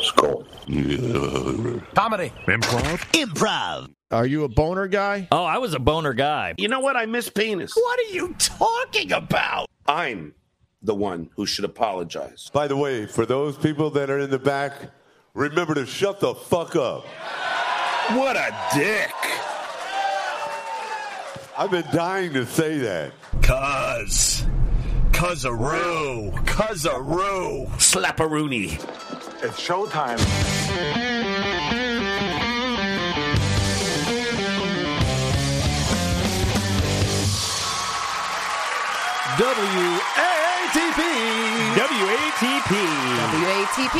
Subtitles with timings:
[0.00, 0.44] Skull.
[1.94, 2.32] Comedy.
[2.46, 2.98] Improv.
[3.12, 3.90] Improv.
[4.10, 5.26] Are you a boner guy?
[5.32, 6.54] Oh, I was a boner guy.
[6.58, 6.96] You know what?
[6.96, 7.74] I miss penis.
[7.74, 9.66] What are you talking about?
[9.86, 10.34] I'm
[10.82, 12.50] the one who should apologize.
[12.52, 14.72] By the way, for those people that are in the back,
[15.34, 17.04] remember to shut the fuck up.
[18.12, 19.10] What a dick.
[21.58, 23.12] I've been dying to say that.
[23.42, 24.44] Cuz.
[25.16, 26.30] Cuzaroo.
[26.44, 27.66] Cuzaroo.
[27.78, 28.74] Slapperoonie.
[29.42, 30.18] It's showtime.
[39.40, 41.00] WATP.
[41.80, 42.72] WATP.
[43.32, 43.98] WATP.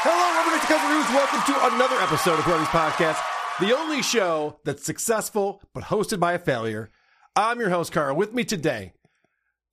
[0.00, 3.20] Hello, welcome to Cousin Welcome to another episode of Brothers Podcast,
[3.60, 6.88] the only show that's successful but hosted by a failure.
[7.36, 8.16] I'm your host, Carl.
[8.16, 8.94] With me today,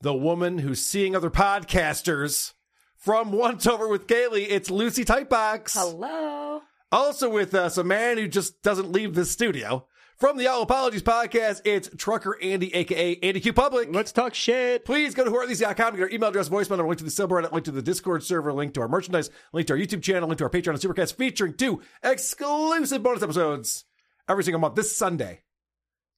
[0.06, 2.54] the woman who's seeing other podcasters
[2.96, 4.44] from Once Over with Cayley.
[4.44, 5.74] It's Lucy Typebox.
[5.74, 6.62] Hello.
[6.92, 9.88] Also with us, a man who just doesn't leave the studio.
[10.20, 13.90] From the All Apologies podcast, it's Trucker Andy, aka Andy Q Public.
[13.92, 14.86] Let's talk shit.
[14.86, 17.52] Please go to whoarethese's.com to get our email address, voicemail number, link to the subreddit,
[17.52, 20.38] link to the Discord server, link to our merchandise, link to our YouTube channel, link
[20.38, 23.86] to our Patreon and Supercast featuring two exclusive bonus episodes
[24.30, 24.76] every single month.
[24.76, 25.42] This Sunday,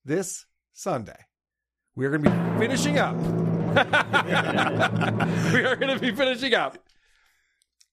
[0.03, 1.25] this Sunday,
[1.95, 3.46] we are going to be finishing up.
[5.53, 6.77] we are going to be finishing up.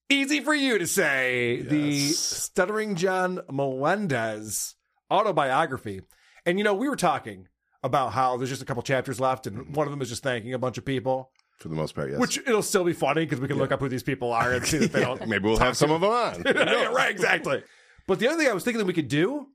[0.09, 4.75] Easy for you to say the Stuttering John Melendez
[5.11, 6.01] autobiography.
[6.45, 7.47] And you know, we were talking
[7.83, 10.53] about how there's just a couple chapters left, and one of them is just thanking
[10.53, 11.31] a bunch of people.
[11.57, 12.19] For the most part, yes.
[12.19, 14.65] Which it'll still be funny because we can look up who these people are and
[14.65, 15.27] see that they don't.
[15.27, 16.43] Maybe we'll have some of them on.
[16.55, 17.63] yeah, right, exactly.
[18.07, 19.47] But the other thing I was thinking that we could do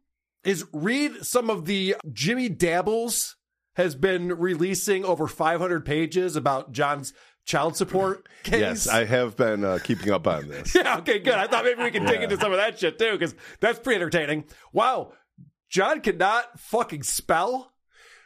[0.43, 3.37] is read some of the Jimmy Dabbles
[3.75, 7.13] has been releasing over 500 pages about John's
[7.45, 8.61] child support case.
[8.61, 10.75] Yes, I have been uh, keeping up on this.
[10.75, 11.35] Yeah, okay, good.
[11.35, 13.97] I thought maybe we could dig into some of that shit too, because that's pretty
[13.97, 14.45] entertaining.
[14.73, 15.13] Wow,
[15.69, 17.73] John cannot fucking spell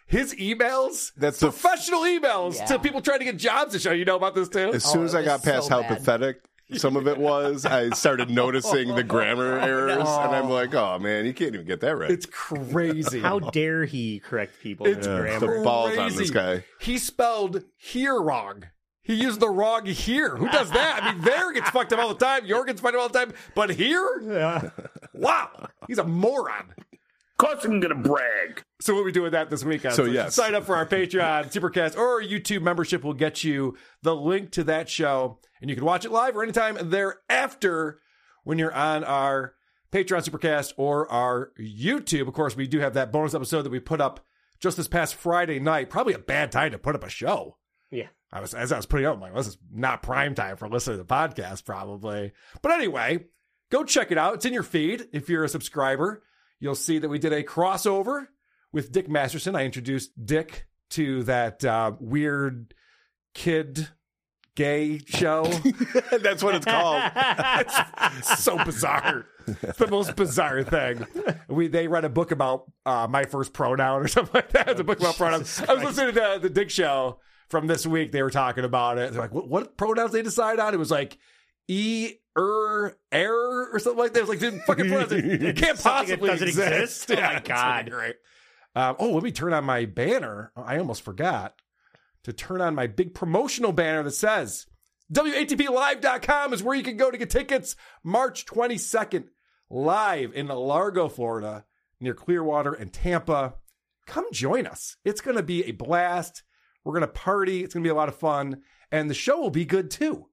[0.06, 1.12] his emails.
[1.16, 2.66] That's the- professional emails Yeah.
[2.66, 3.92] to people trying to get jobs to show.
[3.92, 4.72] You know about this too?
[4.72, 5.98] As soon Oh, as I got past so how bad.
[5.98, 6.36] pathetic
[6.72, 11.26] some of it was, I started noticing the grammar errors, and I'm like, oh man,
[11.26, 12.10] you can't even get that right.
[12.10, 13.20] It's crazy.
[13.20, 16.32] How dare he correct people It's in the balls on this crazy.
[16.34, 16.64] guy.
[16.80, 18.64] He spelled here wrong.
[19.02, 20.34] He used the wrong here.
[20.36, 21.02] Who does that?
[21.02, 22.46] I mean, there gets fucked up all the time.
[22.46, 23.34] Your gets fucked up all the time.
[23.54, 24.22] But here?
[24.24, 24.70] Yeah.
[25.12, 25.68] Wow.
[25.86, 26.72] He's a moron.
[27.44, 28.62] Of course I'm gonna brag.
[28.80, 29.94] So what we do with that this weekend?
[29.94, 30.34] So, yes.
[30.34, 34.50] sign up for our Patreon, Supercast, or our YouTube membership will get you the link
[34.52, 38.00] to that show, and you can watch it live or anytime thereafter
[38.44, 39.54] when you're on our
[39.92, 42.28] Patreon, Supercast, or our YouTube.
[42.28, 44.24] Of course, we do have that bonus episode that we put up
[44.58, 45.90] just this past Friday night.
[45.90, 47.58] Probably a bad time to put up a show.
[47.90, 48.08] Yeah.
[48.32, 50.56] I was as I was putting it up, I'm like, this is not prime time
[50.56, 52.32] for listening to the podcast, probably.
[52.62, 53.26] But anyway,
[53.70, 54.34] go check it out.
[54.34, 56.23] It's in your feed if you're a subscriber.
[56.60, 58.28] You'll see that we did a crossover
[58.72, 59.54] with Dick Masterson.
[59.54, 62.74] I introduced Dick to that uh, weird
[63.34, 63.88] kid
[64.54, 65.44] gay show.
[66.22, 67.02] That's what it's called.
[67.16, 69.26] it's so bizarre.
[69.46, 71.06] It's the most bizarre thing.
[71.48, 74.68] We they read a book about uh, my first pronoun or something like that.
[74.70, 75.60] It's a book about pronouns.
[75.60, 78.12] I was listening to the Dick show from this week.
[78.12, 79.12] They were talking about it.
[79.12, 80.72] They're like, what, what pronouns they decide on?
[80.72, 81.18] It was like
[81.68, 84.20] e er error or something like that.
[84.20, 85.24] It was like didn't fucking pronounce it.
[85.42, 87.10] It can't possibly doesn't exist?
[87.10, 87.90] Oh my God.
[87.90, 88.16] great.
[88.76, 90.52] Um, oh, let me turn on my banner.
[90.56, 91.54] I almost forgot
[92.24, 94.66] to turn on my big promotional banner that says
[95.12, 99.26] WATPlive.com is where you can go to get tickets March 22nd,
[99.70, 101.64] live in Largo, Florida,
[102.00, 103.54] near Clearwater and Tampa.
[104.06, 104.96] Come join us.
[105.04, 106.42] It's going to be a blast.
[106.84, 107.62] We're going to party.
[107.62, 108.62] It's going to be a lot of fun.
[108.90, 110.26] And the show will be good too.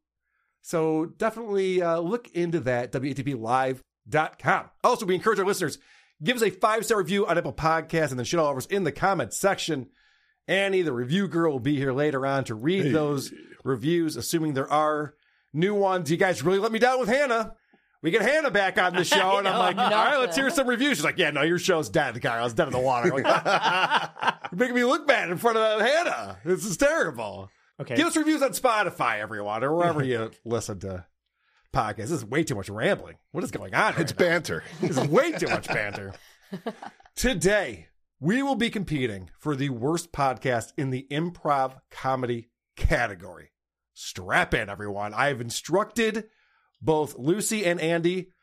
[0.62, 4.69] So definitely uh, look into that, live.com.
[4.84, 5.80] Also, we encourage our listeners,
[6.24, 8.66] give us a five star review on Apple Podcasts and then shit all over us
[8.68, 9.88] in the comments section.
[10.48, 13.31] Annie, the review girl, will be here later on to read those
[13.63, 15.13] reviews, assuming there are
[15.54, 16.12] new ones.
[16.12, 17.56] You guys really let me down with Hannah.
[18.02, 20.68] We get Hannah back on the show, and I'm like, all right, let's hear some
[20.68, 20.98] reviews.
[20.98, 22.44] She's like, yeah, no, your show's dead, Kyle.
[22.46, 23.12] It's dead in the water.
[23.13, 23.25] Like,
[24.52, 26.40] You're making me look bad in front of Hannah.
[26.44, 27.50] This is terrible.
[27.81, 27.95] Okay.
[27.95, 31.06] Give us reviews on Spotify, everyone, or wherever you listen to
[31.74, 31.98] podcasts.
[31.98, 33.16] This is way too much rambling.
[33.31, 33.95] What is going on?
[33.98, 34.63] It's banter.
[34.80, 36.13] This is way too much banter.
[37.16, 37.88] Today,
[38.19, 43.51] we will be competing for the worst podcast in the improv comedy category.
[43.95, 45.13] Strap in, everyone.
[45.16, 46.25] I have instructed
[46.81, 48.34] both Lucy and Andy.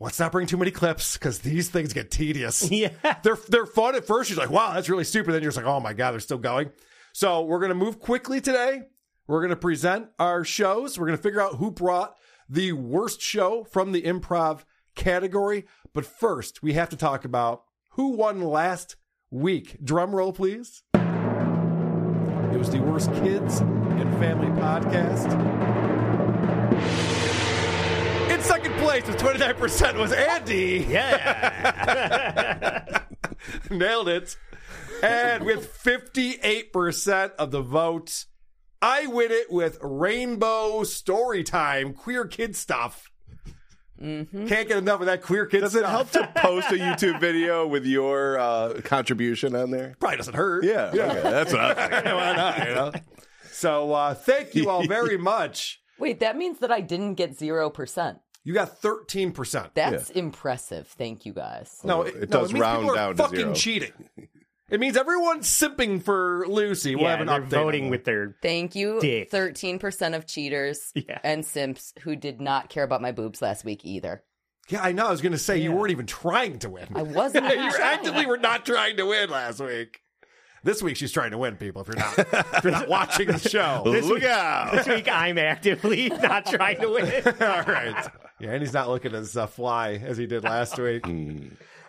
[0.00, 2.70] Let's not bring too many clips because these things get tedious.
[2.70, 2.90] Yeah.
[3.22, 4.30] They're they're fun at first.
[4.30, 5.32] You're like, wow, that's really stupid.
[5.32, 6.70] Then you're just like, oh my God, they're still going.
[7.16, 8.82] So we're gonna move quickly today.
[9.26, 10.98] We're gonna present our shows.
[10.98, 12.14] We're gonna figure out who brought
[12.46, 14.64] the worst show from the improv
[14.96, 15.64] category.
[15.94, 18.96] But first, we have to talk about who won last
[19.30, 19.78] week.
[19.82, 20.82] Drum roll, please.
[20.92, 25.32] It was the worst kids and family podcast.
[28.30, 30.86] In second place with 29% was Andy.
[30.86, 31.86] Yeah.
[33.70, 34.36] Nailed it.
[35.02, 38.26] And with 58% of the votes,
[38.80, 43.10] I win it with Rainbow Story Time, queer kid stuff.
[43.98, 45.72] Can't get enough of that queer kid stuff.
[45.72, 49.96] Does it help to post a YouTube video with your uh, contribution on there?
[49.98, 50.64] Probably doesn't hurt.
[50.64, 52.12] Yeah, okay, that's what I'm thinking.
[52.14, 52.92] Why not, you know?
[53.52, 55.80] So uh, thank you all very much.
[55.98, 58.18] Wait, that means that I didn't get 0%.
[58.44, 59.70] You got 13%.
[59.74, 60.86] That's impressive.
[60.88, 61.80] Thank you guys.
[61.82, 63.54] no, it no, does means round people are down to fucking zero.
[63.54, 63.92] cheating.
[64.68, 66.96] It means everyone's simping for Lucy.
[66.96, 67.48] We'll yeah, have an they're update.
[67.64, 68.36] voting with their.
[68.42, 69.30] Thank you, Dick.
[69.30, 71.20] 13% of cheaters Yeah.
[71.22, 74.24] and simps who did not care about my boobs last week either.
[74.68, 75.06] Yeah, I know.
[75.06, 76.88] I was going to say you weren't even trying to win.
[76.96, 77.82] I wasn't you even trying.
[77.82, 80.00] actively were not trying to win last week.
[80.64, 81.82] This week she's trying to win, people.
[81.82, 84.72] If you're not, if you're not watching the show, Look out!
[84.72, 87.22] This week I'm actively not trying to win.
[87.40, 88.08] all right.
[88.40, 91.06] Yeah, and he's not looking as uh, fly as he did last week.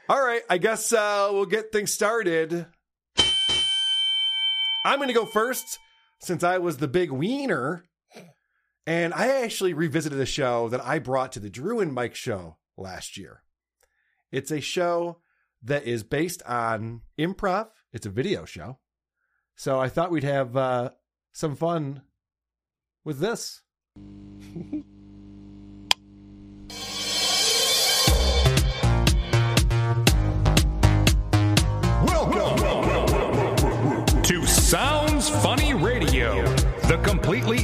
[0.10, 2.66] All right, I guess uh, we'll get things started.
[4.86, 5.80] I'm going to go first
[6.20, 7.84] since I was the big wiener,
[8.86, 12.56] and I actually revisited a show that I brought to the Drew and Mike show
[12.78, 13.44] last year.
[14.32, 15.20] It's a show
[15.64, 17.68] that is based on improv.
[17.92, 18.80] It's a video show,
[19.58, 20.92] so I thought we'd have uh,
[21.34, 22.04] some fun
[23.04, 23.62] with this.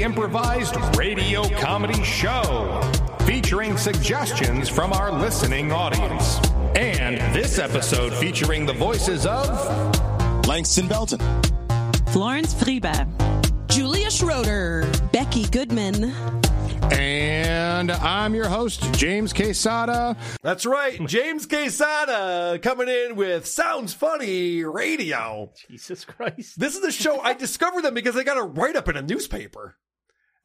[0.03, 2.81] improvised radio comedy show
[3.25, 6.39] featuring suggestions from our listening audience.
[6.75, 9.47] And this episode featuring the voices of
[10.45, 11.19] Langston Belton,
[12.09, 13.07] Florence Friebe,
[13.69, 16.13] Julia Schroeder, Becky Goodman,
[16.91, 20.17] and I'm your host, James Quesada.
[20.41, 20.99] That's right.
[21.07, 25.51] James Quesada coming in with Sounds Funny Radio.
[25.69, 26.59] Jesus Christ.
[26.59, 29.01] This is the show I discovered them because they got a write up in a
[29.01, 29.77] newspaper.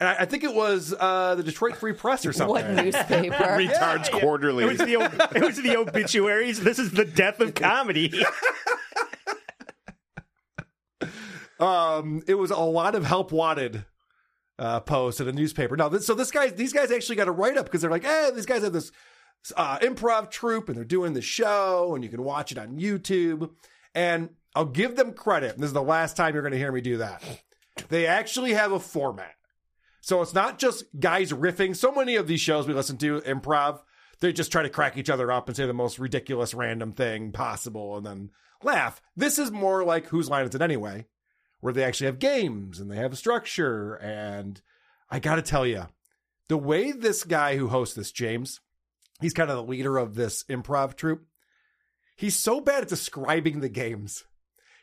[0.00, 2.52] And I, I think it was uh, the Detroit Free Press or something.
[2.52, 3.34] What newspaper?
[3.34, 4.64] Retards quarterly.
[4.64, 6.60] It was, the, ob- it was the obituaries.
[6.60, 8.24] This is the death of comedy.
[11.60, 13.84] Um, it was a lot of help wanted
[14.58, 15.76] uh, posts in a newspaper.
[15.76, 18.04] Now, this, so this guy, these guys actually got a write up because they're like,
[18.04, 18.92] hey, these guys have this
[19.56, 23.50] uh, improv troupe and they're doing the show and you can watch it on YouTube.
[23.94, 25.58] And I'll give them credit.
[25.58, 27.22] This is the last time you're going to hear me do that.
[27.88, 29.34] They actually have a format.
[30.00, 31.76] So it's not just guys riffing.
[31.76, 33.80] So many of these shows we listen to, improv,
[34.20, 37.32] they just try to crack each other up and say the most ridiculous random thing
[37.32, 38.30] possible and then
[38.62, 39.00] laugh.
[39.16, 41.06] This is more like Whose Line Is It Anyway?
[41.60, 43.94] where they actually have games and they have a structure.
[43.94, 44.60] And
[45.10, 45.86] I got to tell you,
[46.48, 48.60] the way this guy who hosts this, James,
[49.20, 51.26] he's kind of the leader of this improv troupe.
[52.16, 54.24] He's so bad at describing the games.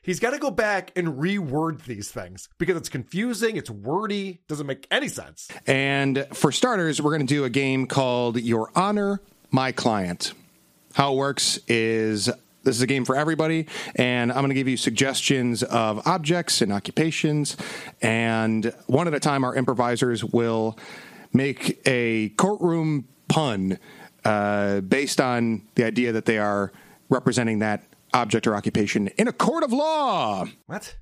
[0.05, 4.67] He's got to go back and reword these things because it's confusing, it's wordy, doesn't
[4.67, 5.47] make any sense.
[5.65, 9.19] And for starters, we're going to do a game called Your Honor,
[9.49, 10.33] My Client.
[10.93, 14.67] How it works is this is a game for everybody, and I'm going to give
[14.67, 17.57] you suggestions of objects and occupations.
[17.99, 20.77] And one at a time, our improvisers will
[21.33, 23.79] make a courtroom pun
[24.23, 26.71] uh, based on the idea that they are
[27.09, 27.83] representing that
[28.15, 30.45] object or occupation in a court of law.
[30.67, 30.95] What?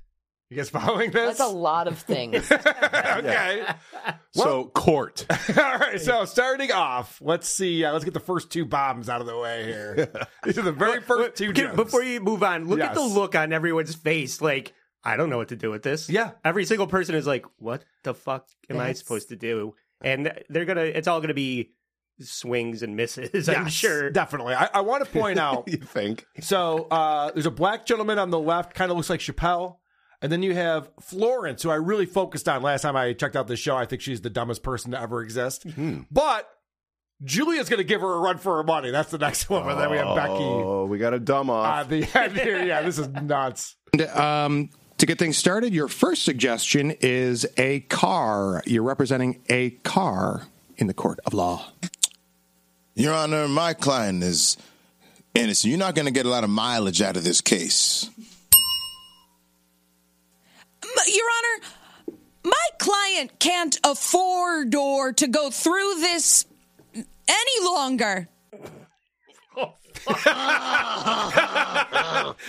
[0.50, 1.38] You guys following this?
[1.38, 2.50] That's a lot of things.
[2.52, 3.64] okay.
[4.32, 5.24] so court.
[5.56, 6.00] All right.
[6.00, 7.84] So starting off, let's see.
[7.84, 10.12] Uh, let's get the first two bombs out of the way here.
[10.44, 11.52] These are the very first two.
[11.52, 11.76] Get- gems.
[11.76, 14.42] Before you move on, look at the look on everyone's face.
[14.42, 16.10] Like, I don't know what to do with this.
[16.10, 16.32] Yeah.
[16.44, 19.74] Every single person is like, what the fuck am I supposed to do?
[20.02, 21.70] And they're going to, it's all going to be
[22.20, 24.10] swings and misses, I'm Yes, sure.
[24.10, 24.54] Definitely.
[24.54, 25.64] I, I want to point out.
[25.68, 26.26] you think?
[26.40, 29.76] So uh, there's a black gentleman on the left, kind of looks like Chappelle.
[30.22, 33.46] And then you have Florence, who I really focused on last time I checked out
[33.46, 33.76] this show.
[33.76, 35.66] I think she's the dumbest person to ever exist.
[36.10, 36.48] But
[37.22, 38.90] Julia's going to give her a run for her money.
[38.90, 39.68] That's the next one.
[39.68, 41.84] And then we have Becky Oh, we got a dumb off.
[41.84, 42.64] on the end here.
[42.64, 43.76] Yeah, this is nuts.
[43.92, 48.62] And, um, to get things started, your first suggestion is a car.
[48.64, 51.66] You're representing a car in the court of law.
[52.96, 54.56] Your Honor, my client is
[55.34, 55.68] innocent.
[55.68, 58.08] You're not going to get a lot of mileage out of this case.
[61.06, 66.46] Your Honor, my client can't afford or to go through this
[66.94, 68.28] any longer.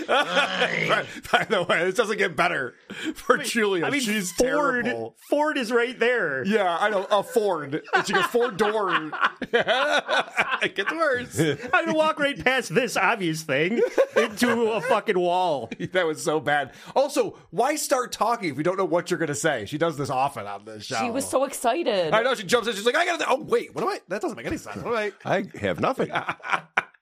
[0.08, 2.76] by, by the way, this doesn't get better
[3.16, 3.86] for Julia.
[3.86, 5.16] I mean, She's Ford, terrible.
[5.30, 6.44] Ford is right there.
[6.46, 7.06] Yeah, I know.
[7.12, 7.82] A Ford.
[7.94, 8.92] It's she goes, four door.
[9.52, 11.40] it gets worse.
[11.40, 13.82] I'm gonna walk right past this obvious thing
[14.16, 15.70] into a fucking wall.
[15.94, 16.74] That was so bad.
[16.96, 19.66] Also, why start talking if you don't know what you're going to say?
[19.66, 20.98] She does this often on this show.
[20.98, 22.14] She was so excited.
[22.14, 22.36] I know.
[22.36, 22.76] She jumps in.
[22.76, 23.30] She's like, I got to.
[23.30, 23.74] Oh, wait.
[23.74, 24.00] What am I?
[24.08, 24.78] That doesn't make any sense.
[24.84, 25.38] What am I?
[25.38, 26.12] I have nothing.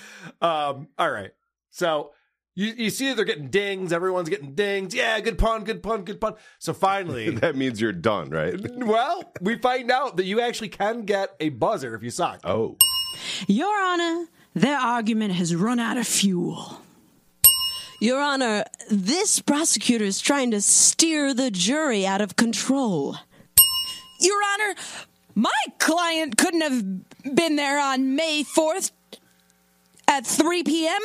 [0.40, 1.32] Um, all right.
[1.70, 2.12] So
[2.58, 3.92] you, you see they're getting dings.
[3.92, 4.92] Everyone's getting dings.
[4.92, 6.34] Yeah, good pun, good pun, good pun.
[6.58, 8.58] So finally, that means you're done, right?
[8.78, 12.40] well, we find out that you actually can get a buzzer if you suck.
[12.42, 12.76] Oh.
[13.46, 16.80] Your Honor, their argument has run out of fuel.
[18.00, 23.16] Your Honor, this prosecutor is trying to steer the jury out of control.
[24.20, 24.74] Your Honor,
[25.36, 28.90] my client couldn't have been there on May 4th
[30.08, 31.00] at 3 p.m.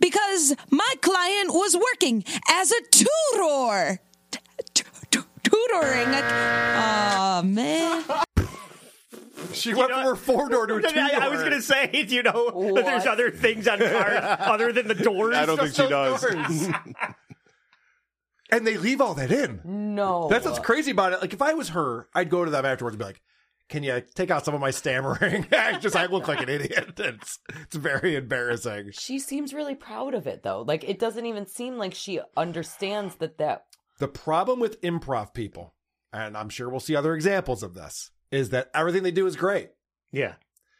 [0.00, 4.00] because my client was working as a tutor.
[4.30, 4.40] T-
[5.10, 6.08] t- tutoring.
[6.14, 8.04] Oh, man.
[9.52, 11.02] She went from her four door to a two door.
[11.04, 14.72] I, I was gonna say, do you know that there's other things on cars other
[14.72, 15.34] than the doors?
[15.36, 16.22] I don't think she does.
[18.50, 19.60] and they leave all that in.
[19.64, 20.28] No.
[20.28, 21.20] That's what's crazy about it.
[21.20, 23.20] Like if I was her, I'd go to them afterwards and be like,
[23.68, 25.46] "Can you take out some of my stammering?
[25.52, 26.94] I just I look like an idiot.
[26.98, 30.62] It's it's very embarrassing." She seems really proud of it, though.
[30.62, 33.66] Like, it doesn't even seem like she understands that that.
[33.98, 35.74] The problem with improv people,
[36.12, 39.36] and I'm sure we'll see other examples of this, is that everything they do is
[39.36, 39.70] great.
[40.12, 40.34] Yeah.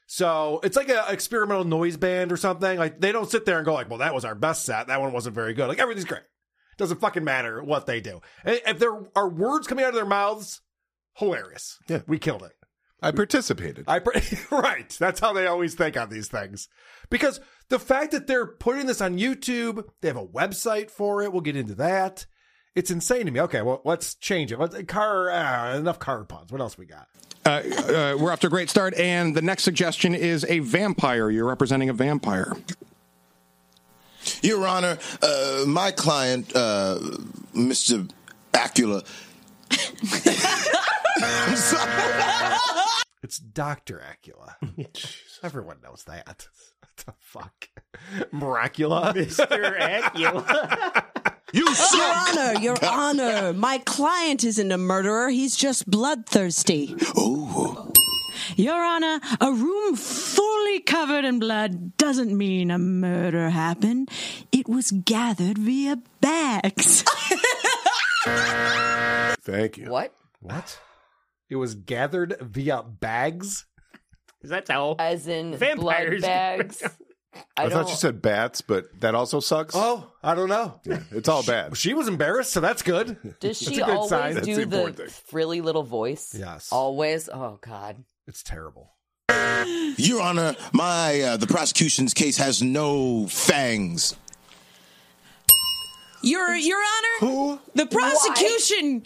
[0.07, 2.79] So it's like an experimental noise band or something.
[2.79, 4.87] Like they don't sit there and go like, "Well, that was our best set.
[4.87, 6.23] That one wasn't very good." Like everything's great.
[6.79, 8.21] Doesn't fucking matter what they do.
[8.45, 10.61] And if there are words coming out of their mouths,
[11.15, 11.79] hilarious.
[11.89, 12.03] Yeah.
[12.07, 12.53] we killed it.
[13.01, 13.85] I participated.
[13.87, 14.89] I pre- right.
[14.99, 16.69] That's how they always think on these things.
[17.11, 21.33] Because the fact that they're putting this on YouTube, they have a website for it.
[21.33, 22.27] We'll get into that.
[22.75, 23.41] It's insane to me.
[23.41, 24.59] Okay, well, let's change it.
[24.59, 26.53] Let's, car, uh, enough car puns.
[26.53, 27.09] What else we got?
[27.45, 31.31] Uh, uh, we're off to a great start, and the next suggestion is a vampire.
[31.31, 32.53] You're representing a vampire.
[34.43, 36.99] Your Honor, uh, my client, uh,
[37.55, 38.09] Mr.
[38.53, 39.05] Acula.
[41.23, 42.85] I'm sorry.
[43.23, 44.03] It's Dr.
[44.03, 44.55] Acula.
[45.43, 46.49] Everyone knows that.
[46.99, 47.69] What the fuck?
[48.33, 49.15] Miracula?
[49.15, 49.79] Mr.
[49.79, 51.05] Acula.
[51.53, 52.03] You Your.
[52.03, 55.29] Honor, Your Honor, my client isn't a murderer.
[55.29, 56.97] He's just bloodthirsty.
[57.17, 57.93] Oh,
[58.57, 64.11] Your Honor, a room fully covered in blood doesn't mean a murder happened.
[64.51, 67.05] It was gathered via bags.
[69.43, 69.89] Thank you.
[69.91, 70.13] What?
[70.41, 70.81] What?
[71.51, 73.67] It was gathered via bags?
[74.43, 74.97] Is that how?
[74.99, 76.21] As in Vampires.
[76.21, 76.83] blood bags?
[77.57, 79.75] I, I, thought don't- you said bats, but that also sucks.
[79.77, 80.81] Oh, I don't know.
[81.11, 81.77] It's all bad.
[81.77, 83.17] She was embarrassed, so that's good.
[83.41, 84.35] Does That's she a good always sign.
[84.35, 85.09] That's do the the important thing.
[85.27, 86.35] frilly little voice?
[86.37, 86.69] Yes.
[86.73, 87.29] Always?
[87.29, 88.03] Oh, God.
[88.27, 88.93] It's terrible.
[89.97, 94.17] Your Honor, my uh, the prosecution's case has no fangs.
[96.23, 97.61] Your Your Honor, Who?
[97.75, 99.05] the prosecution.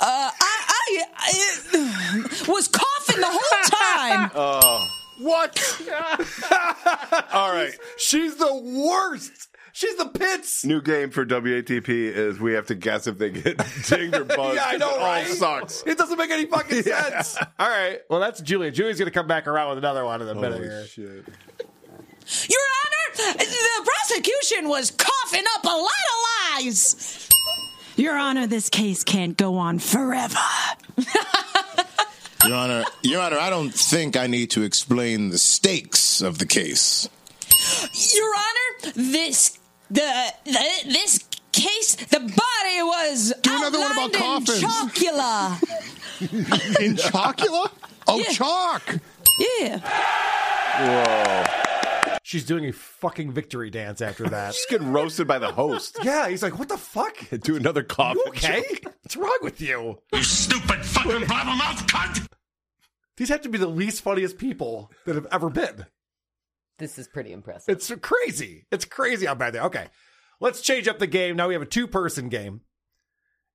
[0.00, 4.30] Uh, I, I, I was coughing the whole time.
[4.34, 4.92] Oh.
[5.18, 5.58] What?
[7.32, 7.72] all right.
[7.96, 9.48] She's the worst.
[9.72, 10.62] She's the pits.
[10.62, 13.56] New game for WATP is we have to guess if they get
[13.88, 14.56] dinged or buzzed.
[14.56, 15.26] Yeah, I know, It all right?
[15.26, 15.82] sucks.
[15.86, 17.22] It doesn't make any fucking Yeah.
[17.22, 17.38] sense.
[17.58, 18.00] All right.
[18.10, 18.70] Well, that's Julia.
[18.70, 20.84] Julia's going to come back around with another one in a minute Holy here.
[20.86, 21.24] shit.
[22.50, 27.26] Your Honor, the prosecution was coughing up a lot of lies.
[27.96, 30.36] Your Honor, this case can't go on forever.
[32.44, 36.46] Your Honor, Your Honor, I don't think I need to explain the stakes of the
[36.46, 37.08] case.
[38.14, 39.58] Your Honor, this
[39.90, 40.52] the, the
[40.86, 44.62] this case, the body was Do another one about outlined in coffins.
[44.62, 45.60] chocula.
[46.80, 47.70] In Chocula?
[48.06, 48.32] Oh, Yeah.
[48.32, 48.98] chalk.
[49.60, 49.78] Yeah.
[50.78, 51.44] Whoa.
[52.22, 54.54] She's doing a fucking victory dance after that.
[54.54, 55.98] She's getting roasted by the host.
[56.02, 57.16] yeah, he's like, what the fuck?
[57.40, 58.22] Do another coffin.
[58.26, 58.64] You okay?
[58.82, 58.94] joke.
[59.02, 59.98] What's wrong with you?
[60.12, 62.26] You stupid fucking blabbermouth cunt!
[63.16, 65.86] These have to be the least funniest people that have ever been.
[66.78, 67.74] This is pretty impressive.
[67.74, 68.66] It's crazy.
[68.70, 69.86] It's crazy how bad they Okay.
[70.40, 71.36] Let's change up the game.
[71.36, 72.60] Now we have a two person game.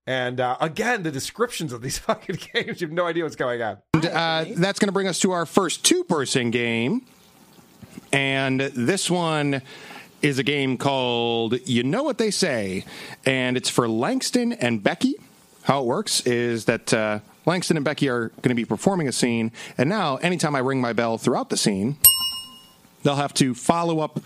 [0.07, 3.61] And uh, again, the descriptions of these fucking games, you have no idea what's going
[3.61, 3.77] on.
[3.93, 7.05] And, uh, that's going to bring us to our first two person game.
[8.11, 9.61] And this one
[10.21, 12.85] is a game called You Know What They Say.
[13.25, 15.15] And it's for Langston and Becky.
[15.63, 19.11] How it works is that uh, Langston and Becky are going to be performing a
[19.11, 19.51] scene.
[19.77, 21.97] And now, anytime I ring my bell throughout the scene,
[23.03, 24.19] they'll have to follow up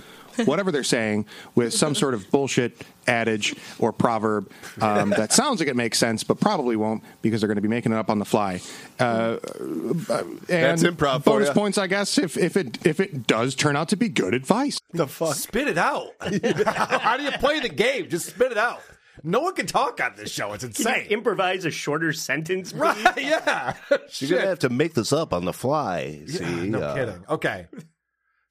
[0.46, 5.70] whatever they're saying with some sort of bullshit adage or proverb um, that sounds like
[5.70, 8.20] it makes sense, but probably won't because they're going to be making it up on
[8.20, 8.62] the fly.
[9.00, 10.00] Uh, and
[10.48, 13.90] That's improv for Bonus points, I guess, if, if it if it does turn out
[13.90, 14.80] to be good advice.
[14.94, 15.36] The fuck?
[15.36, 16.08] Spit it out.
[16.22, 18.10] how do you play the game?
[18.10, 18.82] Just spit it out.
[19.24, 20.54] No one can talk on this show.
[20.54, 21.06] It's Can insane.
[21.10, 22.72] you improvise a shorter sentence?
[22.74, 22.80] please?
[22.82, 23.18] right?
[23.18, 23.74] Yeah.
[23.90, 24.30] You're Shit.
[24.30, 26.22] gonna have to make this up on the fly.
[26.28, 27.24] See, no Uh, kidding.
[27.30, 27.68] Okay.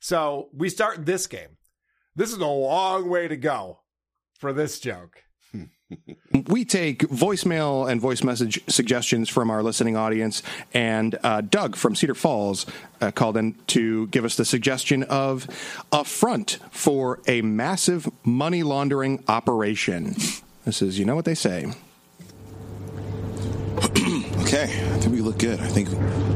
[0.01, 1.57] So we start this game.
[2.17, 3.81] This is a long way to go
[4.45, 5.25] for this joke.
[6.49, 10.43] We take voicemail and voice message suggestions from our listening audience,
[10.75, 12.67] and uh, Doug from Cedar Falls
[13.01, 15.47] uh, called in to give us the suggestion of
[15.93, 20.17] a front for a massive money laundering operation.
[20.65, 21.73] This is, you know what they say.
[24.45, 25.59] Okay, I think we look good.
[25.59, 25.89] I think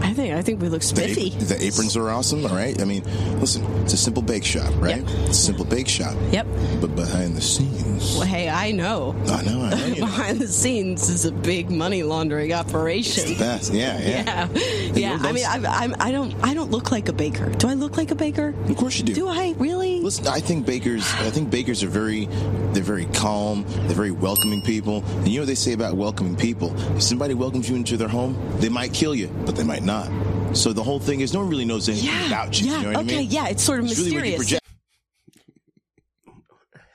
[0.03, 1.33] I think I think we look the, spiffy.
[1.35, 2.45] ap- the aprons are awesome.
[2.47, 2.81] All right.
[2.81, 3.03] I mean,
[3.41, 4.99] listen, it's a simple bake shop, right?
[4.99, 5.05] Yep.
[5.29, 6.17] It's a simple bake shop.
[6.33, 6.47] Yep.
[6.81, 9.15] But behind the scenes, Well, hey, I know.
[9.27, 9.87] I know, I know.
[9.87, 10.07] you know.
[10.07, 13.37] Behind the scenes is a big money laundering operation.
[13.39, 14.49] Best, yeah, yeah.
[14.55, 15.19] Yeah, yeah.
[15.21, 17.51] I mean, I, I'm, I don't, I don't look like a baker.
[17.51, 18.55] Do I look like a baker?
[18.69, 19.15] Of course you do.
[19.15, 20.01] Do I really?
[20.01, 21.03] Listen, I think bakers.
[21.15, 22.27] I think bakers are very,
[22.73, 23.65] they're very calm.
[23.69, 25.05] They're very welcoming people.
[25.05, 26.73] And you know what they say about welcoming people?
[26.97, 30.09] If somebody welcomes you into their home, they might kill you, but they might not.
[30.55, 32.67] So the whole thing is, no one really knows anything Yeah, about you.
[32.69, 33.31] yeah, you know what okay, I mean?
[33.31, 34.37] yeah, it's sort of It's really mysterious.
[34.39, 34.65] project-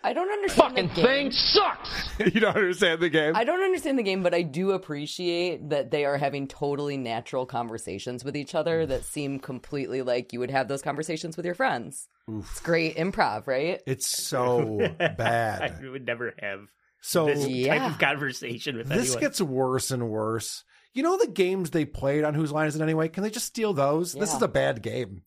[0.05, 1.31] I don't understand the game.
[1.31, 2.09] sucks.
[2.33, 3.37] you don't understand the game.
[3.37, 7.45] I don't understand the game, but I do appreciate that they are having totally natural
[7.45, 11.55] conversations with each other that seem completely like you would have those conversations with your
[11.55, 12.09] friends.
[12.27, 13.81] It's great improv, right?
[13.87, 15.61] It's so bad.
[15.81, 16.65] I would never have
[16.99, 18.99] So this type of conversation with anyone.
[19.05, 19.21] this anyone.
[19.21, 20.65] gets worse and worse.
[20.93, 23.07] You know the games they played on Whose Line Is It Anyway?
[23.09, 24.13] Can they just steal those?
[24.13, 25.23] This is a bad game.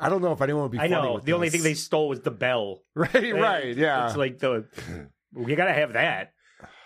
[0.00, 1.14] I don't know if anyone would be I funny know.
[1.14, 2.82] with The only thing they stole was the bell.
[2.94, 4.06] Right, right, yeah.
[4.06, 4.66] It's like the
[5.34, 6.32] we gotta have that.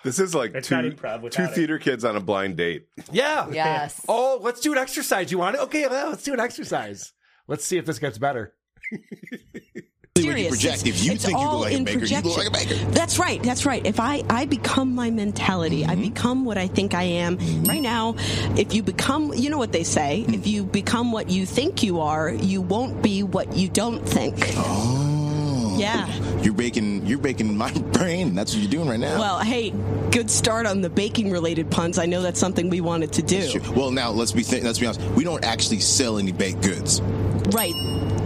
[0.03, 1.55] This is like It's two, two without it.
[1.55, 2.87] theater kids on a blind date.
[3.11, 3.49] Yeah.
[3.53, 4.01] Yes.
[4.09, 5.31] Oh, let's do an exercise.
[5.31, 5.61] You want it?
[5.63, 7.13] Okay, well, let's do an exercise.
[7.47, 8.55] Let's see if this gets better.
[10.37, 10.87] you project.
[10.87, 12.79] If you It's think you look like a baker, you look like a projection.
[12.79, 12.91] baker.
[12.93, 13.43] That's right.
[13.43, 13.85] That's right.
[13.85, 16.03] If I I become my mentality, I mm-hmm.
[16.03, 17.39] become what I think I am.
[17.39, 17.65] Mm-hmm.
[17.65, 18.15] Right now,
[18.57, 20.35] if you become, you know what they say, mm-hmm.
[20.35, 24.37] if you become what you think you are, you won't be what you don't think.
[24.57, 25.03] Oh.
[25.77, 26.07] Yeah.
[26.43, 27.07] You're baking.
[27.07, 28.35] You're baking my brain.
[28.35, 29.19] That's what you're doing right now.
[29.19, 29.71] Well, hey,
[30.11, 31.99] good start on the baking related puns.
[31.99, 33.61] I know that's something we wanted to do.
[33.75, 35.01] Well, now let's be th- let's be honest.
[35.13, 37.01] We don't actually sell any baked goods.
[37.51, 37.75] Right.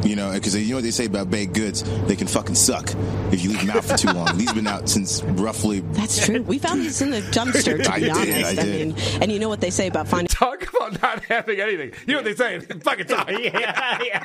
[0.06, 1.82] You know, because you know what they say about baked goods?
[2.06, 2.90] They can fucking suck
[3.32, 4.36] if you leave them out for too long.
[4.38, 5.80] These have been out since roughly.
[5.92, 6.42] That's true.
[6.42, 8.44] We found this in the dumpster, to I be did, honest.
[8.46, 8.88] I did.
[8.88, 10.28] mean, and you know what they say about finding.
[10.28, 11.92] Talk about not having anything.
[12.06, 12.60] You know what they say?
[12.80, 13.28] Fucking talk.
[13.30, 14.24] yeah, yeah.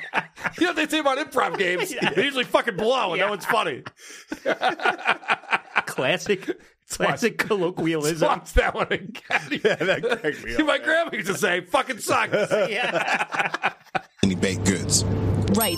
[0.60, 1.94] You know what they say about improv games?
[2.16, 3.84] They usually fucking blow and no one's funny.
[5.86, 6.50] Classic
[6.98, 8.28] classic colloquialism.
[8.28, 9.12] Watch that one again.
[9.64, 10.66] Yeah, that cracked me up.
[10.66, 12.34] My grandma used to say, fucking sucks.
[12.52, 13.74] yeah.
[14.24, 15.04] any baked goods.
[15.54, 15.78] Right.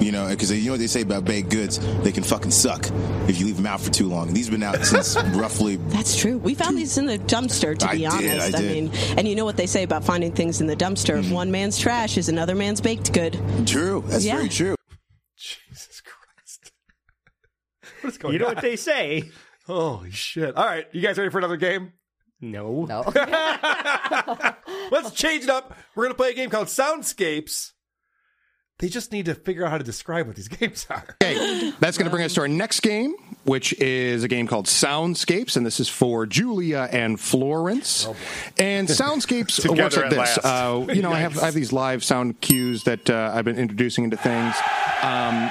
[0.00, 1.78] You know, because you know what they say about baked goods?
[2.02, 2.86] They can fucking suck
[3.28, 4.32] if you leave them out for too long.
[4.32, 5.76] These have been out since roughly.
[5.76, 6.38] That's true.
[6.38, 8.54] We found these in the dumpster, to I be did, honest.
[8.54, 8.72] I did.
[8.90, 11.24] mean, and you know what they say about finding things in the dumpster?
[11.26, 11.32] Hmm.
[11.32, 13.32] One man's trash is another man's baked good.
[13.66, 14.04] True.
[14.06, 14.36] That's Yeah.
[14.36, 14.76] very true.
[15.36, 16.72] Jesus Christ.
[18.02, 18.32] What is going on?
[18.34, 19.30] You know what they say?
[19.68, 20.56] Holy shit.
[20.56, 20.86] All right.
[20.92, 21.92] You guys ready for another game?
[22.40, 22.86] No.
[22.86, 23.02] No.
[24.90, 25.76] Let's change it up.
[25.94, 27.72] We're going to play a game called Soundscapes.
[28.78, 31.16] They just need to figure out how to describe what these games are.
[31.20, 33.12] Okay, that's going to bring us to our next game,
[33.44, 38.06] which is a game called Soundscapes, and this is for Julia and Florence.
[38.56, 40.18] and Soundscapes Together works like at this.
[40.18, 40.38] last.
[40.44, 43.58] Uh, you know, I have I have these live sound cues that uh, I've been
[43.58, 44.54] introducing into things.
[45.02, 45.50] Um,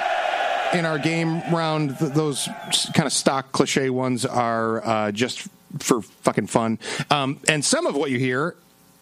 [0.73, 2.49] in our game round, th- those
[2.93, 5.47] kind of stock cliche ones are uh, just
[5.79, 6.79] for fucking fun.
[7.09, 8.55] Um, and some of what you hear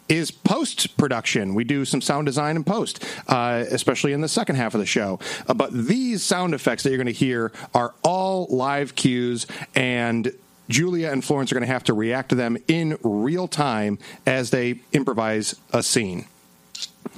[0.08, 1.56] is post production.
[1.56, 4.86] We do some sound design and post, uh, especially in the second half of the
[4.86, 5.20] show.
[5.48, 10.32] Uh, but these sound effects that you're going to hear are all live cues and.
[10.68, 14.50] Julia and Florence are going to have to react to them in real time as
[14.50, 16.26] they improvise a scene.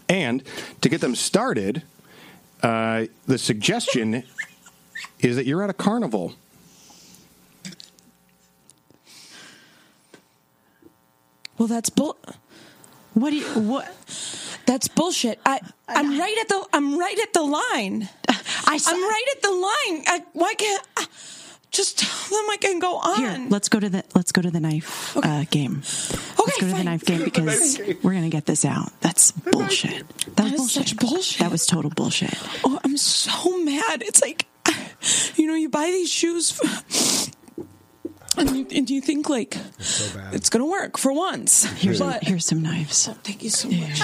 [0.10, 0.43] And
[0.81, 1.83] to get them started,
[2.62, 4.23] uh, the suggestion
[5.19, 6.34] is that you're at a carnival.
[11.58, 12.17] Well, that's bull.
[13.13, 13.86] What do you what?
[14.67, 15.39] That's bullshit.
[15.45, 18.10] I I'm right at the I'm right at the line.
[18.30, 20.03] I am right at the line.
[20.08, 21.06] I, why can't I,
[21.71, 23.17] just tell them I can go on?
[23.17, 25.82] Here, let's go to the let's go to the knife uh, game.
[25.82, 28.45] Okay, let's go to the knife game Go to the because knife we're gonna get
[28.45, 28.91] this out.
[29.01, 30.08] That's bullshit.
[30.36, 30.88] That was That is bullshit.
[30.88, 31.39] such bullshit.
[31.39, 32.34] That was total bullshit.
[32.63, 34.03] Oh, I'm so mad.
[34.03, 34.45] It's like,
[35.36, 36.68] you know, you buy these shoes, for,
[38.38, 39.58] and, you, and you think like
[40.32, 41.63] it's gonna work for once.
[41.82, 43.08] Here's but here's some knives.
[43.10, 44.02] Oh, thank you so much.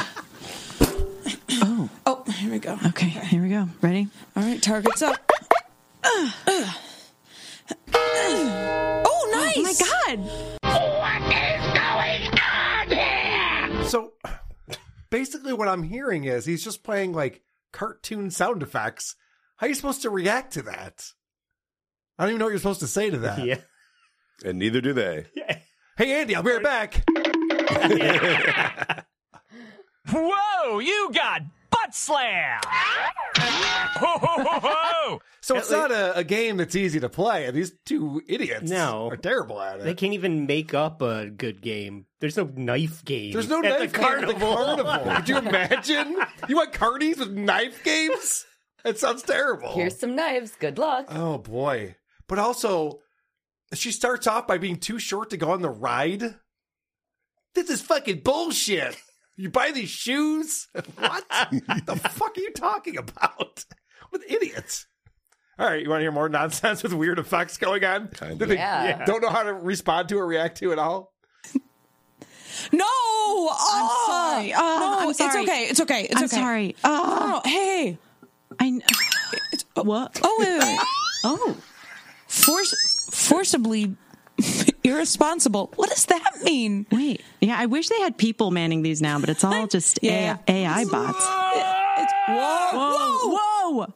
[1.66, 2.78] Oh, Oh, here we go.
[2.88, 3.08] okay.
[3.08, 3.68] Here we go.
[3.82, 4.08] Ready?
[4.36, 5.32] All right, targets up.
[6.04, 6.34] oh,
[9.32, 9.56] nice!
[9.56, 10.20] Oh my god!
[10.64, 13.84] What is going on here?
[13.86, 14.14] So
[15.10, 19.16] basically, what I'm hearing is he's just playing like cartoon sound effects.
[19.58, 21.06] How are you supposed to react to that?
[22.18, 23.40] I don't even know what you're supposed to say to that.
[23.46, 23.60] Yeah.
[24.44, 25.26] And neither do they.
[25.98, 27.04] Hey, Andy, I'll be right back.
[30.12, 32.60] Whoa, you got butt slam!
[32.66, 35.22] Ho, ho, ho, ho!
[35.42, 37.50] So it's not a, a game that's easy to play.
[37.52, 39.08] These two idiots No.
[39.10, 39.84] are terrible at it.
[39.84, 42.06] They can't even make up a good game.
[42.20, 43.32] There's no knife game.
[43.34, 44.56] There's no at knife the game at the carnival.
[44.86, 45.16] carnival.
[45.16, 46.18] Could you imagine?
[46.50, 48.46] You want carnies with knife games?
[48.84, 49.74] That sounds terrible.
[49.74, 50.56] Here's some knives.
[50.60, 51.08] Good luck.
[51.10, 51.96] Oh boy.
[52.28, 53.00] But also,
[53.74, 56.36] she starts off by being too short to go on the ride.
[57.56, 58.98] This is fucking bullshit.
[59.36, 60.68] You buy these shoes?
[60.98, 61.26] What
[61.86, 63.66] the fuck are you talking about?
[64.12, 64.86] With idiots.
[65.60, 68.56] All right, you want to hear more nonsense with weird effects going on that they
[68.56, 69.06] Yeah.
[69.06, 71.14] don't know how to respond to or react to at all?
[72.72, 74.54] No, oh, sorry.
[74.54, 75.42] Ah, no, Oh, I'm sorry.
[75.42, 75.64] it's okay.
[75.70, 76.02] It's okay.
[76.04, 76.36] It's I'm okay.
[76.36, 76.76] sorry.
[76.84, 77.10] No, no, no.
[77.10, 77.42] Ah.
[77.46, 77.98] Hey.
[78.60, 78.86] I know.
[79.76, 80.20] Uh, what?
[80.24, 80.80] Oh wait, wait, wait.
[81.26, 81.58] Oh,
[82.28, 82.74] Force,
[83.12, 83.96] forcibly
[84.84, 85.72] irresponsible.
[85.76, 86.86] What does that mean?
[86.92, 87.22] wait.
[87.40, 90.38] Yeah, I wish they had people manning these now, but it's all just Yeah.
[90.48, 91.18] AI, AI bots.
[91.98, 93.38] It's, whoa, Whoa,
[93.78, 93.94] whoa!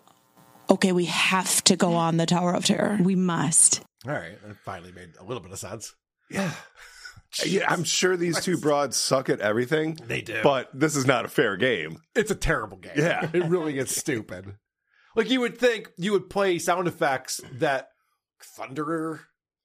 [0.69, 2.97] Okay, we have to go on the Tower of Terror.
[3.01, 3.81] We must.
[4.05, 5.93] All right, that finally made a little bit of sense.
[6.29, 6.51] Yeah.
[7.45, 9.99] Yeah, I'm sure these two broads suck at everything.
[10.05, 10.39] They do.
[10.43, 11.99] But this is not a fair game.
[12.15, 12.93] It's a terrible game.
[12.95, 13.29] Yeah.
[13.33, 14.55] It really gets stupid.
[15.15, 17.89] Like you would think you would play sound effects that
[18.41, 19.21] thunder,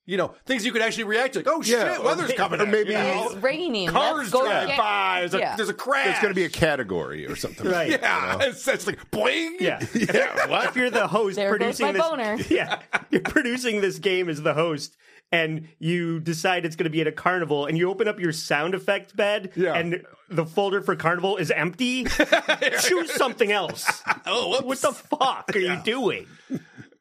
[0.07, 1.41] you know, things you could actually react to.
[1.41, 2.61] Like, oh Yeah, shit, or- weather's coming.
[2.61, 3.27] or in, maybe- you know?
[3.27, 3.89] It's raining.
[3.89, 5.17] cars Let's go drive get- by.
[5.21, 5.57] There's a, Yeah.
[5.57, 6.07] there's a crash.
[6.07, 7.71] There's going to be a category or something.
[7.71, 7.91] Right.
[8.03, 8.39] yeah.
[8.41, 9.61] It's, it's like boing.
[9.61, 9.79] Yeah.
[9.95, 10.67] Yeah, what?
[10.69, 12.37] If you're the host There goes producing my this, boner.
[12.51, 14.97] yeah, you're producing this game as the host,
[15.33, 18.33] and you decide it's going to be at a carnival, and you open up your
[18.33, 19.73] sound effects bed, Yeah.
[19.75, 22.05] and the folder for carnival is empty.
[22.81, 24.03] Choose something else.
[24.27, 26.27] Oh, What the fuck are you doing?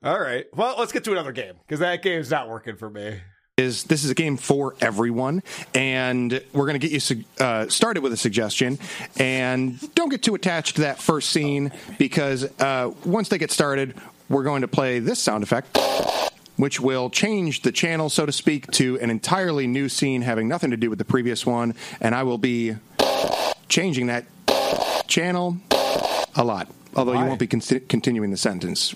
[0.03, 0.45] All right.
[0.55, 3.19] Well, let's get to another game because that game's not working for me.
[3.57, 5.43] is this is a game for everyone,
[5.75, 8.79] and we're going to get you su- uh, started with a suggestion.
[9.17, 13.93] And don't get too attached to that first scene because uh, once they get started,
[14.29, 15.77] we're going to play this sound effect,
[16.57, 20.71] which will change the channel, so to speak, to an entirely new scene having nothing
[20.71, 21.73] to do with the previous one.
[21.99, 22.75] And I will be
[23.69, 24.25] changing that
[25.07, 25.57] channel
[26.35, 28.95] a lot, although you won't be con- continuing the sentence.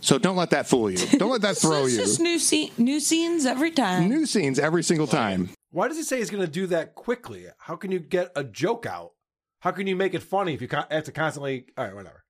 [0.00, 0.98] So don't let that fool you.
[1.18, 2.00] Don't let that throw it's you.
[2.00, 4.08] just new scene, new scenes every time.
[4.08, 5.48] New scenes every single time.
[5.70, 7.46] Why does he say he's going to do that quickly?
[7.58, 9.12] How can you get a joke out?
[9.60, 11.66] How can you make it funny if you con- have to constantly?
[11.78, 12.23] All right, whatever.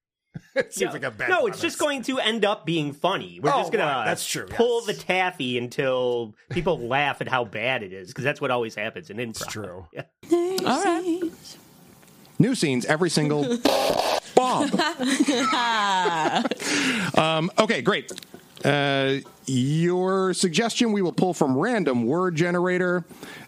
[0.54, 0.92] It seems Yeah.
[0.92, 1.28] like a bad.
[1.30, 1.60] no, it's premise.
[1.60, 3.40] just going to end up being funny.
[3.42, 4.04] We're Oh, just gonna right.
[4.04, 4.96] That's true, pull yes.
[4.98, 9.10] the taffy until people laugh at how bad it is, because that's what always happens
[9.10, 9.30] in improv.
[9.30, 9.86] It's true.
[9.92, 10.02] Yeah.
[10.66, 11.20] All right.
[12.38, 13.58] New scenes every single
[14.34, 14.70] bomb.
[17.16, 18.10] um, okay, great.
[18.64, 19.16] Uh,
[19.46, 23.04] your suggestion we will pull from Random Word Generator,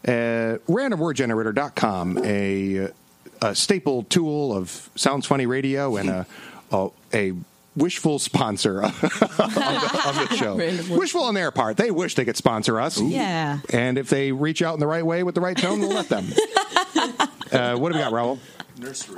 [0.07, 2.89] uh, randomwordgenerator.com, a,
[3.43, 6.27] a staple tool of Sounds Funny Radio and a,
[6.71, 7.33] a, a
[7.77, 10.57] wishful sponsor of the, of the show.
[10.59, 10.99] Randomly.
[10.99, 11.77] Wishful on their part.
[11.77, 13.01] They wish they could sponsor us.
[13.01, 13.59] Yeah.
[13.73, 16.09] And if they reach out in the right way with the right tone, we'll let
[16.09, 16.27] them.
[17.53, 18.39] uh, what do we got, Raul?
[18.79, 19.17] Nursery.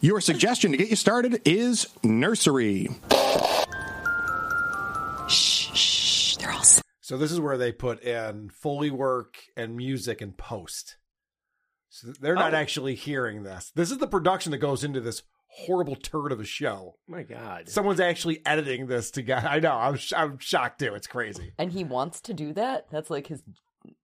[0.00, 2.88] Your suggestion to get you started is nursery.
[5.28, 6.62] Shh, shh, they're all.
[7.00, 10.96] So this is where they put in Foley work and music and post.
[11.88, 12.56] So they're not Oh.
[12.56, 13.70] actually hearing this.
[13.74, 16.96] This is the production that goes into this horrible turd of a show.
[17.06, 17.68] My God.
[17.68, 19.48] Someone's actually editing this together.
[19.48, 19.72] I know.
[19.72, 20.94] I'm sh- I'm shocked too.
[20.94, 21.52] It's crazy.
[21.58, 22.86] And he wants to do that?
[22.90, 23.42] That's like his.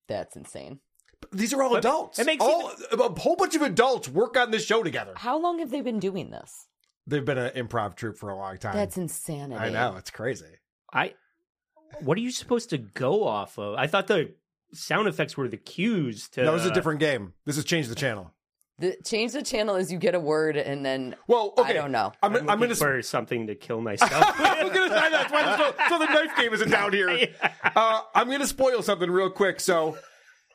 [0.06, 0.80] That's insane.
[1.32, 2.18] These are all adults.
[2.18, 5.12] it makes all, a whole bunch of adults work on this show together.
[5.16, 6.68] How long have they been doing this?
[7.06, 8.76] They've been an improv troupe for a long time.
[8.76, 9.61] That's insanity.
[9.61, 9.96] I know.
[9.96, 10.46] It's crazy.
[10.92, 11.14] I.
[12.00, 13.74] What are you supposed to go off of?
[13.76, 14.34] I thought the
[14.72, 16.42] sound effects were the cues to.
[16.42, 17.32] That was a uh, different game.
[17.46, 18.32] This has changed the channel.
[18.80, 22.12] The, change the channel as you get a word, and then Well, I don't know.
[22.22, 24.12] I'm, I'm, I'm going to for something to kill myself.
[24.12, 27.28] I was gonna say that's why the, so the knife game isn't down here.
[27.64, 29.60] Uh, I'm gonna spoil something real quick.
[29.60, 29.98] So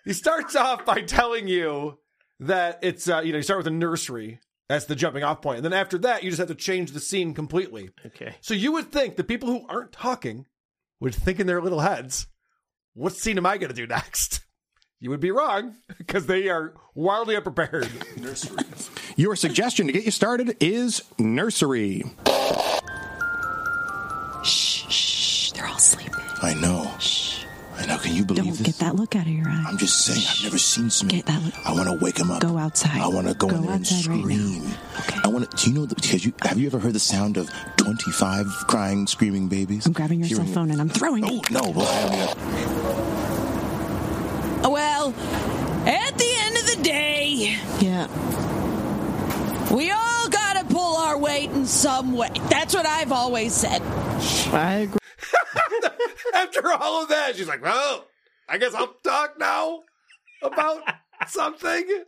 [0.03, 1.99] he starts off by telling you
[2.39, 4.39] that it's uh, you know you start with a nursery.
[4.67, 6.99] That's the jumping off point, and then after that you just have to change the
[6.99, 7.91] scene completely.
[8.05, 8.35] okay.
[8.41, 10.45] So you would think the people who aren't talking
[10.99, 12.27] would think in their little heads,
[12.93, 14.41] "What scene am I going to do next?"
[15.03, 17.89] You would be wrong because they are wildly unprepared.
[18.17, 18.55] Nursery.
[19.17, 22.03] Your suggestion to get you started is nursery.
[24.43, 26.13] Shh, shh, they're all sleeping.
[26.41, 26.89] I know.
[26.99, 27.43] Shh.
[27.75, 27.97] I know.
[27.97, 28.61] Can you believe Don't this?
[28.65, 29.65] get that look out of your eye.
[29.67, 30.25] I'm just saying.
[30.25, 31.05] I've never seen so.
[31.07, 31.53] Get that look.
[31.65, 32.41] I want to wake him up.
[32.41, 33.01] Go outside.
[33.01, 34.35] I want to go, Go in there and outside right now.
[34.37, 34.63] scream.
[35.01, 35.19] Okay.
[35.21, 35.57] I want to.
[35.57, 35.85] Do you know?
[35.85, 39.85] The, because you have you ever heard the sound of 25 crying, screaming babies?
[39.85, 41.51] I'm grabbing your cell Hearing- phone and I'm throwing Oh it.
[41.51, 41.71] Oh no!
[41.71, 42.69] Well, I mean,
[44.65, 48.07] uh, Well, at the end of the day, Yeah.
[49.73, 52.29] we all gotta pull our weight in some way.
[52.49, 53.81] That's what I've always said.
[54.53, 54.99] I agree.
[56.33, 58.05] After all of that, she's like, "Well,
[58.47, 59.79] I guess I'll talk now
[60.41, 60.81] about
[61.27, 62.03] something."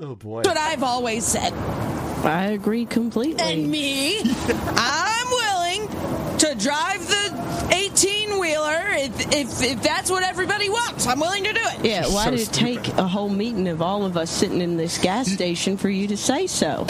[0.00, 0.42] Oh boy!
[0.42, 1.52] That's what I've always said.
[2.24, 3.40] I agree completely.
[3.42, 5.27] And me, I'm willing
[6.38, 11.06] to drive the 18 wheeler if, if if that's what everybody wants.
[11.06, 11.84] I'm willing to do it.
[11.84, 12.84] yeah, why So did it stupid.
[12.84, 16.06] take a whole meeting of all of us sitting in this gas station for you
[16.08, 16.86] to say so?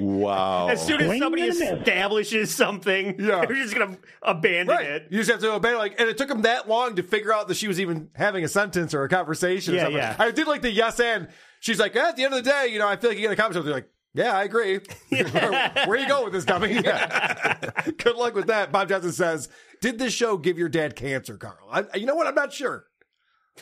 [0.00, 0.68] Wow.
[0.68, 3.46] As soon as somebody establishes something, Yeah.
[3.46, 4.84] they're just gonna abandon Right.
[4.86, 5.06] it.
[5.08, 5.74] You just have to obey.
[5.76, 8.44] Like, and it took him that long to figure out that she was even having
[8.44, 9.74] a sentence or a conversation.
[9.74, 9.98] Yeah, or something.
[10.02, 10.16] yeah.
[10.18, 11.28] I did like the yes and.
[11.60, 13.32] She's like, at the end of the day, you know, I feel like you get
[13.32, 13.64] a conversation.
[13.66, 14.80] They're like, yeah, I agree.
[15.08, 16.74] where, where you going with this, dummy?
[16.82, 18.72] Good luck with that.
[18.72, 19.48] Bob Johnson says,
[19.80, 21.68] did this show give your dad cancer, Carl?
[21.70, 22.26] I, you know what?
[22.26, 22.86] I'm not sure.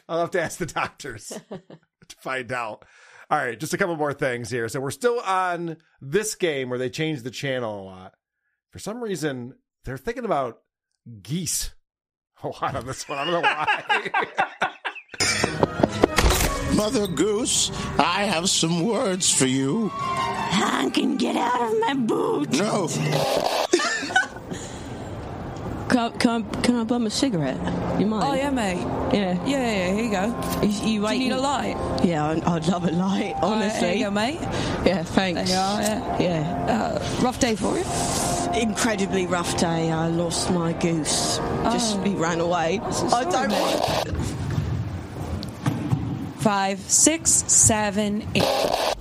[0.08, 1.28] I'll have to ask the doctors
[2.08, 2.84] to find out.
[3.28, 4.68] All right, just a couple more things here.
[4.68, 8.14] So we're still on this game where they changed the channel a lot.
[8.70, 9.54] For some reason,
[9.84, 10.58] they're thinking about
[11.22, 11.72] geese
[12.42, 13.18] a lot on this one.
[13.18, 14.10] I don't know why.
[16.76, 19.90] Mother Goose, I have some words for you.
[20.52, 22.50] I can get out of my boot.
[22.58, 22.88] No,
[25.88, 27.56] Can, can, can I bum a cigarette?
[28.00, 28.24] You mind?
[28.28, 28.76] Oh yeah, mate.
[29.14, 29.38] Yeah.
[29.46, 29.94] Yeah, yeah.
[29.94, 30.60] Here you go.
[30.62, 31.76] You, you Do you need a light?
[32.04, 33.88] Yeah, I- I'd love a light, All right, honestly.
[33.88, 34.40] here you go, mate.
[34.84, 35.48] Yeah, thanks.
[35.48, 36.18] There you are, yeah.
[36.20, 36.98] Yeah.
[36.98, 37.84] Uh, rough day for you.
[38.60, 39.90] Incredibly rough day.
[39.92, 41.38] I lost my goose.
[41.64, 42.02] Just Oh.
[42.02, 42.80] he ran away.
[42.90, 43.80] so I sorry, don't mate.
[43.80, 44.16] want.
[46.42, 48.95] Five, six, seven, eight.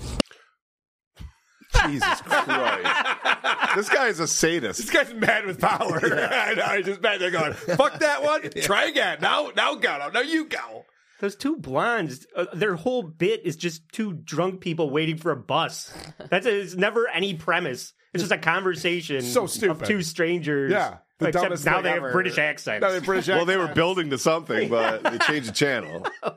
[1.87, 3.75] Jesus Christ.
[3.75, 4.79] this guy is a sadist.
[4.79, 5.99] this guy's mad with power.
[6.03, 6.65] I know.
[6.77, 7.19] He's just mad.
[7.21, 8.41] They're going, fuck that one.
[8.61, 9.19] Try again.
[9.21, 10.09] Now, now go.
[10.13, 10.85] Now you go.
[11.21, 15.37] Those two blondes, uh, their whole bit is just two drunk people waiting for a
[15.37, 15.93] bus.
[16.29, 17.93] That's it's never any premise.
[18.13, 19.81] It's just a conversation So stupid.
[19.81, 20.71] of two strangers.
[20.71, 20.97] Yeah.
[21.19, 22.11] The Except dumbest now thing they have ever.
[22.11, 22.81] British accents.
[22.81, 26.05] No, they're British Well, they were building to something, but they changed the channel.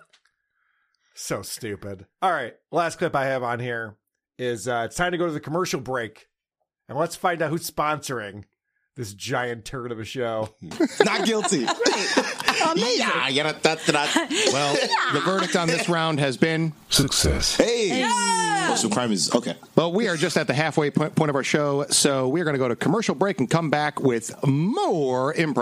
[1.20, 2.06] So stupid.
[2.22, 2.54] All right.
[2.70, 3.96] Last clip I have on here
[4.38, 6.28] is uh, it's time to go to the commercial break.
[6.88, 8.44] And let's find out who's sponsoring
[8.98, 10.54] this giant turd of a show.
[11.04, 11.60] not guilty.
[12.74, 13.80] yeah, yeah, that, that,
[14.52, 14.74] Well,
[15.12, 17.56] the verdict on this round has been Success.
[17.56, 18.02] Hey.
[18.04, 19.54] Oh, so crime is okay.
[19.76, 22.58] well, we are just at the halfway point of our show, so we're going to
[22.58, 25.58] go to commercial break and come back with more improv.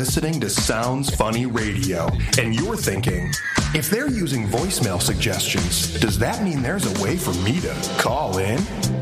[0.00, 2.08] Listening to Sounds Funny Radio,
[2.38, 3.30] and you're thinking,
[3.74, 8.38] if they're using voicemail suggestions, does that mean there's a way for me to call
[8.38, 8.56] in?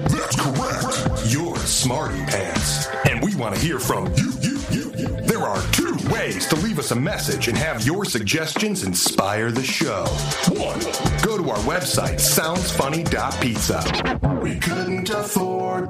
[0.09, 1.33] That's correct.
[1.33, 5.07] You're Smarty Pants, and we want to hear from you, you, you, you.
[5.21, 9.63] There are two ways to leave us a message and have your suggestions inspire the
[9.63, 10.05] show.
[10.49, 10.81] One,
[11.23, 14.41] go to our website, soundsfunny.pizza.
[14.43, 15.89] We couldn't afford.com.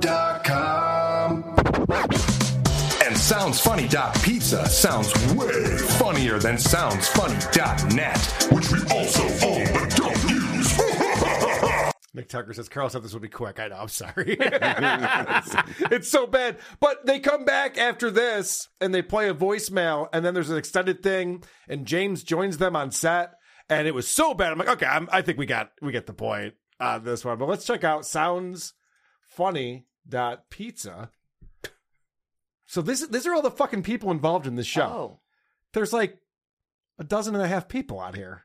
[3.29, 10.81] Soundsfunny.pizza sounds way funnier than soundsfunny.net, which we also own but don't use.
[12.15, 13.61] Nick Tucker says, Carl said this would be quick.
[13.61, 13.77] I know.
[13.81, 14.39] I'm sorry.
[14.41, 15.57] it's,
[15.93, 16.57] it's so bad.
[16.81, 20.57] But they come back after this and they play a voicemail, and then there's an
[20.57, 23.35] extended thing, and James joins them on set,
[23.69, 24.53] and it was so bad.
[24.53, 27.37] I'm like, okay, I'm, I think we got we get the point on this one.
[27.37, 28.73] But let's check out Sounds
[29.29, 31.11] Funny dot pizza.
[32.69, 34.83] So this these are all the fucking people involved in this show.
[34.83, 35.21] Oh.
[35.73, 36.19] There's like
[36.99, 38.45] a dozen and a half people out here.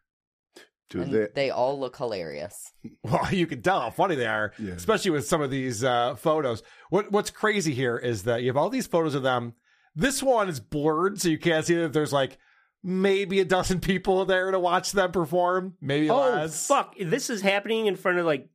[0.94, 1.28] And they...
[1.34, 2.72] they, all look hilarious.
[3.04, 6.64] Well, you can tell how funny they are, especially with some of these uh, photos.
[6.90, 9.54] What What's crazy here is that you have all these photos of them.
[9.96, 12.38] This one is blurred, so you can't see that there's like
[12.84, 15.76] maybe a dozen people there to watch them perform.
[15.82, 16.68] Maybe Oh less.
[16.68, 16.96] fuck!
[16.98, 18.50] This is happening in front of like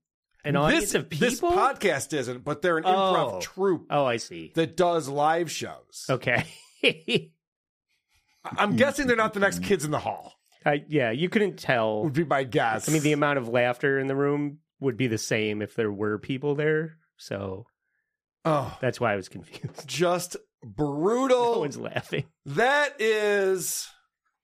[0.45, 1.29] an audience this, of people.
[1.29, 2.91] This podcast isn't, but they're an Oh.
[2.91, 3.87] improv troupe.
[3.91, 4.53] Oh, I see.
[4.55, 6.07] That does live shows.
[6.09, 6.45] Okay.
[8.45, 10.35] I'm guessing they're not the next kids in the hall.
[10.65, 12.05] I, yeah, you couldn't tell.
[12.05, 12.89] Would be my guess.
[12.89, 15.91] I mean, the amount of laughter in the room would be the same if there
[15.93, 16.99] were people there.
[17.17, 17.67] So,
[18.45, 19.83] oh, that's why I was confused.
[19.87, 21.55] Just brutal.
[21.55, 22.25] No one's laughing.
[22.47, 23.89] That is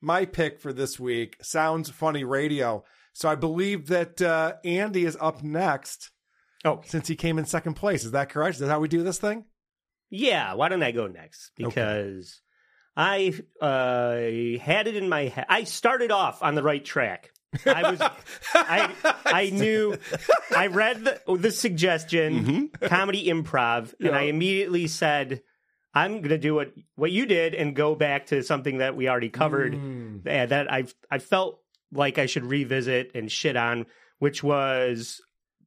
[0.01, 1.37] my pick for this week.
[1.43, 2.85] Sounds funny radio.
[3.15, 6.11] So I believe that uh, Andy is up next.
[6.65, 8.55] Oh, since he came in second place, is that correct?
[8.57, 9.45] Is that how we do this thing?
[10.11, 11.51] Yeah, why don't I go next?
[11.57, 12.41] Because
[12.97, 15.47] I uh, had it in my head.
[15.49, 17.31] I started off on the right track.
[17.65, 18.01] I was,
[18.55, 18.91] I,
[19.25, 19.97] I knew,
[20.57, 25.43] I read the, the suggestion, comedy improv, and I immediately said,
[25.95, 29.09] I'm going to do what what you did and go back to something that we
[29.09, 30.25] already covered Mm.
[30.25, 31.61] that I I felt
[31.95, 33.87] like I should revisit and shit on,
[34.19, 35.21] which was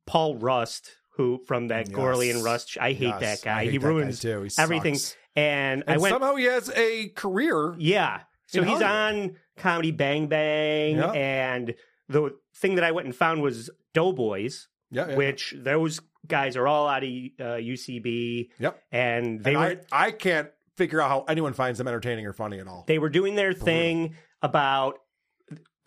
[0.05, 1.97] Paul Rust, who from that Yes.
[1.97, 2.77] Gourley and Rust.
[2.79, 3.63] I hate Yes, that guy.
[3.63, 4.43] Hate he that ruins too.
[4.43, 4.95] He everything.
[4.95, 5.17] sucks.
[5.35, 7.75] And, I went somehow he has a career.
[7.77, 8.21] yeah.
[8.47, 8.83] So he's Hollywood.
[9.27, 11.75] on Comedy Bang Bang, and
[12.07, 15.15] the thing that I went and found was Doughboys, Yeah, yeah.
[15.17, 18.49] which those guys are all out of uh, UCB.
[18.59, 18.81] Yep.
[18.91, 22.31] And they And were I, I can't figure out how anyone finds them entertaining or
[22.33, 22.85] funny at all.
[22.87, 24.99] they were doing their thing about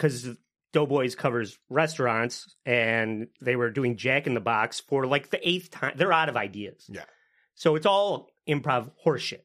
[0.01, 0.31] because
[0.73, 5.71] Doughboys covers restaurants, and they were doing Jack in the Box for like the eighth
[5.71, 5.93] time.
[5.97, 6.87] They're out of ideas.
[6.89, 7.05] Yeah.
[7.55, 9.43] So it's all improv horseshit.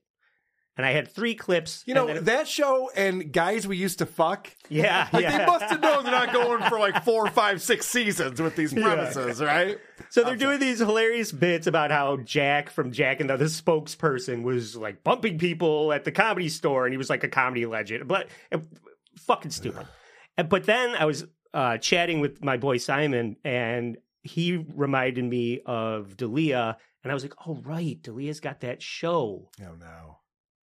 [0.77, 1.83] And I had three clips.
[1.85, 4.51] You know, that show and guys we used to fuck.
[4.69, 5.37] Yeah, Like yeah.
[5.37, 8.73] they must have known they're not going for like four, five, six seasons with these
[8.81, 9.77] premises, right?
[10.09, 14.43] So they're doing these hilarious bits about how Jack from Jack and the, the spokesperson
[14.43, 18.07] was like bumping people at the comedy store, and he was like a comedy legend,
[18.09, 18.57] but uh,
[19.17, 19.87] fucking stupid.
[20.37, 26.17] But then I was uh, chatting with my boy Simon, and he reminded me of
[26.17, 30.17] D'Elia, and I was like, "Oh right, D'Elia's got that show." Oh no!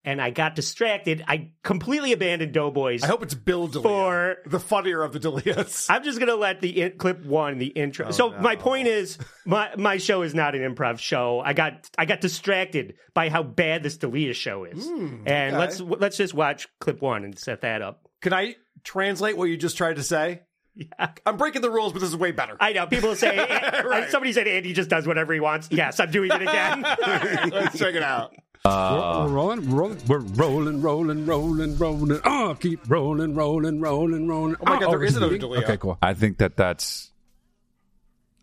[0.04, 1.24] And I got distracted.
[1.28, 3.04] I completely abandoned Doughboys.
[3.04, 5.86] I hope it's Bill D'Elia, for the funnier of the D'Elias.
[5.90, 8.08] I'm just gonna let the in- clip one, the intro.
[8.08, 8.38] Oh, so no.
[8.40, 11.40] my point is, my my show is not an improv show.
[11.40, 15.56] I got I got distracted by how bad this D'Elia show is, and okay.
[15.56, 18.08] let's let's just watch clip one and set that up.
[18.20, 20.42] Can I translate what you just tried to say?
[20.74, 21.10] Yeah.
[21.26, 22.56] I'm breaking the rules, but this is way better.
[22.58, 23.36] I know people say
[23.84, 24.08] Right.
[24.10, 25.68] somebody said Andy just does whatever he wants.
[25.70, 26.82] Yes, I'm doing it again.
[27.52, 28.34] Let's check it out.
[28.64, 32.20] we're, we're rolling, rolling, we're rolling, rolling, rolling, rolling.
[32.24, 34.56] Oh, keep rolling, rolling, rolling, rolling.
[34.60, 35.64] Oh my God, there we're is another speeding?
[35.64, 35.98] Okay, cool.
[36.00, 37.10] I think that that's.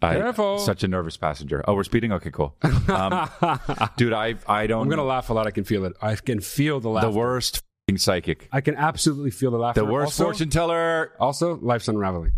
[0.02, 0.60] I, Careful.
[0.60, 1.62] Such a nervous passenger.
[1.68, 2.14] Oh, we're speeding.
[2.14, 2.56] Okay, cool.
[2.88, 3.30] Um,
[3.98, 4.84] dude, I I don't.
[4.84, 5.46] I'm gonna laugh a lot.
[5.48, 5.94] I can feel it.
[6.02, 7.12] I can feel the laughter.
[7.12, 7.64] The worst fing
[7.98, 8.48] psychic.
[8.52, 9.82] I can absolutely feel the laughter.
[9.82, 11.14] The worst Also- fortune teller.
[11.20, 12.32] Also, life's unraveling.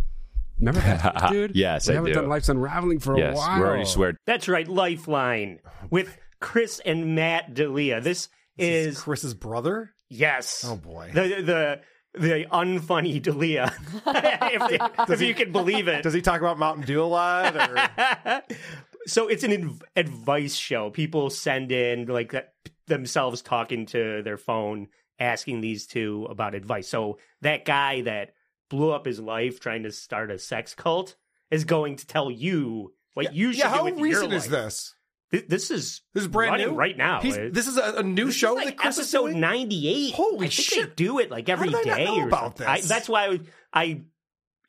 [0.59, 1.55] Remember that, dude?
[1.55, 2.19] Yes, we I haven't do.
[2.19, 3.59] done life's unraveling for yes, a while.
[3.59, 4.15] we already swear.
[4.27, 5.59] That's right, Lifeline
[5.89, 7.99] with Chris and Matt D'Elia.
[7.99, 9.91] This is Chris's brother.
[10.09, 10.63] Yes.
[10.67, 11.09] Oh boy.
[11.13, 11.81] The
[12.13, 13.73] the the unfunny D'Elia,
[14.05, 16.03] if, if you can believe it.
[16.03, 17.55] Does he talk about Mountain Dew a lot?
[17.55, 18.41] Or?
[19.07, 20.89] so it's an adv- advice show.
[20.91, 22.53] People send in like that,
[22.87, 24.89] themselves talking to their phone,
[25.21, 26.87] asking these two about advice.
[26.89, 28.33] So that guy that
[28.69, 31.15] blew up his life trying to start a sex cult
[31.51, 34.95] is going to tell you what you should yeah, how do your recent is this?
[35.29, 37.21] This, this is This is brand new right now.
[37.21, 40.13] He's- this is a, a new this show like episode ninety eight.
[40.13, 40.97] Holy shit.
[40.97, 42.67] Do it like How every did I not know or about something.
[42.67, 42.89] I, this?
[42.89, 43.39] that's why I,
[43.73, 44.01] I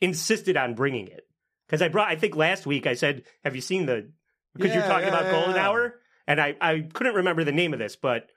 [0.00, 1.26] insisted on bringing it
[1.66, 2.09] because I brought.
[2.09, 4.11] I think last week I said, "Have you seen the?"
[4.55, 5.66] Because you're talking yeah, about yeah, Golden yeah.
[5.66, 5.94] Hour,
[6.26, 8.28] and I I couldn't remember the name of this, but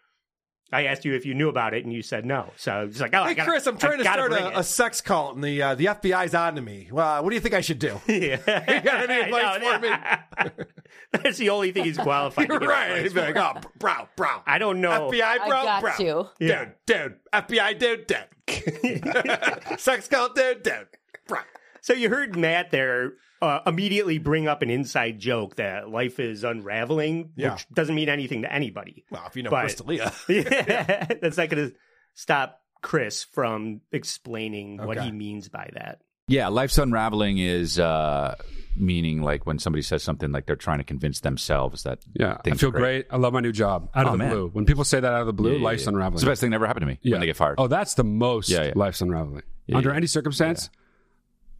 [0.72, 2.52] I asked you if you knew about it, and you said no.
[2.58, 4.64] So it's like, oh, I Hey gotta, Chris, I'm trying I to start a, a
[4.64, 6.90] sex cult, and the uh, the FBI's on to me.
[6.92, 8.02] Well, what do you think I should do?
[8.08, 8.38] yeah.
[8.76, 10.66] you got any advice for me?
[11.12, 12.48] That's the only thing he's qualified.
[12.48, 12.90] You're to give right.
[12.90, 14.42] advice He'd be like, oh, bro, bro.
[14.46, 15.10] I don't know.
[15.12, 15.92] FBI, bro, I got bro.
[16.00, 16.30] you.
[16.40, 16.66] Yeah.
[16.66, 17.16] Dude, dude.
[17.32, 19.80] FBI, dude, dude.
[19.80, 20.88] sex cult, dude, dude.
[21.28, 21.40] Bro.
[21.86, 23.14] So you heard Matt there
[23.44, 27.52] uh, immediately bring up an inside joke that life is unraveling, Yeah.
[27.54, 29.06] which doesn't mean anything to anybody.
[29.12, 30.12] Well, if you know But- Chris D'Elia.
[30.28, 31.76] yeah, that's not going to
[32.16, 36.00] stop Chris from explaining what he means by that.
[36.28, 38.34] Yeah, life's unraveling is uh,
[38.76, 42.50] meaning like when somebody says something like they're trying to convince themselves that Yeah, I
[42.56, 43.06] feel are great.
[43.12, 43.92] I love my new job.
[43.94, 44.30] Out of Oh, the man.
[44.32, 44.50] blue.
[44.54, 45.90] When people say that out of the blue, Yeah, yeah, life's yeah.
[45.90, 46.14] unraveling.
[46.16, 47.12] It's the best thing that ever happened to me yeah.
[47.12, 47.58] when they get fired.
[47.60, 48.74] Oh, that's the most Yeah, yeah.
[48.76, 49.44] life's unraveling.
[49.68, 49.98] Yeah, Under yeah.
[49.98, 50.72] any circumstance,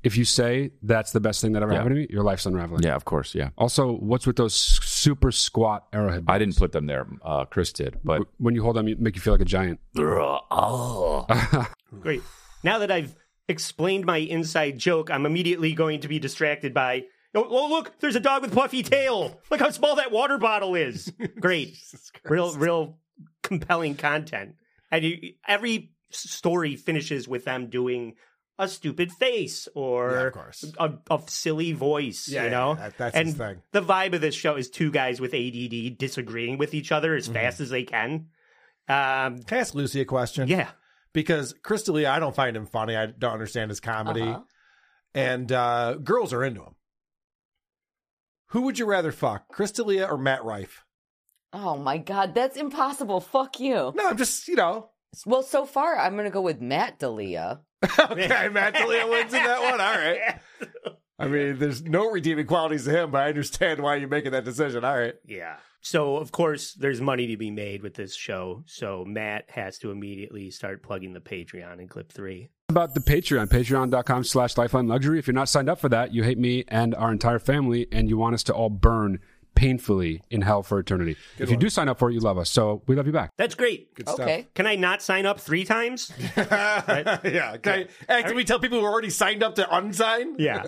[0.06, 1.80] if you say that's the best thing that ever Yeah.
[1.80, 2.84] happened to me, your life's unraveling.
[2.84, 3.36] Yeah, of course.
[3.36, 6.24] Yeah, Also, what's with those super squat arrowhead?
[6.28, 7.08] I didn't put them there.
[7.24, 9.80] Uh, Chris did, but when you hold them, you make you feel like a giant.
[9.98, 11.26] Oh.
[12.00, 12.22] Great.
[12.64, 13.16] Now that I've
[13.48, 17.04] explained my inside joke, I'm immediately going to be distracted by.
[17.34, 18.00] Oh, oh, look!
[18.00, 19.42] There's a dog with puffy tail.
[19.52, 21.12] Look how small that water bottle is.
[21.40, 21.78] Great,
[22.24, 22.98] real, real
[23.44, 24.56] compelling content.
[24.90, 28.14] And you, every story finishes with them doing
[28.58, 30.66] a stupid face or Yeah, of course.
[30.80, 32.28] a, a silly voice.
[32.30, 33.62] Yeah, you yeah, know, that- that's and his thing.
[33.72, 37.18] the vibe of this show is two guys with ADD disagreeing with each other Mm-hmm.
[37.18, 38.28] as fast as they can.
[38.88, 40.48] Um, Can I ask Lucy a question?
[40.48, 40.70] yeah.
[41.14, 42.96] Because Chris D'Elia, I don't find him funny.
[42.96, 44.22] I don't understand his comedy.
[44.22, 44.42] Uh-huh.
[45.14, 46.76] And uh, girls are into him.
[48.50, 50.84] Who would you rather fuck, Chris D'Elia or Matt Rife?
[51.54, 53.22] Oh my god, that's impossible.
[53.22, 53.94] Fuck you.
[53.96, 54.90] No, I'm just, you know.
[55.26, 57.62] Well, so far I'm gonna go with Matt D'Elia.
[58.00, 59.82] okay, Matt D'Elia wins in that one.
[59.82, 60.40] All right.
[61.20, 64.44] I mean, there's no redeeming qualities to him, but I understand why you're making that
[64.44, 64.84] decision.
[64.84, 65.16] All right.
[65.26, 65.58] Yeah.
[65.82, 68.64] So of course there's money to be made with this show.
[68.66, 72.50] So Matt has to immediately start plugging the Patreon in clip three.
[72.70, 75.20] About the Patreon, patreon.com slash lifeline luxury.
[75.20, 78.10] If you're not signed up for that, you hate me and our entire family, and
[78.10, 79.20] you want us to all burn
[79.56, 81.16] painfully in hell for eternity.
[81.40, 82.50] if you do sign up for it, you love us.
[82.50, 83.32] So we love you back.
[83.38, 83.94] That's great.
[83.96, 84.20] Good stuff.
[84.22, 84.48] Okay.
[84.54, 86.12] Can I not sign up three times?
[86.38, 87.58] yeah.
[87.62, 90.36] Can, I, hey, can we tell people who already signed up to unsign?
[90.40, 90.66] Yeah.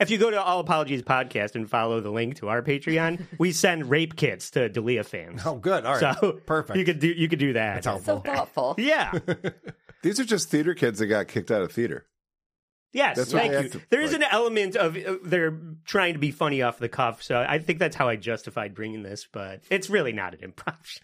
[0.00, 3.52] If you go to All Apologies Podcast and follow the link to our Patreon, we
[3.52, 5.42] send rape kits to D'Elia fans.
[5.44, 5.84] Oh, good.
[5.84, 6.16] All right.
[6.18, 6.78] So Perfect.
[6.78, 7.82] You could do you could do that.
[7.82, 8.20] That's So helpful.
[8.20, 8.74] thoughtful.
[8.78, 9.12] Yeah.
[10.02, 12.06] These are just theater kids that got kicked out of theater.
[12.92, 13.68] Yes, That's thank you.
[13.68, 16.88] to- there is like- an element of uh, they're trying to be funny off the
[16.88, 19.28] cuff, so I think that's how I justified bringing this.
[19.30, 21.00] But it's really not an improv show.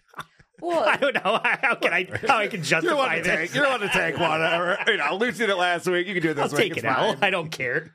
[0.59, 3.35] Well, I don't know how can I how I can You're justify to this.
[3.51, 3.55] take.
[3.55, 4.41] You're the one to take one.
[4.41, 6.07] Or, you know, Lucy did it last week.
[6.07, 6.73] You can do it this I'll week.
[6.73, 7.23] take it out.
[7.23, 7.93] I don't care.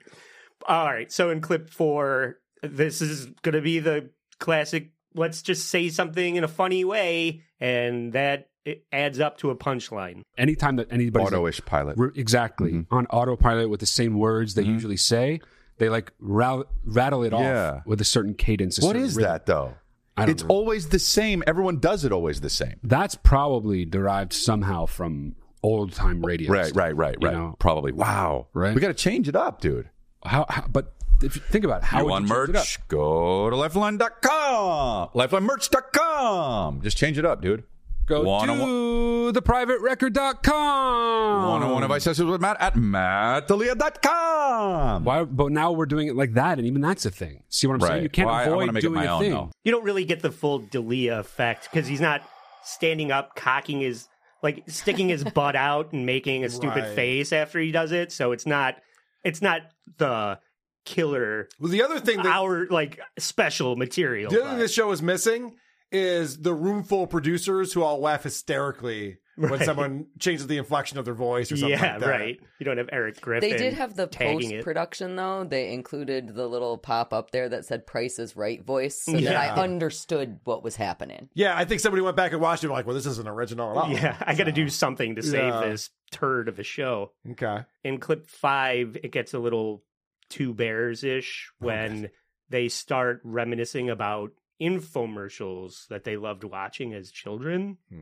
[0.66, 1.10] All right.
[1.12, 4.90] So in clip four, this is going to be the classic.
[5.14, 9.56] Let's just say something in a funny way, and that it adds up to a
[9.56, 10.22] punchline.
[10.38, 11.96] Anytime that anybody auto-ish pilot.
[11.98, 12.94] Re- exactly mm-hmm.
[12.94, 14.72] on autopilot with the same words they mm-hmm.
[14.74, 15.40] usually say
[15.78, 17.72] they like ra- rattle it Yeah.
[17.78, 19.32] off with a certain cadence a What certain is rhythm.
[19.32, 19.74] that though?
[20.16, 20.48] I don't It's know.
[20.50, 21.42] always the same.
[21.46, 22.76] Everyone does it always the same.
[22.82, 27.36] that's probably derived somehow from old time radio Right, stuff, right, right, you right.
[27.36, 27.56] know?
[27.58, 27.92] Probably.
[27.92, 28.48] Wow.
[28.52, 28.74] Right.
[28.74, 29.88] We got to change it up, dude.
[30.24, 32.56] how, how but if you think about it, how you would want you change it
[32.56, 32.62] up?
[32.62, 32.88] merch?
[32.88, 35.08] Go to lifeline.com.
[35.14, 36.82] Lifelinemerch.com.
[36.82, 37.64] Just change it up, dude.
[38.06, 39.32] Go One on one.
[39.32, 45.04] to theprivaterecord.com One on one advice sessions with Matt at mattdalia.com.
[45.04, 47.74] why but now we're doing it like that and even that's a thing see what
[47.74, 49.50] i'm saying you can't Well, I- I avoid it doing my a own, thing though.
[49.64, 52.22] You don't really get the full D'Elia effect because he's not
[52.64, 54.08] standing up, cocking his
[54.42, 56.94] like sticking his butt out and making a stupid Right.
[56.96, 58.10] face after he does it.
[58.12, 58.76] So it's not
[59.24, 59.60] it's not
[59.98, 60.38] the
[60.84, 64.30] killer Well, the other thing that our like special material.
[64.32, 65.54] the other thing but- this show is missing
[65.92, 70.98] is the room full of producers who all laugh hysterically when someone changes the inflection
[70.98, 72.08] of their voice or something yeah, like that.
[72.08, 72.40] right.
[72.58, 73.50] You don't have Eric Griffin.
[73.50, 75.44] They did have the post production though.
[75.44, 79.36] They included the little pop up there that said "Price is Right" voice, so that
[79.36, 81.28] I understood what was happening.
[81.34, 83.70] Yeah, I think somebody went back and watched it and like, well, this isn't original
[83.70, 83.90] at all.
[83.90, 85.60] Yeah, I got to do something to save Yeah.
[85.66, 87.12] this turd of a show.
[87.30, 87.60] Okay.
[87.84, 89.82] In clip five, it gets a little
[90.28, 92.10] two bears ish oh, when
[92.48, 94.30] they start reminiscing about
[94.62, 97.78] infomercials that they loved watching as children.
[97.88, 98.00] Hmm.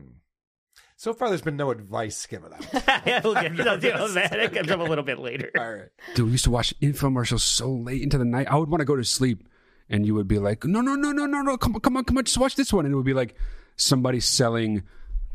[0.95, 2.61] So far, there's been no advice given out.
[3.23, 4.29] we'll get to that.
[4.39, 5.49] It comes up a little bit later.
[5.57, 5.89] All right.
[6.13, 8.47] Dude, we used to watch infomercials so late into the night.
[8.47, 9.47] I would want to go to sleep,
[9.89, 11.57] and you would be like, "No, no, no, no, no, no!
[11.57, 12.23] Come on, come on, come on!
[12.25, 13.35] Just watch this one." And it would be like
[13.77, 14.83] somebody selling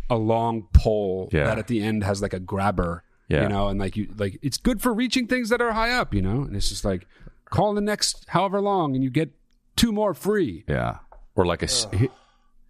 [0.08, 1.46] a long pole Yeah.
[1.46, 3.42] that at the end has like a grabber, Yeah.
[3.42, 6.14] you know, and like you like it's good for reaching things that are high up,
[6.14, 6.42] you know.
[6.42, 7.08] And it's just like
[7.46, 9.30] call the next however long, and you get
[9.74, 10.64] two more free.
[10.68, 10.98] Yeah.
[11.36, 11.86] Or like a s-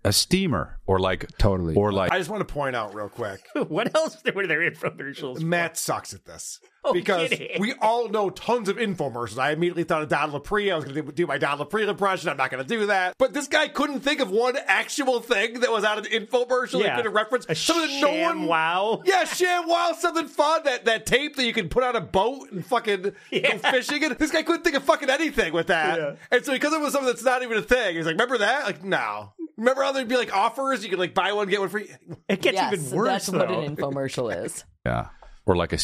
[0.07, 3.40] a steamer or like totally or like I just want to point out real quick.
[3.68, 5.40] what else were there infomercials?
[5.42, 6.61] Matt sucks at this.
[6.84, 7.61] Oh, because kidding.
[7.61, 9.38] we all know tons of infomercials.
[9.38, 10.70] I immediately thought of Don Lapre.
[10.72, 12.28] I was going to do my Don Lapre impression.
[12.30, 13.14] I'm not going to do that.
[13.18, 16.80] But this guy couldn't think of one actual thing that was out of the infomercial
[16.80, 16.94] Yeah.
[16.94, 18.46] that could reference A something that no one.
[18.46, 19.02] wow.
[19.04, 20.62] Yeah, ShamWow, something fun.
[20.62, 24.04] That that tape that you can put on a boat and fucking go fishing.
[24.04, 26.18] And this guy couldn't think of fucking anything with that.
[26.30, 28.64] And so because it was something that's not even a thing, he's like, "Remember that?
[28.64, 30.84] Like, no." Remember how there'd be like offers?
[30.84, 31.88] You could like buy one get one free.
[32.28, 33.09] It gets yes, even worse.
[33.09, 34.64] that's what an infomercial is.
[34.84, 35.09] yeah
[35.46, 35.78] or like a,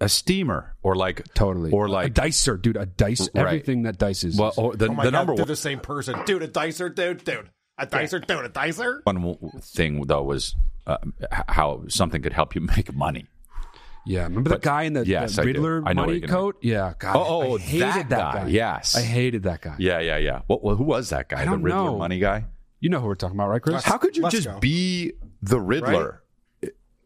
[0.00, 2.76] a steamer or like totally or like a dicer, dude.
[2.76, 3.44] A dice, Right.
[3.46, 4.38] everything that dices.
[4.38, 6.42] well or the, oh my the God, number they're one the same person, dude.
[6.42, 7.50] A dicer, dude, dude.
[7.78, 8.44] A dicer, dude.
[8.44, 9.00] A dicer.
[9.04, 10.54] one thing though was
[10.86, 10.98] uh,
[11.48, 13.26] how something could help you make money.
[14.06, 16.32] yeah, remember But- the guy in the, yes, the Riddler I know money you're gonna-
[16.32, 16.56] coat?
[16.62, 18.46] Yeah, God, Oh, oh, I hated that that, guy.
[18.48, 18.96] Yes.
[18.96, 19.74] I hated that guy.
[19.78, 20.40] Yeah, yeah, yeah.
[20.46, 21.40] What, well, who was that guy?
[21.42, 21.98] I don't the Riddler know.
[21.98, 22.44] money guy.
[22.82, 23.84] You know who we're talking about, right, Chris?
[23.84, 24.58] How could you Let's just go.
[24.58, 26.22] be the Riddler?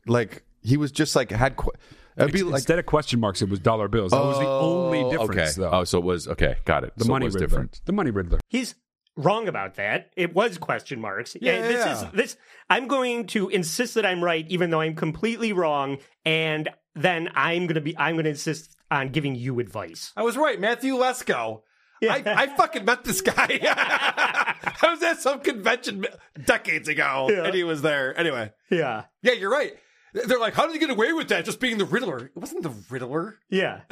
[0.06, 1.56] Like he was just like had.
[1.56, 1.70] Qu-
[2.16, 4.12] it'd be like Instead of question marks, it was dollar bills.
[4.12, 5.60] That was the oh, only Oh, difference, okay.
[5.60, 5.70] though.
[5.70, 6.56] Oh, so it was okay.
[6.64, 6.92] Got it.
[6.96, 7.46] the So it money was Riddler.
[7.48, 7.80] different.
[7.84, 8.40] The money Riddler.
[8.48, 8.74] He's
[9.16, 10.10] wrong about that.
[10.16, 11.36] It was question marks.
[11.40, 12.06] Yeah, And this yeah.
[12.06, 12.36] is this
[12.70, 17.66] I'm going to insist that I'm right even though I'm completely wrong and then I'm
[17.66, 20.12] going to be I'm going to insist on giving you advice.
[20.16, 21.62] I was right, Matthew Lesko.
[22.02, 23.58] I, I fucking met this guy.
[23.62, 26.06] I was at some convention
[26.44, 27.44] decades ago, Yeah.
[27.44, 28.18] and he was there.
[28.18, 29.04] Anyway, Yeah.
[29.22, 29.72] yeah, you're right.
[30.24, 31.44] They're like, how did he get away with that?
[31.44, 32.26] Just being the Riddler.
[32.26, 33.38] It wasn't the Riddler.
[33.50, 33.80] Yeah.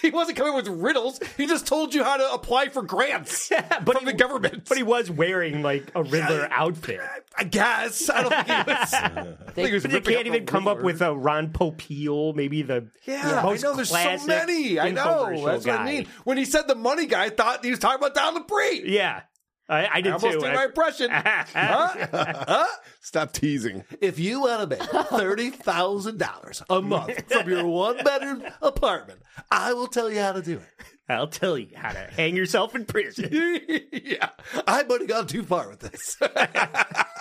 [0.00, 1.18] He wasn't coming with riddles.
[1.36, 3.50] He just told you how to apply for grants
[3.84, 4.68] but from the government.
[4.68, 7.00] But he was wearing like a Riddler outfit.
[7.36, 8.10] I guess.
[8.10, 8.94] I don't think he was.
[8.94, 12.34] Uh, I think he was But they can't even come up with a Ron Popeil,
[12.34, 13.76] maybe the Yeah, most I know.
[13.76, 14.78] There's so many.
[14.78, 15.26] I know.
[15.26, 16.06] infomercial That's what I mean.
[16.24, 18.82] When he said the money guy, I thought he was talking about Don Lapre.
[18.84, 19.22] Yeah.
[19.68, 20.40] I, I did I almost too.
[20.40, 21.10] did I- my impression.
[21.12, 22.06] huh?
[22.12, 22.66] Huh?
[23.00, 23.84] stop teasing.
[24.00, 29.20] If you want to make thirty thousand dollars a month from your one bedroom apartment,
[29.50, 30.86] I will tell you how to do it.
[31.08, 33.28] I'll tell you how to hang yourself in prison.
[33.92, 34.30] yeah,
[34.66, 36.16] I might have gone too far with this.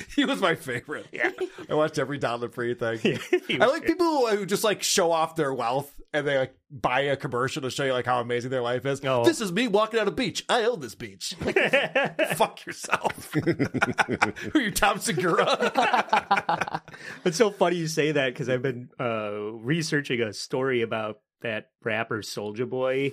[0.16, 1.06] he was my favorite.
[1.12, 1.30] Yeah.
[1.70, 3.20] I watched every Don Lapre thing.
[3.48, 7.00] he I like people who just like show off their wealth and they like buy
[7.00, 9.00] a commercial to show you like how amazing their life is.
[9.04, 9.24] Oh.
[9.24, 10.44] This is me walking on a beach.
[10.48, 11.34] I own this beach.
[11.40, 13.32] Like, fuck yourself.
[13.34, 16.82] Who are you, Tom Segura?
[17.24, 21.70] It's so funny you say that because I've been uh, researching a story about that
[21.82, 23.12] rapper Soulja Boy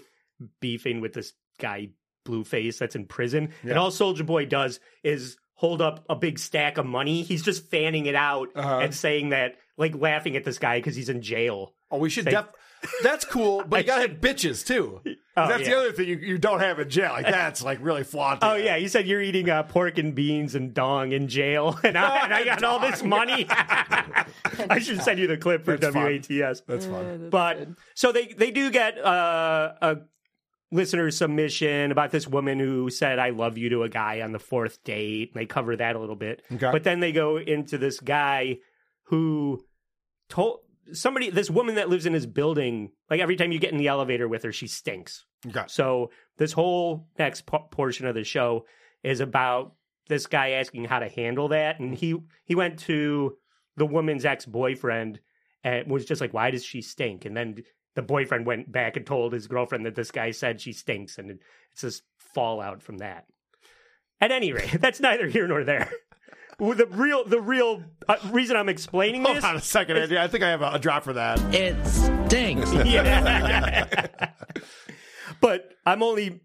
[0.59, 1.89] beefing with this guy
[2.25, 6.77] Blueface that's in prison, and all Soulja Boy does is hold up a big stack
[6.77, 7.21] of money.
[7.21, 8.79] He's just fanning it out Uh-huh.
[8.79, 11.73] and saying that, like laughing at this guy because he's in jail.
[11.91, 12.47] Oh, we should Say- def-
[13.03, 15.01] That's cool, but you gotta have bitches too.
[15.35, 17.11] Oh, that's the other thing you, you don't have in jail.
[17.11, 18.47] Like that's like really flaunting.
[18.49, 21.97] Oh yeah, you said you're eating uh, pork and beans and dong in jail, and
[21.97, 23.45] I, and I got all this money.
[23.49, 26.03] I should send you the clip for That's fun.
[26.29, 26.61] WATS.
[26.67, 27.29] That's fun.
[27.29, 29.97] but so they they do get uh, a
[30.71, 34.39] listener submission about this woman who said "I love you" to a guy on the
[34.39, 35.33] fourth date.
[35.33, 36.71] They cover that a little bit, Okay.
[36.71, 38.57] but then they go into this guy
[39.03, 39.63] who
[40.29, 40.59] told
[40.93, 43.87] somebody this woman that lives in his building like every time you get in the
[43.87, 45.63] elevator with her she stinks Okay.
[45.67, 48.65] so this whole next po- portion of the show
[49.03, 49.73] is about
[50.07, 52.15] this guy asking how to handle that, and he
[52.45, 53.37] he went to
[53.77, 55.19] the woman's ex boyfriend
[55.63, 57.63] and was just like, "Why does she stink?" And then
[57.99, 61.37] the boyfriend went back and told his girlfriend that this guy said she stinks, and
[61.73, 62.01] it's this
[62.33, 63.25] fallout from that.
[64.21, 65.91] At any rate, that's neither here nor there.
[66.57, 70.17] The real the real uh, reason I'm explaining Hold this Hold on a second, Andy.
[70.17, 71.39] I think I have a, a drop for that.
[71.55, 72.73] It stinks.
[72.85, 74.31] yeah.
[75.39, 76.41] but I'm only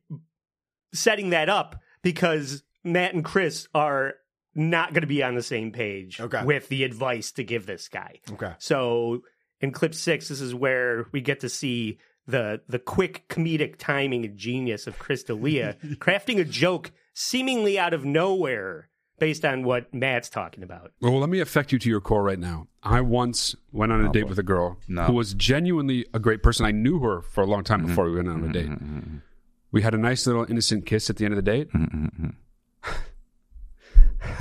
[0.93, 4.15] setting that up because Matt and Chris are
[4.55, 6.45] not going to be on the same page Okay.
[6.45, 8.21] with the advice to give this guy.
[8.31, 8.53] Okay.
[8.59, 9.23] So
[9.65, 14.25] in clip six, this is where we get to see the the quick comedic timing
[14.25, 18.89] and genius of Chris D'Elia crafting a joke seemingly out of nowhere
[19.19, 20.93] based on what Matt's talking about.
[21.01, 22.67] Well, let me affect you to your core right now.
[22.83, 25.05] I once went on a oh, date with a girl No.
[25.05, 26.67] who was genuinely a great person.
[26.67, 27.89] I knew her for a long time mm-hmm.
[27.89, 28.53] before we went on a mm-hmm.
[28.53, 28.69] date.
[28.69, 29.17] Mm-hmm.
[29.73, 31.69] We had a nice little innocent kiss at the end of the date.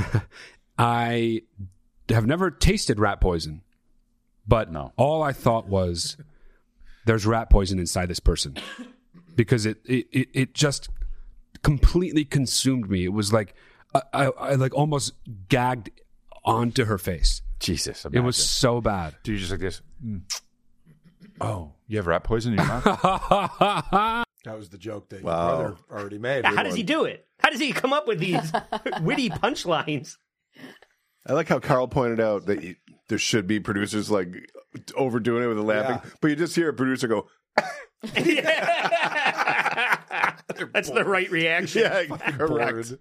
[0.77, 1.43] I
[2.09, 3.61] have never tasted rat poison,
[4.47, 4.93] but No.
[4.97, 6.17] all I thought was
[7.05, 8.55] there's rat poison inside this person
[9.35, 10.89] because it it, it, it just
[11.63, 13.03] completely consumed me.
[13.05, 13.53] It was like
[13.93, 15.13] I, I, I like almost
[15.49, 15.89] gagged
[16.45, 17.41] onto her face.
[17.59, 19.15] Jesus, It was so bad.
[19.23, 19.81] Do you just like this?
[20.05, 20.23] Mm.
[21.39, 24.25] Oh, you have rat poison in your mouth?
[24.45, 25.47] That was the joke that Wow.
[25.47, 26.43] your brother already made.
[26.43, 27.25] How does he do it?
[27.39, 28.51] How does he come up with these
[29.01, 30.17] witty punchlines?
[31.25, 32.75] I like how Carl pointed out that you,
[33.09, 34.27] there should be producers like
[34.95, 37.27] overdoing it with the laughing, but you just hear a producer go,
[40.73, 41.81] That's the right reaction.
[41.83, 42.93] Yeah, correct.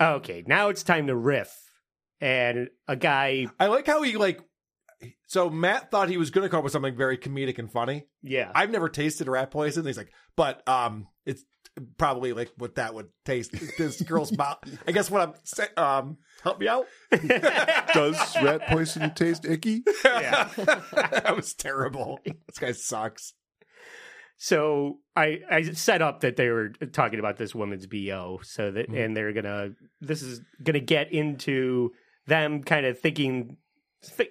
[0.00, 1.52] Okay, now it's time to riff.
[2.20, 4.40] And a guy, I like how he like.
[5.26, 8.06] So Matt thought he was going to come up with something very comedic and funny.
[8.22, 9.84] yeah, I've never tasted rat poison.
[9.84, 11.44] He's like, but um, it's
[11.98, 13.52] probably like what that would taste.
[13.78, 14.58] This girl's mouth.
[14.86, 15.70] I guess what I'm saying.
[15.76, 16.86] Um, help me out.
[17.94, 19.82] Does rat poison taste icky?
[20.04, 20.48] yeah.
[20.56, 22.20] that was terrible.
[22.24, 23.34] This guy sucks.
[24.36, 28.40] So I I set up that they were talking about this woman's bo.
[28.42, 28.96] So that Mm-hmm.
[28.98, 29.70] and they're gonna
[30.00, 31.90] this is gonna get into
[32.26, 33.56] them kind of thinking.
[34.02, 34.30] Think,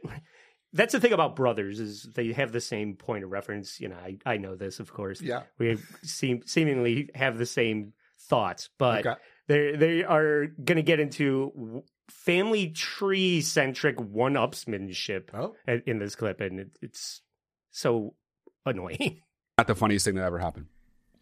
[0.73, 3.79] that's the thing about brothers is they have the same point of reference.
[3.79, 5.21] You know, I, I know this, of course.
[5.21, 5.43] Yeah.
[5.59, 9.19] we seem seemingly have the same thoughts, but Okay.
[9.47, 15.55] they they are going to get into family tree centric one upsmanship Oh.
[15.67, 17.21] in in this clip, and it, it's
[17.71, 18.15] so
[18.65, 19.21] annoying.
[19.57, 20.65] Not the funniest thing that ever happened.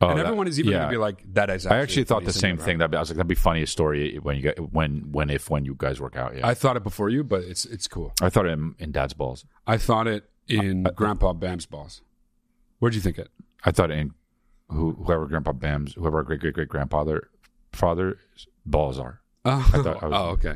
[0.02, 0.80] Oh, and that- everyone is even yeah.
[0.80, 2.80] going to be like, "That is." I actually thought the same thing.
[2.80, 5.64] That I was like, that'd be funniest story when you get when when if when
[5.64, 6.36] you guys work out.
[6.36, 8.14] Yeah, I thought it before you, but it's it's cool.
[8.22, 9.46] I thought it in, in Dad's balls.
[9.68, 12.02] I thought it in Grandpa Bam's balls.
[12.80, 13.30] Where'd you think it?
[13.64, 14.14] I thought in
[14.70, 17.30] who, whoever Grandpa Bam's whoever our great great great grandfather
[17.72, 18.18] father's
[18.66, 19.22] balls are.
[19.46, 20.56] Oh, I thought I was- oh okay.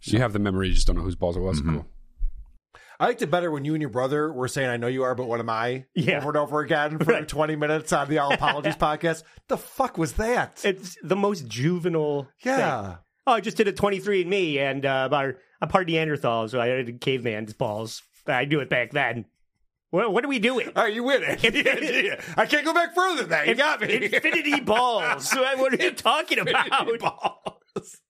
[0.00, 1.62] So you have the memory, you just don't know whose balls it was.
[1.62, 1.76] Mhm.
[1.76, 1.86] Cool.
[3.00, 5.14] I liked it better when you and your brother were saying, I know you are,
[5.14, 5.86] but what am I?
[5.94, 6.18] Yeah.
[6.18, 7.26] Over and over again for Right.
[7.28, 9.22] 20 minutes on the All Apologies podcast.
[9.48, 10.60] The fuck was that?
[10.64, 12.28] It's the most juvenile.
[12.44, 12.82] Yeah.
[12.82, 12.98] thing.
[13.26, 17.00] Oh, I just did a 23andMe, and uh, our, I'm part Neanderthal, so I had
[17.00, 18.02] caveman's balls.
[18.26, 19.24] I do it back then.
[19.90, 20.70] What, what are we doing?
[20.76, 21.42] Right, you win it.
[22.04, 23.48] Yeah, I can't go back further than that.
[23.48, 24.04] You got me.
[24.04, 25.32] Infinity balls.
[25.34, 26.98] what are you talking about?
[26.98, 28.00] balls.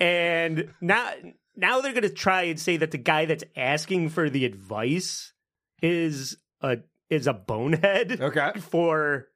[0.00, 1.10] And now,
[1.58, 5.32] now they're going to try and say that the guy that's asking for the advice
[5.82, 6.78] is a
[7.10, 8.20] is a bonehead.
[8.20, 8.52] Okay.
[8.60, 9.28] For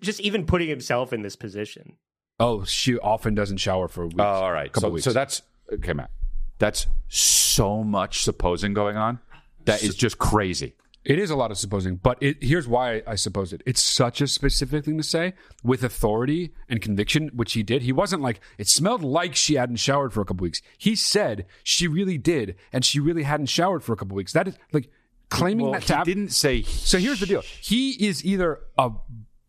[0.00, 1.96] just even putting himself in this position.
[2.40, 4.16] Oh, she often doesn't shower for weeks.
[4.18, 4.72] Oh, all right.
[4.72, 5.04] Couple So, weeks.
[5.04, 5.42] so that's
[5.72, 6.10] okay, Matt.
[6.58, 9.18] That's so much supposing going on.
[9.64, 10.74] That is just crazy.
[11.08, 13.62] It is a lot of supposing, but it, here's why I suppose it.
[13.64, 15.32] It's such a specific thing to say
[15.64, 17.80] with authority and conviction, which he did.
[17.80, 20.60] He wasn't like, it smelled like she hadn't showered for a couple weeks.
[20.76, 24.34] He said she really did, and she really hadn't showered for a couple weeks.
[24.34, 24.90] That is like
[25.30, 26.60] claiming Well, that he didn't say.
[26.60, 27.40] So here's the deal.
[27.40, 28.90] He is either a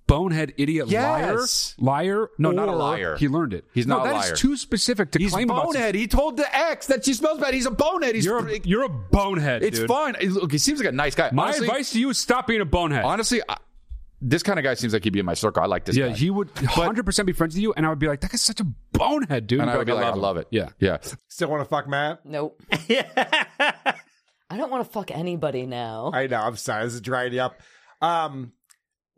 [0.10, 1.76] bonehead idiot Yes.
[1.80, 2.30] liar, liar.
[2.38, 3.16] No, not a liar.
[3.16, 3.66] He learned it.
[3.74, 4.36] He's No, not a that is liar.
[4.36, 5.96] too specific to He's claim about bonehead.
[5.96, 7.54] He told the ex that she smells bad.
[7.54, 8.16] He's a bonehead.
[8.16, 9.64] He's You're a, you're a bonehead.
[9.64, 9.88] it's dude.
[9.88, 10.16] fine.
[10.22, 11.30] Look, he seems like a nice guy.
[11.32, 13.06] My Honestly- advice to you is stop being a bonehead.
[13.06, 13.58] honestly, I,
[14.22, 15.64] this kind of guy seems like he'd be in my circle.
[15.64, 16.14] I like this yeah, guy.
[16.14, 18.60] he would 100% be friends with you, and I would be like, that guy's such
[18.60, 19.62] a bonehead, dude.
[19.62, 20.20] and I would be like, I him.
[20.20, 20.48] love it.
[20.52, 20.70] Yeah.
[20.80, 20.98] yeah.
[21.30, 22.26] Still want to fuck Matt?
[22.26, 22.62] Nope.
[24.52, 26.12] I don't want to fuck anybody now.
[26.14, 26.42] I know.
[26.42, 26.84] I'm sorry.
[26.86, 27.60] This is drying you up.
[28.02, 28.52] Um,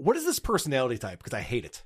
[0.04, 1.20] what is this personality type?
[1.20, 1.84] Because I hate it.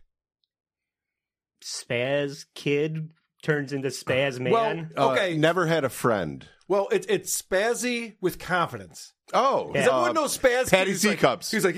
[1.63, 3.09] Spaz kid
[3.43, 4.91] turns into spaz man.
[4.95, 5.33] Well, okay.
[5.35, 6.45] Uh, never had a friend.
[6.67, 9.13] Well, it's it's spazzy with confidence.
[9.33, 10.69] Oh, Because everyone knows spaz.
[10.69, 11.49] Patty he's like- C-cups.
[11.51, 11.75] He's like,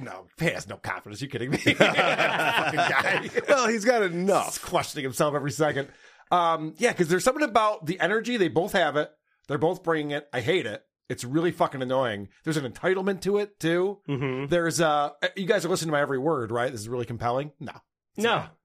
[0.00, 1.20] no, Pat has no confidence.
[1.20, 1.58] You kidding me?
[3.48, 4.46] Well, he's got enough.
[4.46, 5.88] He's questioning himself every second.
[6.30, 8.36] Um, yeah, because there's something about the energy.
[8.36, 9.10] They both have it.
[9.48, 10.28] They're both bringing it.
[10.32, 10.82] I hate it.
[11.10, 12.28] It's really fucking annoying.
[12.44, 13.98] There's an entitlement to it too.
[14.08, 14.46] Mm-hmm.
[14.46, 16.70] There's uh, you guys are listening to my every word, right?
[16.72, 17.52] This is really compelling.
[17.60, 17.72] No,
[18.16, 18.22] No.
[18.36, 18.56] not.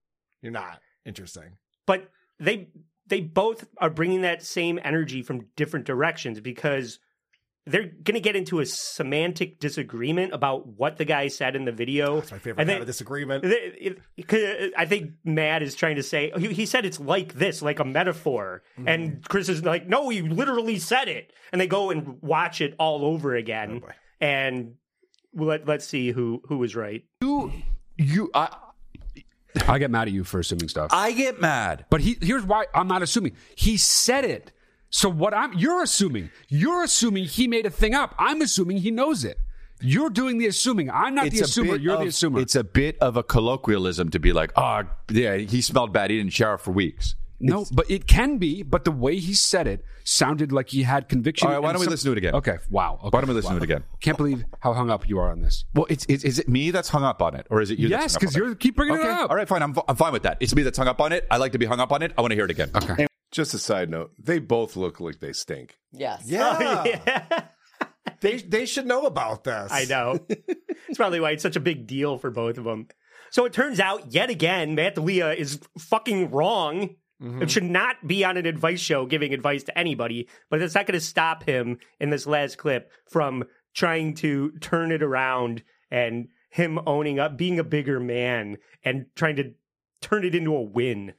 [0.42, 1.58] you're not interesting.
[1.86, 2.70] but they
[3.08, 7.00] they both are bringing that same energy from different directions because
[7.68, 11.72] they're going to get into a semantic disagreement about what the guy said in the
[11.72, 12.16] video.
[12.18, 13.44] That's my favorite And kind they- of disagreement.
[13.44, 17.34] They- it- 'cause I think Matt is trying to say he, he said it's like
[17.34, 18.88] this, like a metaphor, Mm-hmm.
[18.88, 22.76] and Chris is like, "No, he literally said it." And they go and watch it
[22.78, 23.90] all over again, Oh,
[24.22, 24.76] and
[25.34, 27.04] let let's see who who was right.
[27.22, 27.52] You,
[27.98, 28.56] you, I,
[29.68, 30.92] I get mad at you for assuming stuff.
[30.94, 31.86] I get mad.
[31.90, 33.36] But he here's why I'm not assuming.
[33.56, 34.52] He said it.
[34.90, 36.30] So what I'm you're assuming.
[36.48, 38.16] You're assuming he made a thing up.
[38.18, 39.38] I'm assuming he knows it.
[39.82, 40.90] You're doing the assuming.
[40.90, 41.82] I'm not the assumer.
[41.82, 42.40] You're the assumer.
[42.42, 46.12] It's a bit of a colloquialism to be like, oh, yeah, he smelled bad.
[46.12, 47.16] He didn't shower for weeks.
[47.42, 48.64] no, but it can be.
[48.64, 51.48] But the way he said it sounded like he had conviction.
[51.48, 52.36] All right, why don't we listen to it again?
[52.36, 52.94] Okay, wow.
[53.04, 53.58] Okay, Why don't we listen wow.
[53.60, 53.84] to it again?
[54.00, 55.66] Can't believe how hung up you are on this.
[55.74, 57.90] Well, it's, is, is it me that's hung up on it, or is it you?
[57.90, 58.60] Yes, that's hung up 'cause on you're- it?
[58.62, 59.10] keep bringing it okay.
[59.10, 59.30] up.
[59.30, 59.62] All right, fine.
[59.62, 60.38] I'm, I'm fine with that.
[60.40, 61.28] It's me that's hung up on it.
[61.30, 62.14] I like to be hung up on it.
[62.18, 62.72] I want to hear it again.
[62.74, 63.08] Okay.
[63.36, 65.78] Just a side note, they both look like they stink.
[65.92, 66.24] Yes.
[66.26, 67.42] Yeah.
[68.22, 69.70] they they should know about this.
[69.74, 70.26] I know.
[70.30, 72.88] That's probably why it's such a big deal for both of them.
[73.32, 76.96] So it turns out, yet again, Matt D'Elia is fucking wrong.
[77.22, 77.42] Mm-hmm.
[77.42, 80.86] It should not be on an advice show giving advice to anybody, but it's not
[80.86, 85.62] going to stop him in this last clip from trying to turn it around
[85.92, 89.52] and him owning up, being a bigger man, and trying to
[90.00, 91.16] turn it into a win.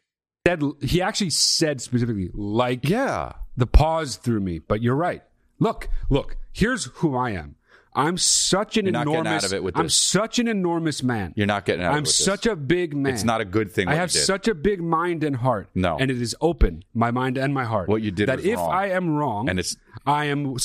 [0.46, 4.60] Said, he actually said specifically, like, yeah, the pause threw me.
[4.60, 5.22] But you're right.
[5.58, 6.36] Look, look.
[6.52, 7.56] Here's who I am.
[7.94, 9.22] I'm such an You're not enormous.
[9.24, 9.94] getting out of it with I'm this.
[9.94, 11.32] such an enormous man.
[11.34, 12.24] You're not getting out of I'm it with this.
[12.24, 13.14] such a big man.
[13.14, 15.68] It's not a good thing I have such a big mind and heart.
[15.74, 15.96] No.
[15.98, 17.88] and it is open, my mind and my heart.
[17.88, 18.70] What you did that if wrong.
[18.72, 19.76] I am wrong, And it's-
[20.06, 20.56] I am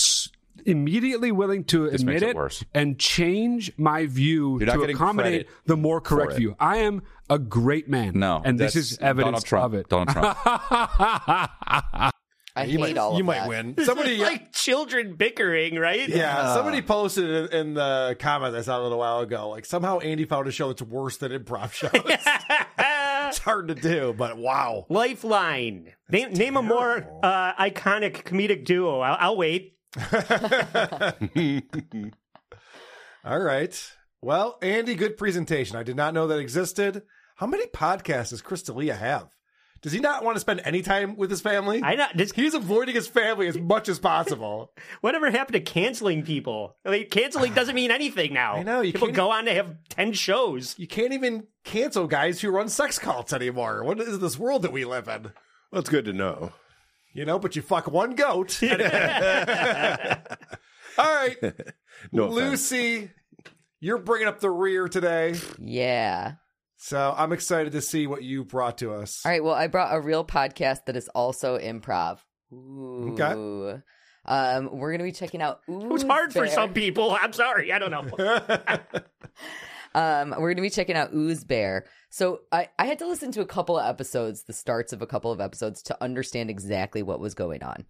[0.66, 2.64] immediately willing to This admit it it, worse.
[2.74, 6.55] and change my view You're to accommodate the more correct view.
[6.59, 8.14] I am a great man.
[8.20, 9.66] No, and this is evidence Donald Trump.
[9.66, 9.89] of it.
[9.89, 10.38] Donald Trump.
[12.53, 13.47] I you hate might, all of You might that.
[13.47, 13.76] win.
[13.86, 16.07] Somebody, like children bickering, right?
[16.09, 19.49] yeah, somebody posted in, in the comment I saw a little while ago.
[19.49, 21.91] Like somehow Andy found a show that's worse than improv shows.
[23.30, 24.86] it's hard to do, but wow.
[24.89, 25.93] Lifeline.
[26.09, 28.99] Name, name a more uh, iconic comedic duo.
[28.99, 29.78] I'll, I'll wait.
[33.26, 33.92] All right.
[34.22, 35.76] Well, Andy, good presentation.
[35.76, 37.04] I did not know that existed.
[37.36, 39.30] How many podcasts does Chris D'Elia have?
[39.82, 41.82] Does he not want to spend any time with his family?
[41.84, 44.74] I not just He's avoiding his family as much as possible.
[45.02, 46.76] whatever happened to canceling people?
[46.86, 48.54] I mean, canceling doesn't mean anything now.
[48.58, 50.76] I know, you people can't- go on to have ten shows.
[50.78, 53.84] You can't even cancel guys who run sex cults anymore.
[53.84, 55.32] What is this world that we live in?
[55.72, 56.52] That's good to know.
[57.14, 58.62] You know, but you fuck one goat.
[58.64, 58.70] All
[60.97, 61.38] right.
[62.12, 62.72] No offense.
[62.72, 63.12] Lucy,
[63.80, 65.36] you're bringing up the rear today.
[65.59, 66.34] Yeah.
[66.78, 69.22] So I'm excited to see what you brought to us.
[69.24, 69.43] All right.
[69.43, 72.18] Well, I brought a real podcast that is also improv.
[72.51, 73.16] Ooh.
[73.20, 73.82] Okay.
[74.26, 75.59] Um, we're gonna be checking out.
[75.70, 77.16] Ooh, It was hard for some people.
[77.22, 77.72] I'm sorry.
[77.72, 78.07] I don't know.
[79.94, 81.82] Um, we're gonna be checking out OozeBear.
[82.10, 85.08] So I, I had to listen to a couple of episodes, the starts of a
[85.08, 87.86] couple of episodes, to understand exactly what was going on.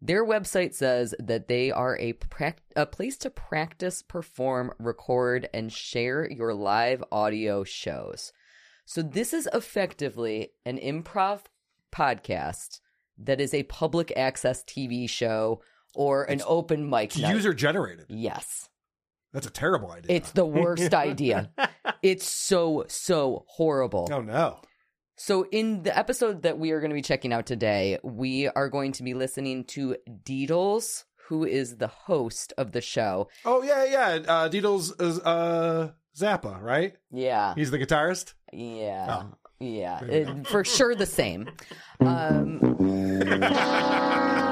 [0.00, 5.72] Their website says that they are a prac- a place to practice, perform, record, and
[5.72, 8.32] share your live audio shows.
[8.84, 11.40] So this is effectively an improv
[11.90, 12.80] podcast
[13.16, 15.62] that is a public access TV show
[15.94, 17.16] or an open mic.
[17.16, 18.06] User generated.
[18.08, 18.68] Yes.
[19.34, 20.16] That's a terrible idea.
[20.16, 21.50] It's the worst idea.
[22.02, 24.08] It's so, so horrible.
[24.10, 24.60] oh no.
[25.16, 28.68] So, in the episode that we are going to be checking out today, we are
[28.68, 33.28] going to be listening to Deedles, who is the host of the show.
[33.44, 34.08] Oh yeah, yeah.
[34.26, 36.94] Uh Deedles is uh Zappa, right?
[37.12, 37.54] Yeah.
[37.56, 38.34] He's the guitarist?
[38.52, 39.22] Yeah.
[39.24, 39.34] Oh.
[39.60, 40.02] Yeah.
[40.04, 41.48] It- for sure the same.
[42.00, 42.58] Um,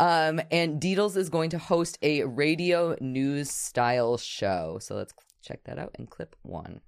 [0.00, 4.78] um, and Deedles is going to host a radio news style show.
[4.80, 6.80] So, let's check that out in clip one.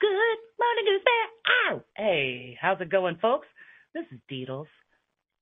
[0.00, 1.76] Good morning, Goose Bear.
[1.76, 1.82] Ow!
[1.96, 3.46] Hey, how's it going, folks?
[3.94, 4.66] This is Deedles,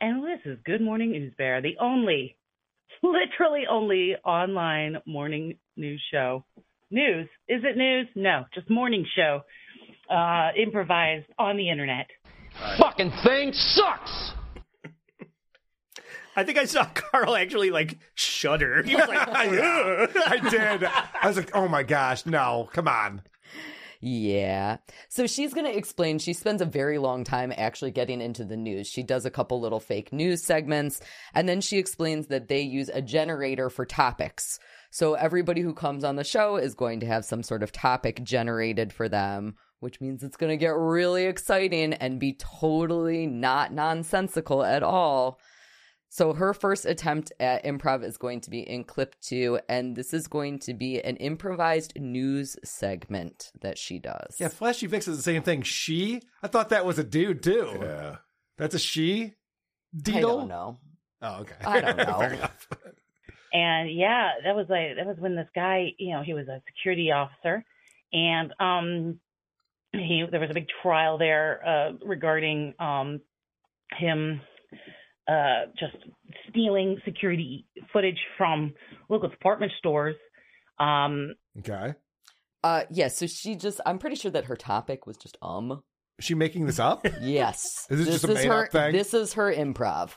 [0.00, 2.36] and this is Good Morning News Bear, the only,
[3.02, 6.44] literally only online morning news show.
[6.92, 7.26] News?
[7.48, 8.06] Is it news?
[8.14, 9.40] No, just morning show,
[10.10, 12.06] uh, improvised on the internet.
[12.76, 14.32] Fucking thing sucks.
[16.36, 18.82] I think I saw Carl actually like shudder.
[18.82, 20.84] He was like, I did.
[20.84, 23.22] I was like, oh my gosh, no, come on.
[24.04, 24.78] Yeah.
[25.08, 26.18] So she's going to explain.
[26.18, 28.88] She spends a very long time actually getting into the news.
[28.88, 31.00] She does a couple little fake news segments,
[31.34, 34.58] and then she explains that they use a generator for topics.
[34.90, 38.24] So everybody who comes on the show is going to have some sort of topic
[38.24, 43.72] generated for them, which means it's going to get really exciting and be totally not
[43.72, 45.38] nonsensical at all.
[46.12, 50.12] So her first attempt at improv is going to be in clip two, and this
[50.12, 54.36] is going to be an improvised news segment that she does.
[54.38, 55.62] Yeah, Flashy Vix is the same thing.
[55.62, 56.20] She?
[56.42, 57.78] I thought that was a dude too.
[57.80, 58.16] Yeah.
[58.58, 59.32] That's a she?
[59.96, 60.16] Deedle?
[60.16, 60.78] I don't know.
[61.22, 61.54] Oh, okay.
[61.64, 62.18] I don't know.
[62.18, 62.68] Fair enough.
[63.54, 66.60] And yeah, that was like that was when this guy, you know, he was a
[66.66, 67.64] security officer,
[68.12, 69.18] and um,
[69.92, 73.22] he there was a big trial there uh, regarding um
[73.96, 74.42] him
[75.28, 75.96] uh just
[76.48, 78.74] stealing security footage from
[79.08, 80.16] local department stores.
[80.78, 81.94] Um, Okay.
[82.64, 85.82] Uh, yeah, so she just, I'm pretty sure that her topic was just um.
[86.18, 87.04] Is she making this up?
[87.20, 87.86] Yes.
[87.90, 88.92] Is this just a is made her, up thing?
[88.92, 90.10] This is her improv.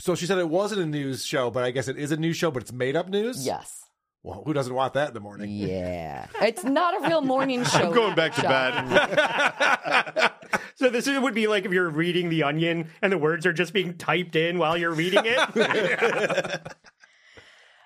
[0.00, 2.36] So she said it wasn't a news show, but I guess it is a news
[2.36, 3.44] show, but it's made up news?
[3.46, 3.81] Yes.
[4.24, 5.50] Well, who doesn't want that in the morning?
[5.50, 6.26] Yeah.
[6.40, 7.88] It's not a real morning show.
[7.88, 10.32] I'm going back to bed.
[10.76, 13.52] So this is- would be like if you're reading The Onion and the words are
[13.52, 15.38] just being typed in while you're reading it.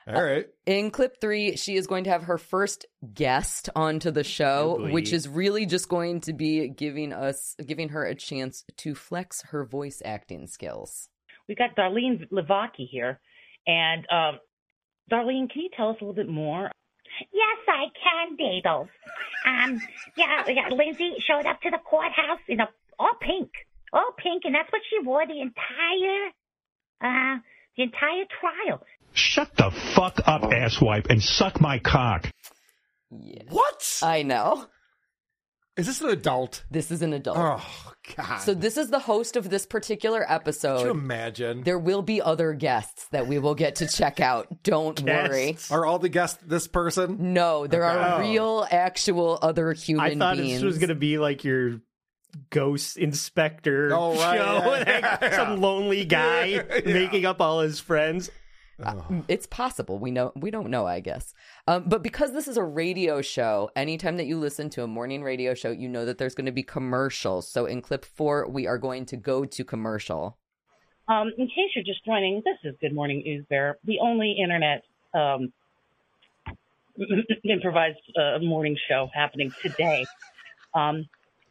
[0.09, 0.47] All right.
[0.66, 4.91] In clip three, she is going to have her first guest onto the show, Oh,
[4.93, 9.43] which is really just going to be giving us, giving her a chance to flex
[9.51, 11.09] her voice acting skills.
[11.49, 13.20] We got Darlene Levaki here,
[13.66, 14.39] and um,
[15.11, 16.71] Darlene, can you tell us a little bit more?
[17.33, 18.89] Yes, I can, Dadles.
[19.47, 19.81] Um,
[20.17, 23.51] yeah, yeah, Lindsay showed up to the courthouse in a all pink,
[23.93, 26.29] all pink, and that's what she wore the entire,
[27.01, 27.39] uh,
[27.77, 28.83] the entire trial.
[29.13, 32.29] Shut the fuck up, asswipe, and suck my cock.
[33.09, 34.01] What?
[34.03, 34.67] I know.
[35.77, 36.64] Is this an adult?
[36.70, 37.37] This is an adult.
[37.39, 38.39] Oh God.
[38.39, 40.79] So this is the host of this particular episode.
[40.79, 41.64] Could you imagine?
[41.64, 44.62] There will be other guests that we will get to check out.
[44.62, 45.59] Don't worry.
[45.70, 47.35] Are all the guests this person?
[47.35, 48.31] No, there are Okay.
[48.31, 50.05] real, actual other human.
[50.05, 50.55] I thought beings.
[50.55, 51.81] this was going to be like your
[52.51, 54.45] ghost inspector Oh, right, show.
[54.77, 55.37] yeah, yeah, yeah.
[55.37, 56.62] Some lonely guy Yeah.
[56.87, 58.31] making up all his friends.
[59.29, 59.99] It's possible.
[59.99, 61.33] We know we don't know, I guess.
[61.66, 65.22] Um, but because this is a radio show, anytime that you listen to a morning
[65.22, 67.49] radio show, you know that there's going to be commercials.
[67.49, 70.37] So in clip four, we are going to go to commercial.
[71.09, 74.83] Um, in case you're just joining, this is Good Morning News Bear, the only internet
[75.14, 75.53] um,
[77.45, 80.05] improvised uh, morning show happening today.
[80.74, 81.07] Um,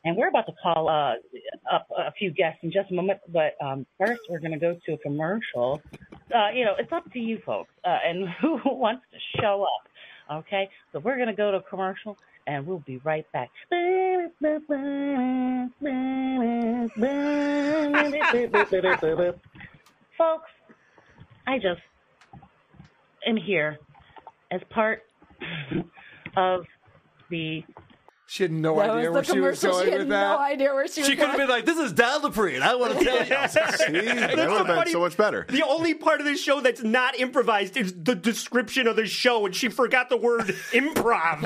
[0.05, 1.15] and we're about to call uh,
[1.73, 4.77] up a few guests in just a moment, but um, first we're going to go
[4.85, 5.81] to a commercial.
[6.33, 10.39] Uh, you know, it's up to you folks uh, and who wants to show up.
[10.39, 13.49] Okay, so we're going to go to a commercial and we'll be right back.
[20.17, 20.49] Folks,
[21.47, 21.81] I just
[23.27, 23.79] am here
[24.51, 25.03] as part
[26.37, 26.65] of
[27.29, 27.63] the
[28.27, 30.15] She had no That idea was where the she was going She had with no
[30.15, 30.39] that.
[30.39, 32.73] idea where she was She could have been like, "This is Dal Dupree, and I
[32.75, 33.91] want to tell you." See,
[34.35, 35.45] that would have been so much better.
[35.47, 39.45] The only part of the show that's not improvised is the description of the show,
[39.45, 41.41] and she forgot the word improv.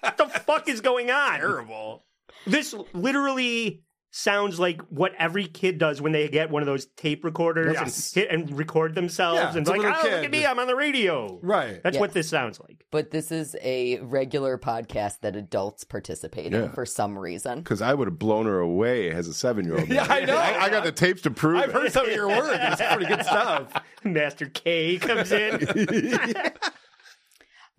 [0.00, 1.38] what the fuck is going on?
[1.38, 2.04] Terrible.
[2.46, 3.82] This literally
[4.14, 8.14] sounds like what every kid does when they get one of those tape recorders Yes.
[8.14, 10.58] and hit and record themselves Yeah, and it's like, oh, little look at me, I'm
[10.58, 11.38] on the radio.
[11.42, 11.82] Right.
[11.82, 12.00] That's Yes.
[12.00, 12.84] what this sounds like.
[12.90, 17.60] But this is a regular podcast that adults participate in for some reason.
[17.60, 19.88] Because I would have blown her away as a seven year old.
[19.92, 20.36] Yeah, I know.
[20.36, 21.72] I, got the tapes to prove I've it.
[21.72, 22.50] heard some of your work.
[22.52, 23.72] It's pretty good stuff.
[24.04, 25.58] Master K comes in.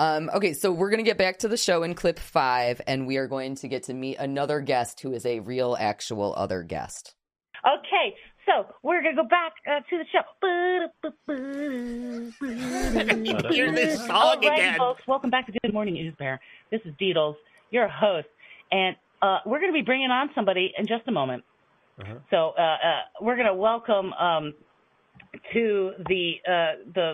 [0.04, 3.08] Um, okay, so we're going to get back to the show in clip five, and
[3.08, 6.62] we are going to get to meet another guest who is a real, actual other
[6.62, 7.16] guest.
[7.66, 8.14] Okay,
[8.46, 10.24] so we're gonna go back uh, to the show.
[13.54, 14.78] Hear this song All right, again.
[14.78, 16.42] folks, welcome back to Good Morning News Bear.
[16.70, 17.36] This is Deedles,
[17.72, 18.28] your host,
[18.74, 21.46] and uh, we're going to be bringing on somebody in just a moment.
[22.30, 22.78] So uh, uh,
[23.22, 24.54] we're going to welcome um,
[25.54, 27.14] to the uh, the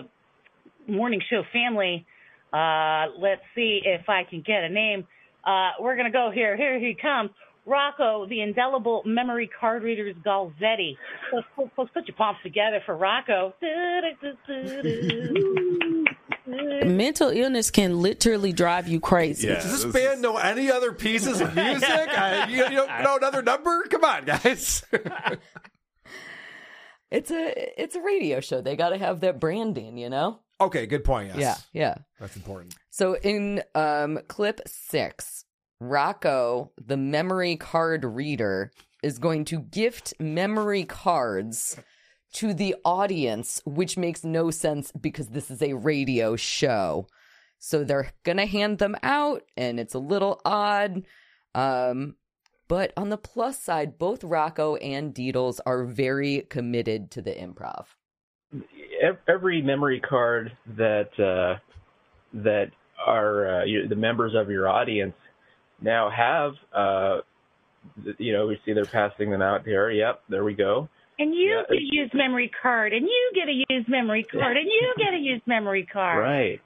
[0.88, 2.04] morning show family.
[2.52, 5.06] Uh, let's see if I can get a name.
[5.44, 6.56] Uh, we're going to go here.
[6.56, 7.30] Here he comes.
[7.66, 10.96] Rocco, the indelible memory card readers Galzetti.
[11.30, 13.54] Folks, folks, folks, put your palms together for Rocco.
[16.46, 19.48] Mental illness can literally drive you crazy.
[19.48, 21.88] Does this band know any other pieces of music?
[21.88, 23.84] I, you, you don't know another number?
[23.84, 24.82] Come on, guys.
[27.10, 28.60] It's a it's a radio show.
[28.60, 30.38] They got to have that branding, you know.
[30.60, 31.28] Okay, good point.
[31.34, 31.66] Yes.
[31.72, 31.94] Yeah, yeah.
[32.18, 32.74] That's important.
[32.90, 35.44] So in um, clip six,
[35.80, 41.78] Rocco, the memory card reader, is going to gift memory cards
[42.34, 47.06] to the audience, which makes no sense because this is a radio show.
[47.58, 51.02] So they're gonna hand them out, and it's a little odd.
[51.54, 52.16] Um,
[52.68, 57.86] but on the plus side, both Rocco and Deedles are very committed to the improv.
[59.02, 61.58] Ev- every memory card that uh,
[62.34, 62.70] that
[63.06, 65.14] are uh, you, the members of your audience
[65.80, 67.20] now have, uh,
[68.18, 69.90] you know, we see they're passing them out here.
[69.90, 70.88] Yep, there we go.
[71.18, 74.56] And you Yeah, get to use memory card, and you get a used memory card,
[74.56, 76.22] and you get a used memory card.
[76.22, 76.60] Right.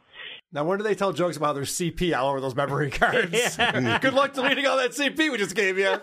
[0.55, 3.57] Now, when do they tell jokes about their CP all over those memory cards?
[3.57, 5.99] Good luck deleting all that CP we just gave you.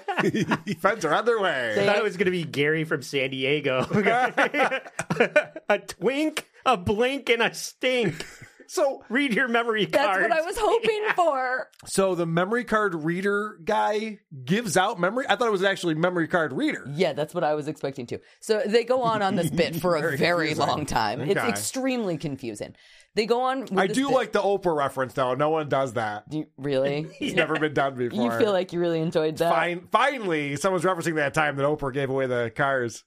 [0.79, 1.81] Friends are on their way.
[1.81, 3.79] I thought it was going to be Gary from San Diego.
[5.69, 8.25] a twink, a blink, and a stink.
[8.71, 10.21] So read your memory card.
[10.21, 11.67] That's what I was hoping for.
[11.87, 15.25] So the memory card reader guy gives out memory.
[15.27, 16.85] I thought it was actually memory card reader.
[16.89, 18.19] Yeah, that's what I was expecting too.
[18.39, 21.19] So they go on on this bit for a Very very, long time.
[21.19, 22.73] It's extremely confusing.
[23.13, 23.61] They go on.
[23.63, 25.33] With I do bit- like the Oprah reference though.
[25.35, 26.23] No one does that.
[26.57, 27.07] really.
[27.19, 28.23] It's never been done before.
[28.23, 29.53] You feel like you really enjoyed that.
[29.53, 33.03] Fine, finally, someone's referencing that time that Oprah gave away the cars.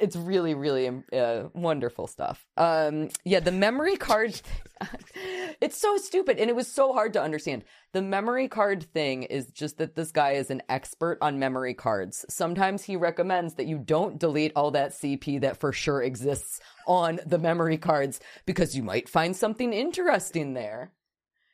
[0.00, 2.44] It's really, really uh, wonderful stuff.
[2.56, 4.40] Um, yeah, the memory card.
[5.60, 7.64] it's so stupid, and it was so hard to understand.
[7.92, 12.24] The memory card thing is just that this guy is an expert on memory cards.
[12.28, 17.20] Sometimes he recommends that you don't delete all that CP that for sure exists on
[17.26, 20.92] the memory cards because you might find something interesting there.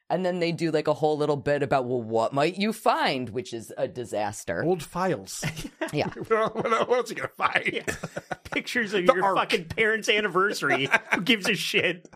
[0.08, 3.28] And then they do like a whole little bit about, well, what might you find?
[3.30, 4.62] Which is a disaster.
[4.64, 5.44] Old files.
[5.92, 6.08] Yeah.
[6.26, 7.96] what else are you gonna find?
[8.50, 9.36] Pictures of The your Ark.
[9.36, 10.88] fucking parents' anniversary.
[11.14, 12.08] Who gives a shit?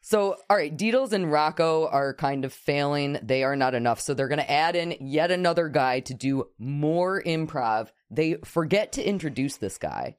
[0.00, 3.18] So, all right, Deedles and Rocco are kind of failing.
[3.22, 4.00] They are not enough.
[4.00, 7.88] So, they're going to add in yet another guy to do more improv.
[8.10, 10.16] They forget to introduce this guy.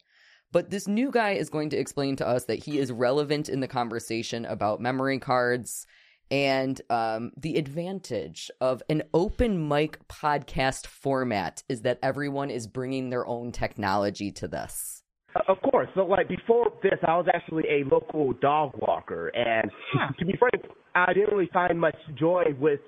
[0.51, 3.59] But this new guy is going to explain to us that he is relevant in
[3.59, 5.85] the conversation about memory cards
[6.31, 13.09] and um, the advantage of an open mic podcast format is that everyone is bringing
[13.09, 15.03] their own technology to this.
[15.47, 15.87] Of course.
[15.93, 19.69] So, like before this, I was actually a local dog walker, and
[20.17, 20.65] to be frank,
[20.95, 22.79] I didn't really find much joy with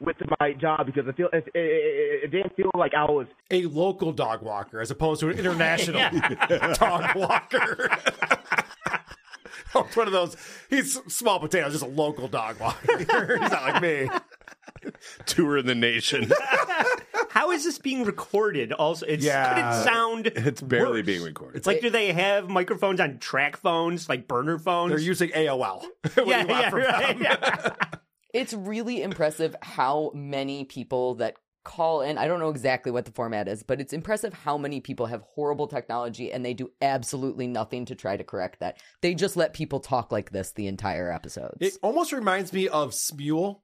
[0.00, 3.26] with my job because I feel it, it, it, it didn't feel like I was
[3.50, 6.00] a local dog walker as opposed to an international
[6.74, 7.88] dog walker.
[9.86, 10.36] it's one of those.
[10.70, 12.98] He's small potatoes, just a local dog walker.
[12.98, 14.08] he's not like me.
[15.26, 16.30] Tour in the nation.
[17.30, 18.72] How is this being recorded?
[18.72, 19.48] Also, it's Yeah.
[19.54, 20.26] could it sound?
[20.28, 21.06] It's barely worse?
[21.06, 21.56] being recorded.
[21.58, 24.90] It's like, do they have microphones on track phones, like burner phones?
[24.92, 25.84] They're using AOL.
[26.24, 27.72] yeah, yeah, right.
[28.32, 31.36] It's really impressive how many people that
[31.66, 32.16] call in.
[32.16, 35.20] I don't know exactly what the format is, but it's impressive how many people have
[35.34, 38.78] horrible technology and they do absolutely nothing to try to correct that.
[39.02, 41.58] They just let people talk like this the entire episodes.
[41.60, 43.60] It almost reminds me of Smule,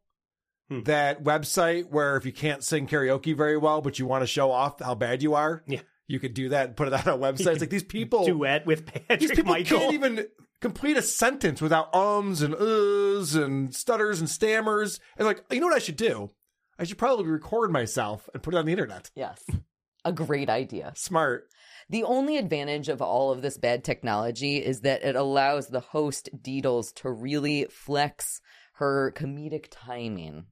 [0.68, 0.82] Hmm.
[0.84, 4.50] that website where if you can't sing karaoke very well, but you want to show
[4.50, 5.80] off how bad you are, yeah.
[6.06, 7.52] you could do that and put it on a website.
[7.52, 9.78] It's like these people duet with Patrick these people Michael.
[9.78, 10.26] can't even
[10.60, 15.00] complete a sentence without ums and uhs and stutters and stammers.
[15.18, 16.30] And like, you know what I should do?
[16.82, 19.08] I should probably record myself and put it on the internet.
[19.14, 19.40] Yes.
[20.04, 20.92] A great idea.
[20.96, 21.46] Smart.
[21.88, 26.28] The only advantage of all of this bad technology is that it allows the host
[26.36, 28.40] Deedles to really flex
[28.78, 30.46] her comedic timing.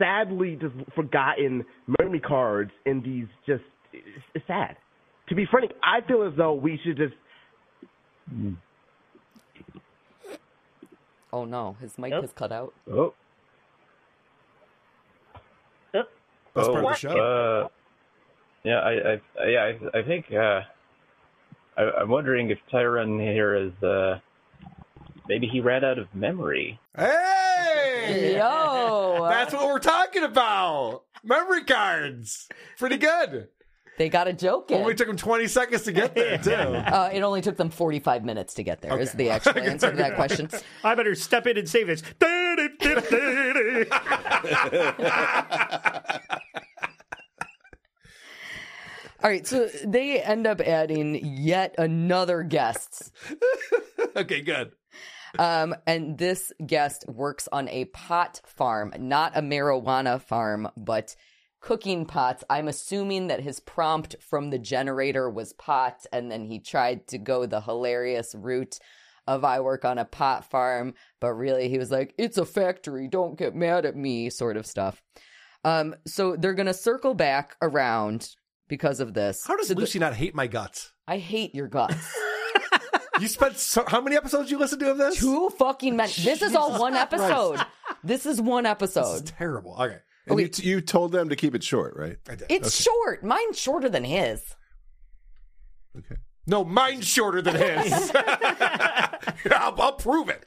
[0.00, 1.64] sadly just forgotten
[2.00, 4.76] memory cards in these just it's, it's sad.
[5.28, 7.14] To be frank, I feel as though we should just
[11.32, 12.74] Oh no, his mic has cut out.
[12.90, 13.14] Oh.
[16.54, 17.10] That's part of the show.
[17.10, 17.68] Uh,
[18.64, 20.26] yeah, I, I, yeah, I, I think.
[20.32, 20.60] Uh,
[21.76, 23.82] I, I'm wondering if Tyron here is.
[23.82, 24.18] Uh,
[25.28, 26.78] maybe he ran out of memory.
[26.96, 28.34] Hey!
[28.36, 29.26] Yo!
[29.28, 31.02] That's what we're talking about.
[31.24, 32.48] Memory cards.
[32.78, 33.48] Pretty good.
[33.98, 34.80] They got a joke in.
[34.80, 36.52] Only took them 20 seconds to get there, too.
[36.52, 38.98] Uh, it only took them 45 minutes to get there.
[38.98, 40.48] Is the actual answer to that question.
[40.82, 42.02] I better step in and save this.
[49.22, 53.12] All right, so they end up adding yet another guest.
[54.16, 54.72] okay, good.
[55.38, 61.14] Um, and this guest works on a pot farm, not a marijuana farm, but
[61.60, 62.42] cooking pots.
[62.50, 67.18] I'm assuming that his prompt from the generator was pot, and then he tried to
[67.18, 68.78] go the hilarious route
[69.26, 73.08] of I work on a pot farm, but really he was like, it's a factory,
[73.08, 75.02] don't get mad at me, sort of stuff.
[75.64, 78.28] Um, so they're gonna circle back around
[78.68, 79.46] because of this.
[79.46, 80.92] How does So the- Lucy not hate my guts?
[81.06, 81.94] I hate your guts.
[83.20, 85.18] You spent so, how many episodes you listened to of this?
[85.20, 86.08] Two fucking men.
[86.18, 87.60] This is all one episode.
[88.02, 89.26] This is one episode.
[89.26, 89.76] Terrible.
[89.78, 89.98] Okay.
[90.26, 92.16] And you, you told them to keep it short, right?
[92.28, 92.46] I did.
[92.50, 93.22] It's short.
[93.22, 94.42] Mine's shorter than his.
[96.46, 98.12] No, mine's shorter than his.
[98.14, 100.46] I'll, I'll prove it.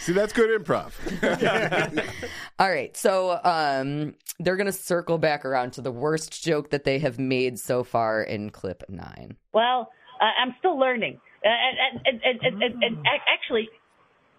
[0.00, 0.92] See, that's good improv.
[2.58, 2.96] All right.
[2.96, 7.58] So um they're gonna circle back around to the worst joke that they have made
[7.58, 9.36] so far in clip nine.
[9.52, 9.90] Well,
[10.20, 11.20] uh, I'm still learning.
[11.44, 13.68] Uh, and, and, and, and, and, and ac- actually,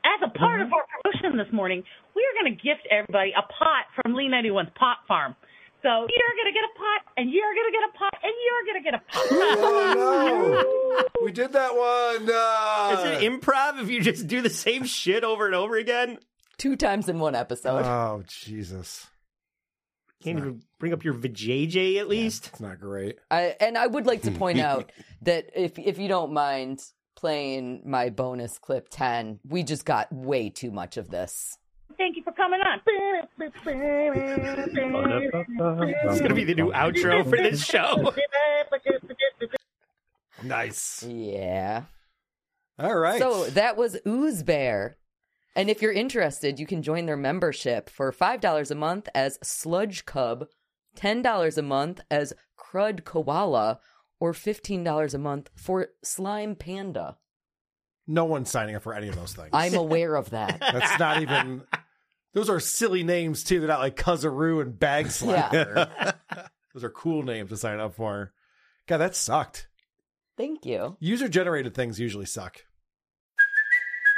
[0.05, 1.84] as a part of our promotion this morning,
[2.15, 5.36] we are going to gift everybody a pot from Lee 91's Pot Farm.
[5.84, 8.34] So you're going to get a pot, and you're going to get a pot, and
[8.46, 9.02] you're going to get a
[11.04, 11.14] pot.
[11.24, 12.30] we did that one.
[12.34, 16.20] Uh, Is it improv if you just do the same shit over and over again?
[16.58, 17.84] Two times in one episode.
[17.84, 19.08] Oh Jesus!
[20.24, 22.48] Can't even bring up your vajayjay at least.
[22.48, 23.18] It's not great.
[23.30, 24.90] I, and I would like to point out
[25.24, 26.80] that if if you don't mind
[27.18, 31.58] playing my bonus clip 10, we just got way too much of this.
[31.98, 32.82] Thank you for coming on.
[36.06, 38.14] It's gonna be the new outro for this show.
[40.44, 41.04] Nice.
[41.04, 41.84] Yeah.
[42.78, 43.20] All right.
[43.20, 44.96] So that was OozeBear.
[45.56, 50.06] And if you're interested, you can join their membership for $5 a month as Sludge
[50.06, 50.48] Cub,
[50.98, 53.80] $10 a month as Crud Koala,
[54.20, 57.18] or $15 a month for Slime Panda.
[58.08, 59.50] No one's signing up for any of those things.
[59.54, 60.60] I'm aware of that.
[60.74, 61.64] That's not even.
[62.34, 63.60] Those are silly names too.
[63.60, 66.16] They're not like Kuzaroo and Bag Slapper.
[66.74, 68.34] those are cool names to sign up for.
[68.88, 69.68] God, that sucked.
[70.36, 70.98] Thank you.
[71.00, 72.66] User generated things usually suck.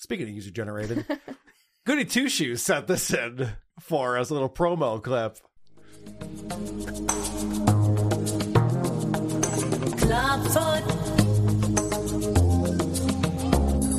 [0.00, 1.04] Speaking of user generated,
[1.86, 5.36] Goody Two Shoes sent this in for us, a little promo clip.
[10.00, 10.84] Clubfoot.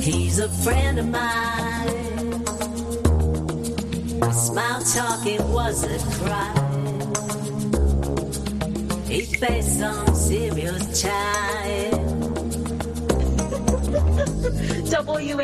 [0.01, 2.45] He's a friend of mine.
[4.33, 7.13] Smile talking was a crime.
[9.05, 12.10] He faced some serious time.
[14.91, 15.41] WATP.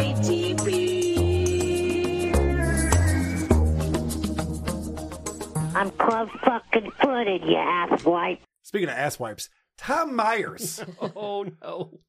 [5.75, 8.39] I'm club fucking footed, you asswipe.
[8.63, 11.99] Speaking of ass wipes, Tom Myers oh no.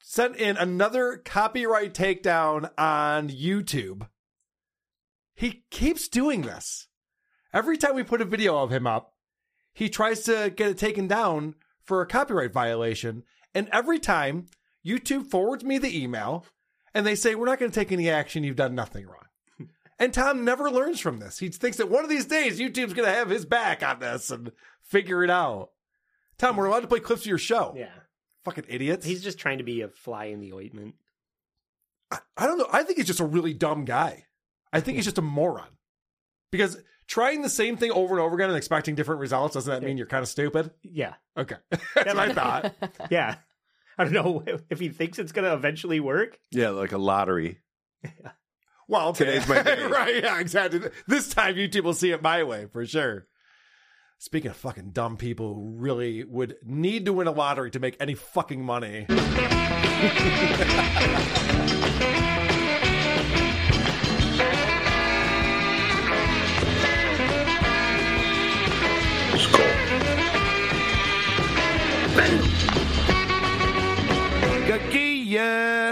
[0.00, 4.08] sent in another copyright takedown on YouTube.
[5.34, 6.86] He keeps doing this.
[7.52, 9.14] Every time we put a video of him up,
[9.72, 13.24] he tries to get it taken down for a copyright violation.
[13.56, 14.46] And every time
[14.84, 16.44] YouTube forwards me the email
[16.94, 18.44] and they say, We're not going to take any action.
[18.44, 19.16] You've done nothing wrong.
[19.98, 21.38] And Tom never learns from this.
[21.38, 24.30] He thinks that one of these days YouTube's going to have his back on this
[24.30, 24.50] and
[24.82, 25.72] figure it out.
[26.38, 27.74] Tom, we're allowed to play clips of your show.
[27.76, 27.92] Yeah.
[28.46, 29.04] Fucking idiots.
[29.04, 30.94] He's just trying to be a fly in the ointment.
[32.10, 32.66] I don't know.
[32.72, 34.24] I think he's just a really dumb guy.
[34.72, 35.68] I think he's just a moron.
[36.50, 39.86] Because trying the same thing over and over again and expecting different results, doesn't that
[39.86, 40.70] mean you're kind of stupid?
[40.82, 41.14] Yeah.
[41.36, 41.56] Okay.
[41.70, 42.74] That's what I thought.
[43.10, 43.36] Yeah.
[44.00, 46.38] I don't know if he thinks it's going to eventually work.
[46.50, 47.58] Yeah, like a lottery.
[48.88, 49.84] Well, Today's my day.
[49.86, 50.80] right, yeah, exactly.
[51.06, 53.28] This time YouTube will see it my way for sure.
[54.18, 57.96] Speaking of fucking dumb people who really would need to win a lottery to make
[58.00, 59.06] any fucking money.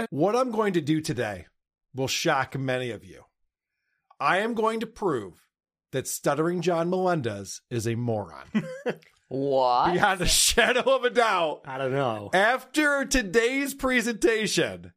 [0.09, 1.45] What I'm going to do today
[1.95, 3.23] will shock many of you.
[4.19, 5.47] I am going to prove
[5.91, 8.45] that stuttering John Melendez is a moron.
[9.29, 9.93] What?
[9.93, 11.61] Beyond a shadow of a doubt.
[11.65, 12.31] I don't know.
[12.33, 14.91] After today's presentation,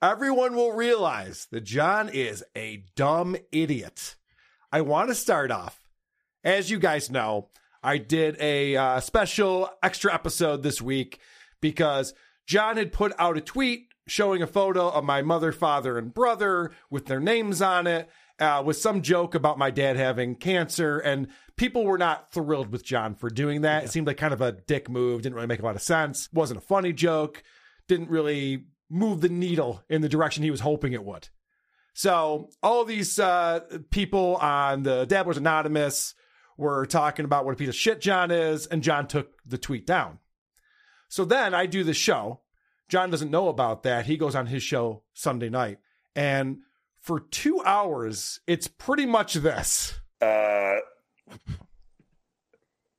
[0.00, 4.14] everyone will realize that John is a dumb idiot.
[4.70, 5.82] I want to start off.
[6.44, 7.48] As you guys know,
[7.82, 11.18] I did a uh, special extra episode this week
[11.60, 12.14] because
[12.46, 16.72] John had put out a tweet showing a photo of my mother, father, and brother
[16.90, 18.08] with their names on it,
[18.38, 20.98] uh, with some joke about my dad having cancer.
[20.98, 23.84] And people were not thrilled with John for doing that.
[23.84, 26.28] It seemed like kind of a dick move, didn't really make a lot of sense,
[26.32, 27.42] wasn't a funny joke,
[27.88, 31.28] didn't really move the needle in the direction he was hoping it would.
[31.94, 33.60] So all these uh,
[33.90, 36.14] people on the Dabblers Anonymous
[36.56, 39.86] were talking about what a piece of shit John is, and John took the tweet
[39.86, 40.18] down.
[41.08, 42.40] So then I do the show.
[42.92, 44.04] John doesn't know about that.
[44.04, 45.78] He goes on his show Sunday night.
[46.14, 46.58] And
[47.00, 49.98] for two hours, it's pretty much this.
[50.20, 50.74] Uh,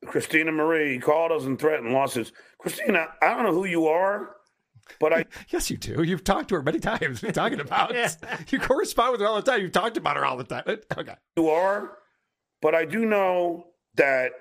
[0.07, 2.32] Christina Marie called us and threatened lawsuits.
[2.57, 4.36] Christina, I don't know who you are,
[4.99, 5.26] but I.
[5.49, 6.02] yes, you do.
[6.02, 7.22] You've talked to her many times.
[7.22, 7.94] What are talking about?
[8.49, 9.61] You correspond with her all the time.
[9.61, 10.64] You've talked about her all the time.
[10.98, 11.15] Okay.
[11.38, 11.99] You are,
[12.64, 14.32] but I do know that,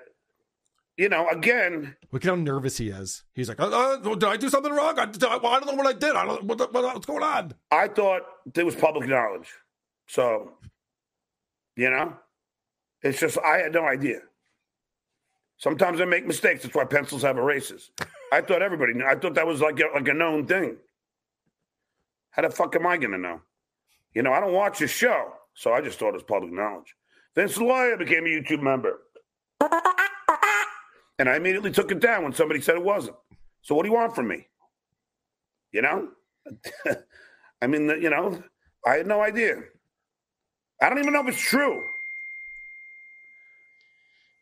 [0.97, 3.23] you know, again, Look at how nervous he is.
[3.33, 4.97] He's like, uh, uh, "Did I do something wrong?
[4.99, 6.15] I, did I, well, I don't know what I did.
[6.15, 6.43] I don't.
[6.43, 8.21] What, the- what, what's going on?" I thought
[8.55, 9.49] it was public knowledge.
[10.07, 10.51] So,
[11.75, 12.13] you know,
[13.01, 14.19] it's just, I had no idea.
[15.57, 16.63] Sometimes I make mistakes.
[16.63, 17.89] That's why pencils have erasers.
[18.31, 19.05] I thought everybody knew.
[19.05, 20.77] I thought that was like a, like a known thing.
[22.31, 23.41] How the fuck am I going to know?
[24.13, 26.95] You know, I don't watch the show, so I just thought it was public knowledge.
[27.35, 28.99] Vince Lawyer became a YouTube member.
[31.19, 33.17] And I immediately took it down when somebody said it wasn't.
[33.61, 34.47] So what do you want from me?
[35.71, 36.09] You know?
[37.61, 38.43] I mean, you know,
[38.85, 39.61] I had no idea.
[40.81, 41.83] I don't even know if it's true.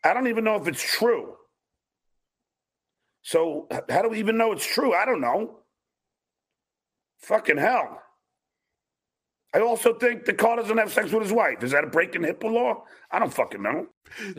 [0.03, 1.35] I don't even know if it's true.
[3.21, 4.93] So how do we even know it's true?
[4.93, 5.59] I don't know.
[7.19, 8.01] Fucking hell.
[9.53, 11.61] I also think the car doesn't have sex with his wife.
[11.63, 12.83] Is that a break in HIPAA law?
[13.11, 13.87] I don't fucking know.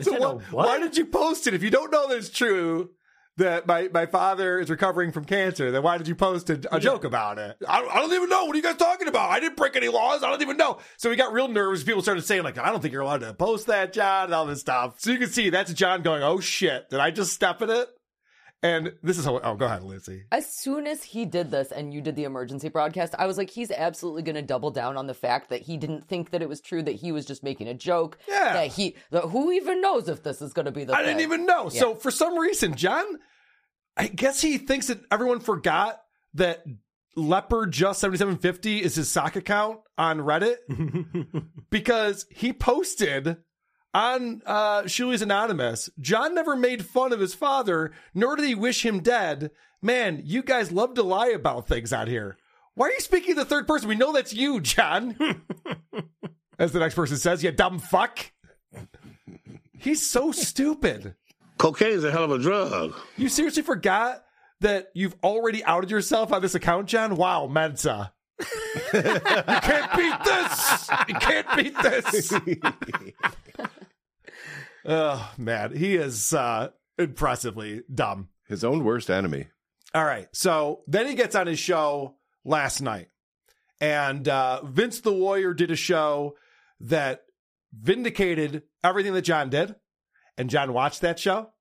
[0.01, 2.89] So wh- why did you post it if you don't know that it's true?
[3.37, 5.71] That my, my father is recovering from cancer.
[5.71, 7.57] Then why did you post a, a joke about it?
[7.67, 8.45] I, don't- I don't even know.
[8.45, 9.31] What are you guys talking about?
[9.31, 10.21] I didn't break any laws.
[10.23, 10.77] I don't even know.
[10.97, 11.83] So we got real nervous.
[11.83, 14.45] People started saying like, I don't think you're allowed to post that, John, and all
[14.45, 14.99] this stuff.
[14.99, 17.87] So you can see that's John going, oh shit, did I just step in it?
[18.63, 19.39] And this is how.
[19.43, 20.23] Oh, go ahead, Lindsay.
[20.31, 23.49] As soon as he did this and you did the emergency broadcast, I was like,
[23.49, 26.47] he's absolutely going to double down on the fact that he didn't think that it
[26.47, 28.17] was true, that he was just making a joke.
[28.25, 28.53] Yeah.
[28.53, 31.19] That he, that who even knows if this is going to be the I didn't
[31.19, 31.69] even know.
[31.71, 31.81] Yeah.
[31.81, 33.05] So for some reason, John,
[33.97, 35.99] I guess he thinks that everyone forgot
[36.35, 36.63] that
[37.17, 40.55] leopard just 7750 is his sock account on Reddit
[41.69, 43.37] because he posted
[43.93, 45.89] on uh Shuli's Anonymous.
[45.99, 49.51] John never made fun of his father, nor did he wish him dead.
[49.81, 52.37] Man, you guys love to lie about things out here.
[52.75, 53.89] Why are you speaking in the third person?
[53.89, 55.15] We know that's you, John.
[56.59, 58.31] As the next person says, you dumb fuck.
[59.77, 61.15] He's so stupid.
[61.57, 62.95] Cocaine's a hell of a drug.
[63.17, 64.23] You seriously forgot
[64.61, 67.15] that you've already outed yourself on this account, John?
[67.15, 68.13] Wow, Mensa.
[68.39, 69.01] you
[69.61, 70.89] can't beat this.
[71.07, 72.33] You can't beat this.
[74.85, 78.29] oh man, he is uh, impressively dumb.
[78.47, 79.47] His own worst enemy.
[79.93, 83.09] All right, so then he gets on his show last night,
[83.79, 86.35] and uh, Vince the lawyer did a show
[86.81, 87.23] that
[87.71, 89.75] vindicated everything that John did,
[90.37, 91.52] and John watched that show.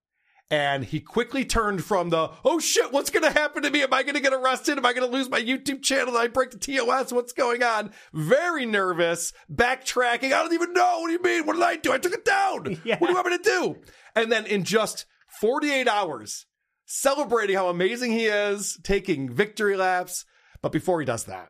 [0.53, 3.83] And he quickly turned from the, oh shit, what's going to happen to me?
[3.83, 4.77] Am I going to get arrested?
[4.77, 6.13] Am I going to lose my YouTube channel?
[6.13, 7.11] Did I break the TOS?
[7.11, 7.91] What's going on?
[8.13, 10.27] Very nervous, backtracking.
[10.27, 10.99] I don't even know.
[11.01, 11.47] What do you mean?
[11.47, 11.91] What did I do?
[11.91, 12.43] I took it down.
[12.85, 13.77] What do you want me to do?
[14.15, 15.07] And then in just
[15.41, 16.45] 48 hours,
[16.85, 20.27] celebrating how amazing he is, taking victory laps.
[20.61, 21.49] But before he does that,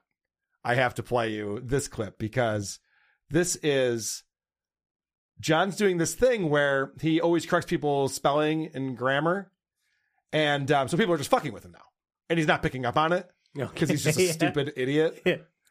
[0.63, 2.79] I have to play you this clip because
[3.31, 4.23] this is
[5.41, 9.51] John's doing this thing where he always corrects people's spelling and grammar.
[10.33, 11.85] And um, so people are just fucking with him now.
[12.31, 14.33] And he's not picking up on it because he's just a Yeah.
[14.33, 15.23] stupid idiot.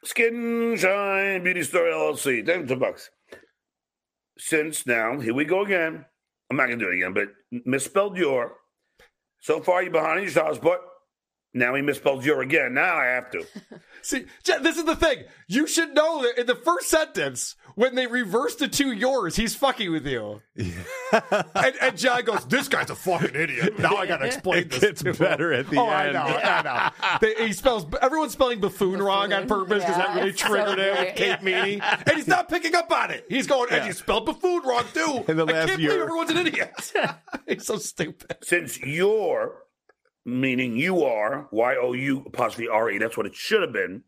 [0.04, 2.46] Skin Shine Beauty Store LLC.
[2.46, 3.10] Ten bucks.
[4.38, 6.06] Since now, here we go again.
[6.50, 7.30] I'm not gonna do it again, but
[7.66, 8.54] misspelled your.
[9.40, 10.82] So far, you're behind your child but
[11.54, 12.74] now he misspelled your again.
[12.74, 13.46] Now I have to.
[14.02, 15.24] See, Jen, this is the thing.
[15.48, 19.56] You should know that in the first sentence, when they reverse the two yours, he's
[19.56, 20.42] fucking with you.
[20.56, 24.80] and, and John goes, "This guy's a fucking idiot." Now I gotta explain It this.
[24.80, 26.18] gets to him." better at the oh, end.
[26.18, 27.18] I know, I know.
[27.22, 27.86] They, he spells.
[28.02, 31.16] Everyone's spelling buffoon wrong on purpose because that really it's so triggered him with great.
[31.16, 33.26] Kate Meany, and he's not picking up on it.
[33.30, 33.88] He's going, and Yeah.
[33.88, 35.24] you spelled buffoon wrong too.
[35.28, 36.94] In the I last can't year- believe everyone's an idiot.
[37.48, 38.38] he's so stupid.
[38.44, 39.64] Since you're,
[40.26, 44.04] meaning you are, Y O U apostrophe R E, that's what it should have been.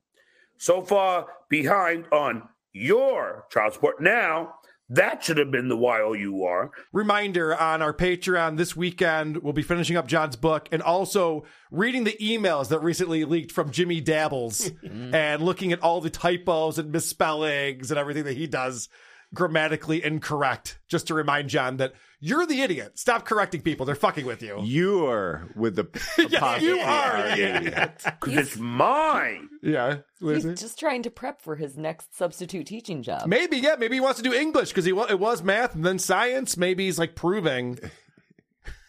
[0.57, 4.01] So far behind on your child support.
[4.01, 4.55] Now,
[4.89, 6.71] that should have been the Y O U R.
[6.91, 12.03] Reminder on our Patreon this weekend, we'll be finishing up John's book and also reading
[12.03, 16.91] the emails that recently leaked from Jimmy Dabbles and looking at all the typos and
[16.91, 18.89] misspellings and everything that he does
[19.33, 20.79] grammatically incorrect.
[20.87, 22.97] Just to remind John that you're the idiot.
[22.99, 23.85] Stop correcting people.
[23.85, 24.59] They're fucking with you.
[24.63, 25.87] You are with the
[26.29, 28.01] Yeah, you are R, the idiot.
[28.05, 29.49] Because it's mine.
[29.61, 29.97] Yeah.
[30.19, 30.53] He's Lizzie?
[30.55, 33.27] just trying to prep for his next substitute teaching job.
[33.27, 33.75] Maybe, yeah.
[33.77, 36.55] Maybe he wants to do English because he wa- it was math and then science.
[36.55, 37.79] Maybe he's like proving.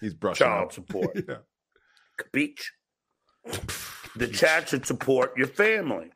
[0.01, 0.73] He's brushing Child up.
[0.73, 1.17] support.
[1.29, 1.37] Yeah.
[2.33, 2.73] Beach.
[4.17, 6.11] The chat should support your family.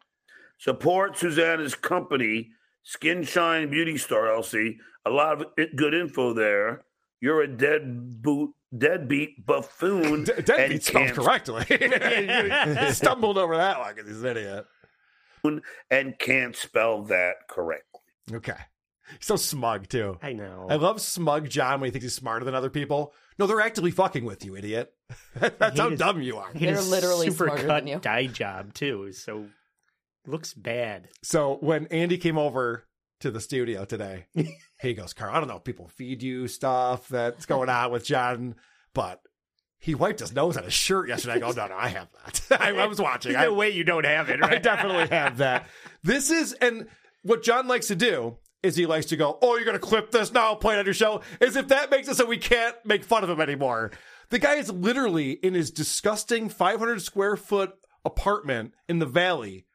[0.59, 2.51] Support Susanna's company,
[2.89, 4.77] Skin Shine Beauty Store LC.
[5.05, 5.47] A lot of
[5.77, 6.85] good info there.
[7.21, 10.27] You're a dead boot, deadbeat buffoon.
[10.31, 11.65] and Deadbeat spelled correctly.
[11.69, 14.65] He stumbled over that like because he's an idiot.
[15.91, 18.01] And can't spell that correctly.
[18.33, 18.57] Okay.
[19.19, 20.17] He's so smug too.
[20.23, 20.67] I know.
[20.71, 23.13] I love smug John when he thinks he's smarter than other people.
[23.39, 24.93] No, they're actively fucking with you, idiot.
[25.37, 26.51] That's how He is- dumb you are.
[26.55, 29.47] He had a super cut dye job too, so
[30.27, 31.09] looks bad.
[31.23, 32.85] So when Andy came over
[33.21, 34.27] to the studio today,
[34.81, 38.05] he goes, Carl, I don't know if people feed you stuff that's going on with
[38.05, 38.55] John,
[38.95, 39.21] but
[39.81, 41.35] he wiped his nose on his shirt yesterday.
[41.35, 42.61] I go, no, no, I have that.
[42.61, 43.33] I, I was watching.
[43.33, 44.43] No I, way you don't have it.
[44.43, 45.69] I definitely have that.
[46.03, 46.89] This is, and
[47.23, 50.11] what John likes to do is he likes to go, oh, you're going to clip
[50.11, 52.75] this now, play it on your show, as if that makes it so we can't
[52.85, 53.93] make fun of him anymore.
[54.31, 57.73] The guy is literally in his disgusting 500 square foot
[58.05, 59.67] apartment in the valley,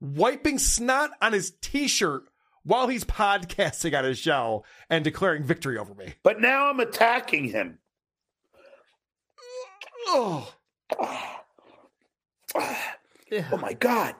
[0.00, 2.24] wiping snot on his t shirt
[2.64, 6.14] while he's podcasting on his show and declaring victory over me.
[6.22, 7.78] But now I'm attacking him.
[10.08, 10.52] Oh.
[13.50, 14.14] Oh my God.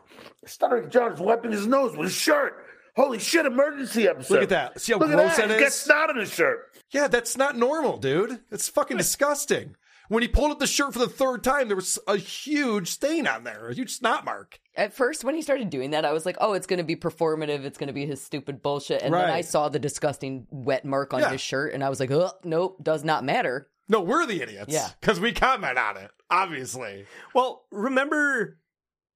[0.46, 2.66] Stuttering John's wiping his nose with his shirt.
[2.96, 4.34] Holy shit, emergency episode.
[4.34, 4.80] Look at that.
[4.80, 5.36] See how Look at that.
[5.36, 6.76] that He's got snot on his shirt.
[6.90, 8.40] Yeah, that's not normal, dude.
[8.50, 9.76] It's fucking disgusting.
[10.08, 13.26] When he pulled up the shirt for the third time, there was a huge stain
[13.26, 14.60] on there, a huge snot mark.
[14.76, 16.96] At first, when he started doing that, I was like, oh, it's going to be
[16.96, 17.64] performative.
[17.64, 19.02] It's going to be his stupid bullshit.
[19.02, 21.30] And then I saw the disgusting wet mark on Yeah.
[21.32, 23.68] his shirt, and I was like, oh, nope, does not matter.
[23.88, 24.72] No, we're the idiots.
[24.72, 24.88] Yeah.
[25.00, 27.06] Because we comment on it, obviously.
[27.34, 28.58] Well, remember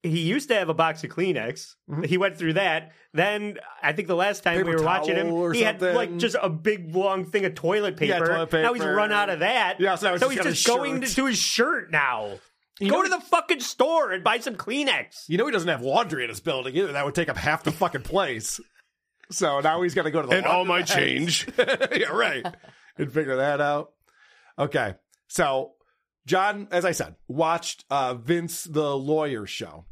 [0.03, 1.75] he used to have a box of Kleenex.
[2.07, 2.93] He went through that.
[3.13, 4.79] Then I think the last time we Mm-hmm.
[4.79, 7.97] Were watching him, towel or he had like just a big long thing of toilet
[7.97, 8.13] paper.
[8.15, 9.79] Yeah, toilet Now he's run out of that.
[9.81, 11.11] Yeah, so now he's so just he's just going shirt.
[11.17, 12.39] to his shirt now.
[12.79, 15.25] You Go know to the fucking store and buy some Kleenex.
[15.29, 16.93] You know he doesn't have laundry in his building either.
[16.93, 18.59] That would take up half the fucking place.
[19.31, 20.87] So now he's got to go to the And all my laundromat.
[20.97, 21.49] change.
[21.59, 22.47] yeah, right.
[22.97, 23.93] And figure that out.
[24.59, 24.95] Okay.
[25.29, 25.73] So
[26.27, 29.85] John, as I said, watched uh, Vince the lawyer show.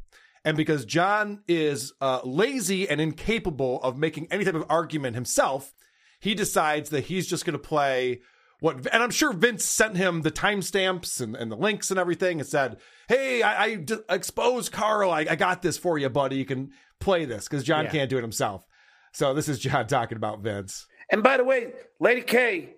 [0.45, 5.73] And because John is uh, lazy and incapable of making any type of argument himself,
[6.19, 8.21] he decides that he's just going to play
[8.61, 8.75] what.
[8.93, 12.47] And I'm sure Vince sent him the timestamps and, and the links and everything and
[12.47, 15.11] said, Hey, I, I d- exposed Carl.
[15.11, 16.37] I, I got this for you, buddy.
[16.37, 17.91] You can play this because John Yeah.
[17.91, 18.65] can't do it himself.
[19.13, 20.85] So this is John talking about Vince.
[21.11, 22.75] And by the way, Lady K,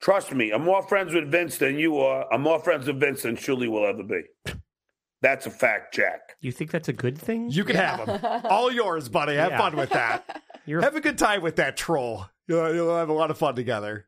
[0.00, 2.26] trust me, I'm more friends with Vince than you are.
[2.32, 4.22] I'm more friends with Vince than Shuli will ever be.
[5.22, 6.36] That's a fact, Jack.
[6.40, 7.48] You think that's a good thing?
[7.50, 8.42] You can have them.
[8.44, 9.36] All yours, buddy.
[9.36, 9.58] Have Yeah.
[9.58, 10.42] fun with that.
[10.66, 12.26] have a good time with that troll.
[12.48, 14.06] You'll, you'll have a lot of fun together.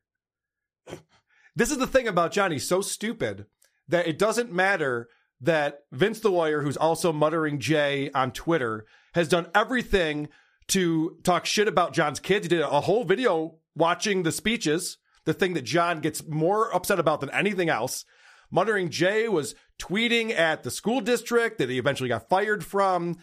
[1.57, 2.57] This is the thing about Johnny.
[2.57, 3.47] He's so stupid
[3.89, 5.09] that it doesn't matter
[5.41, 8.85] that Vince the lawyer, who's also muttering Jay on Twitter,
[9.15, 10.29] has done everything
[10.69, 12.47] to talk shit about John's kids.
[12.47, 16.99] He did a whole video watching the speeches, the thing that John gets more upset
[16.99, 18.05] about than anything else.
[18.51, 23.17] Muttering Jay was tweeting at the school district that he eventually got fired from.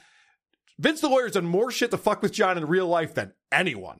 [0.80, 4.00] Vince the lawyer's done more shit to fuck with John in real life than anyone.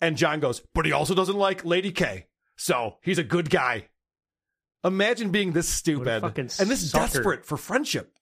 [0.00, 2.26] And John goes, but he also doesn't like Lady K.
[2.56, 3.88] So he's a good guy.
[4.84, 6.34] Imagine being this stupid and
[6.70, 7.06] this sucker.
[7.06, 8.14] desperate for friendship.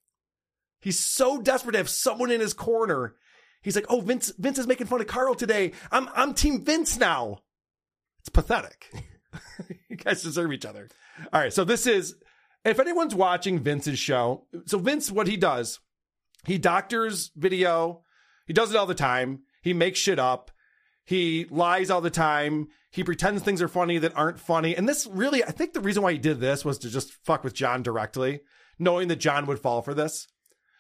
[0.81, 3.15] He's so desperate to have someone in his corner.
[3.63, 5.73] He's like, "Oh, Vince, Vince is making fun of Carl today.
[5.91, 7.39] I'm, I'm Team Vince now."
[8.21, 8.93] It's pathetic.
[9.89, 10.89] you guys deserve each other.
[11.33, 12.17] All right, so this is
[12.65, 14.47] if anyone's watching Vince's show.
[14.67, 15.81] So Vince, what he does,
[16.47, 18.03] he doctors video.
[18.47, 19.41] He does it all the time.
[19.63, 20.51] He makes shit up.
[21.05, 22.69] He lies all the time.
[22.91, 24.77] He pretends things are funny that aren't funny.
[24.77, 27.45] And this really, I think the reason why he did this was to just fuck
[27.45, 28.41] with John directly,
[28.79, 30.29] knowing that John would fall for this.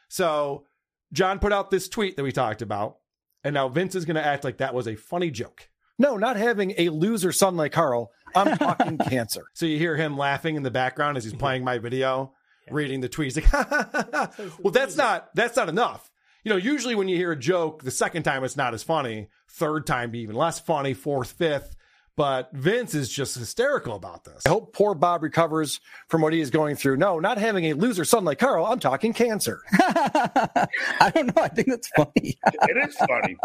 [0.09, 0.65] So
[1.13, 2.99] John put out this tweet that we talked about.
[3.45, 5.69] And now Vince is going to act like that was a funny joke.
[5.99, 8.13] No, not having a loser son like Carl.
[8.35, 9.47] I'm talking cancer.
[9.55, 12.33] So you hear him laughing in the background as he's playing my video,
[12.71, 13.35] reading the tweets.
[14.39, 16.11] Like, well, that's not that's not enough.
[16.45, 19.29] You know, usually when you hear a joke, the second time it's not as funny,
[19.49, 21.75] third time be even less funny, fourth, fifth.
[22.17, 24.43] But Vince is just hysterical about this.
[24.45, 26.97] I hope poor Bob recovers from what he is going through.
[26.97, 28.67] No, not having a loser son like Carl.
[28.67, 29.63] I'm talking cancer.
[29.73, 31.43] I don't know.
[31.43, 32.37] I think that's funny.
[32.45, 33.37] It is funny.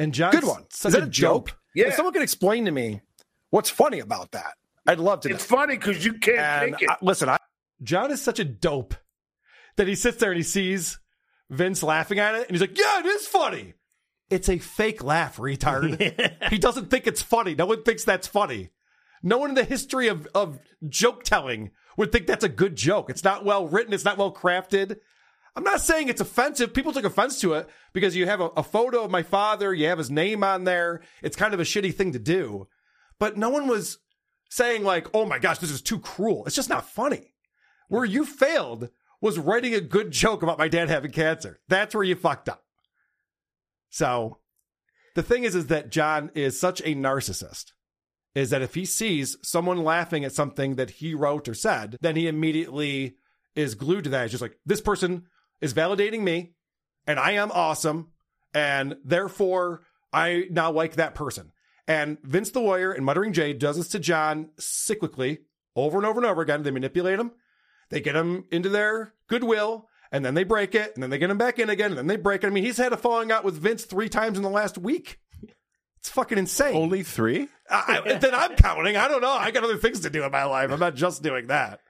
[0.00, 0.64] And John, Good one.
[0.70, 1.56] such Is that a a joke?
[1.74, 1.82] Dope.
[1.84, 1.88] Yeah.
[1.88, 3.00] If someone could explain to me
[3.50, 4.54] what's funny about that,
[4.86, 5.34] I'd love to know.
[5.34, 6.90] It's funny because you can't And take it.
[6.90, 7.38] I- listen, I,
[7.82, 8.94] John is such a dope
[9.76, 10.98] that he sits there and he sees
[11.48, 13.74] Vince laughing at it and he's like, Yeah, it is funny.
[14.30, 15.98] It's a fake laugh, retard.
[16.50, 17.54] he doesn't think it's funny.
[17.54, 18.70] No one thinks that's funny.
[19.22, 23.10] No one in the history of, of joke telling would think that's a good joke.
[23.10, 24.98] It's not well written, it's not well crafted.
[25.56, 26.72] I'm not saying it's offensive.
[26.72, 29.86] People took offense to it because you have a, a photo of my father, you
[29.88, 31.02] have his name on there.
[31.22, 32.68] It's kind of a shitty thing to do.
[33.18, 33.98] But no one was
[34.48, 36.44] saying, like, oh my gosh, this is too cruel.
[36.46, 37.34] It's just not funny.
[37.88, 38.88] Where you failed
[39.20, 41.60] was writing a good joke about my dad having cancer.
[41.68, 42.64] That's where you fucked up.
[43.90, 44.38] So
[45.14, 47.72] the thing is, is that John is such a narcissist
[48.34, 52.14] is that if he sees someone laughing at something that he wrote or said, then
[52.14, 53.16] he immediately
[53.56, 54.24] is glued to that.
[54.24, 55.24] It's just like, this person
[55.60, 56.52] is validating me
[57.06, 58.08] and I am awesome.
[58.54, 59.82] And therefore,
[60.12, 61.52] I now like that person.
[61.86, 65.38] And Vince the lawyer and Muttering Jay does this to John cyclically
[65.76, 66.62] over and over and over again.
[66.62, 67.32] They manipulate him,
[67.90, 71.30] they get him into their goodwill, and then they break it, and then they get
[71.30, 72.48] him back in again, and then they break it.
[72.48, 75.18] I mean, he's had a falling out with Vince three times in the last week.
[75.98, 76.76] It's fucking insane.
[76.76, 77.48] Only three?
[77.68, 78.96] I, I- then I'm counting.
[78.96, 79.30] I don't know.
[79.32, 80.70] I got other things to do in my life.
[80.70, 81.80] I'm not just doing that.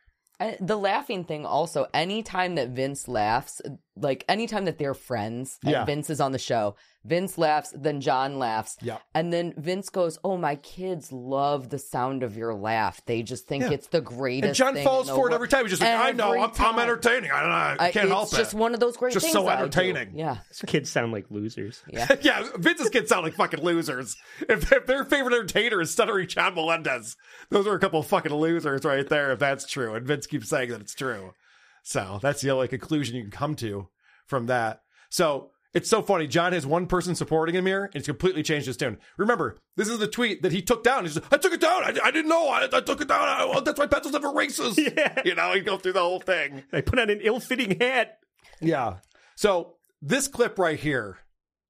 [0.60, 3.60] The laughing thing also, anytime that Vince laughs,
[4.00, 5.84] like anytime that they're friends and Yeah.
[5.84, 8.76] Vince is on the show, Vince laughs, then John laughs.
[8.82, 8.98] Yeah.
[9.14, 13.00] And then Vince goes, Oh, my kids love the sound of your laugh.
[13.06, 13.70] They just think Yeah.
[13.70, 15.62] it's the greatest And John thing falls in the for it every time.
[15.64, 17.30] He's just like, I know, I'm, I'm entertaining.
[17.30, 17.54] I don't know.
[17.54, 18.32] I I- can't it's help it.
[18.32, 19.62] It's just one of those great just things so that I do.
[19.64, 20.18] entertaining.
[20.18, 20.38] Yeah.
[20.66, 21.82] Kids sound like losers.
[21.90, 22.06] Yeah.
[22.20, 24.16] yeah, Vince's kids sound like fucking losers.
[24.48, 27.16] If, if their favorite entertainer is stuttering John Melendez,
[27.48, 29.94] those are a couple of fucking losers right there, if that's true.
[29.94, 31.32] And Vince keeps saying that it's true.
[31.82, 33.88] So that's the only conclusion you can come to
[34.26, 34.82] from that.
[35.10, 36.26] So it's so funny.
[36.26, 38.98] John has one person supporting him here, and it's completely changed his tune.
[39.16, 41.04] Remember, this is the tweet that he took down.
[41.04, 41.84] He's like, I took it down.
[41.84, 42.48] I, I didn't know.
[42.48, 43.28] I, I took it down.
[43.28, 44.78] I, well, that's why pencils have erases.
[44.90, 45.22] Yeah.
[45.24, 46.64] You know, he go through the whole thing.
[46.72, 48.18] I put on an ill-fitting hat.
[48.60, 48.96] Yeah.
[49.36, 51.18] So this clip right here,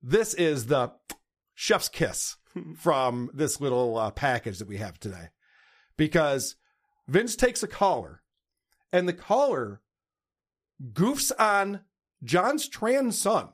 [0.02, 0.92] this is the
[1.54, 2.36] chef's kiss
[2.76, 5.28] from this little uh, package that we have today,
[5.96, 6.56] because
[7.08, 8.22] Vince takes a caller,
[8.92, 9.82] and the caller
[10.93, 11.81] goofs on
[12.23, 13.48] John's trans son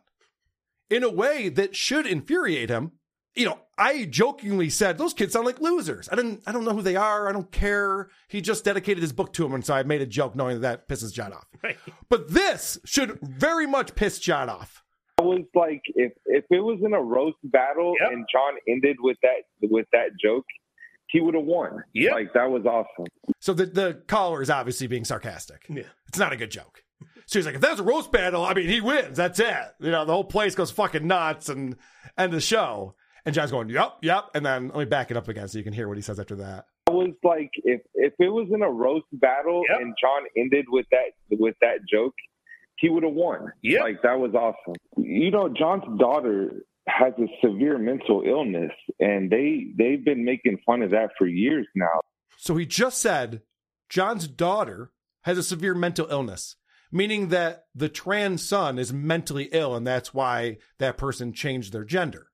[0.90, 2.92] in a way that should infuriate him.
[3.34, 6.08] You know, I jokingly said those kids sound like losers.
[6.10, 6.42] I didn't.
[6.46, 7.28] I don't know who they are.
[7.28, 8.08] I don't care.
[8.28, 10.88] He just dedicated his book to him, and so I made a joke knowing that,
[10.88, 11.46] that pisses John off.
[12.08, 14.82] But this should very much piss John off.
[15.18, 19.16] I was like, if if it was in a roast battle and John ended with
[19.22, 20.44] that with that joke,
[21.08, 21.82] he would have won.
[21.92, 23.06] Yeah, like that was awesome.
[23.40, 25.66] So the the caller is obviously being sarcastic.
[25.68, 25.82] Yeah.
[26.08, 26.82] It's not a good joke.
[27.26, 29.16] So he's like, if that was a roast battle, I mean, he wins.
[29.16, 29.54] That's it.
[29.80, 31.76] You know, the whole place goes fucking nuts and
[32.16, 32.94] end the show.
[33.24, 34.26] And John's going, yep, yep.
[34.34, 36.20] And then let me back it up again so you can hear what he says
[36.20, 36.66] after that.
[36.88, 40.86] I was like, if if it was in a roast battle and John ended with
[40.92, 42.14] that with that joke,
[42.76, 43.52] he would have won.
[43.60, 44.74] Yeah, like that was awesome.
[44.96, 48.70] You know, John's daughter has a severe mental illness,
[49.00, 52.00] and they they've been making fun of that for years now.
[52.38, 53.42] So he just said
[53.88, 54.92] John's daughter
[55.22, 56.54] has a severe mental illness,
[56.96, 61.84] meaning that the trans son is mentally ill, and that's why that person changed their
[61.84, 62.28] gender.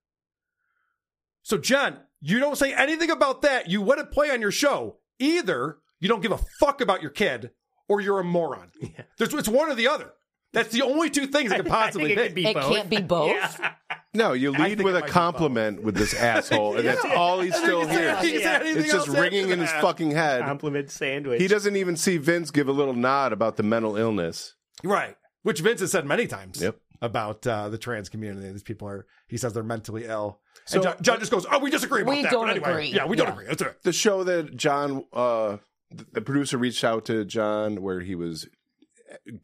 [1.42, 3.68] So, Jen, you don't say anything about that.
[3.68, 4.98] You let it play on your show.
[5.18, 7.50] Either you don't give a fuck about your kid,
[7.88, 8.70] or you're a moron.
[9.18, 10.12] There's, it's one or the other.
[10.52, 12.46] That's the only two things it could possibly it be.
[12.46, 13.60] It can't be both.
[14.14, 18.22] No, you lead with a compliment with this asshole, and that's all he's still then
[18.22, 18.74] you say- hears.
[18.74, 20.42] you say It's just ringing in his fucking head.
[20.42, 21.40] Compliment sandwich.
[21.40, 24.54] He doesn't even see Vince give a little nod about the mental illness.
[24.84, 25.16] Right.
[25.42, 26.76] Which Vince has said many times Yep.
[27.00, 28.52] about uh, the trans community.
[28.52, 30.40] These people are, he says they're mentally ill.
[30.66, 32.30] So- and John, John just goes, oh, we disagree about We that.
[32.32, 32.86] don't but anyway, agree.
[32.88, 33.32] Yeah, we don't Yeah.
[33.32, 33.46] agree.
[33.46, 33.82] That's it.
[33.82, 35.56] The show that John, uh,
[36.12, 38.46] the producer reached out to John where he was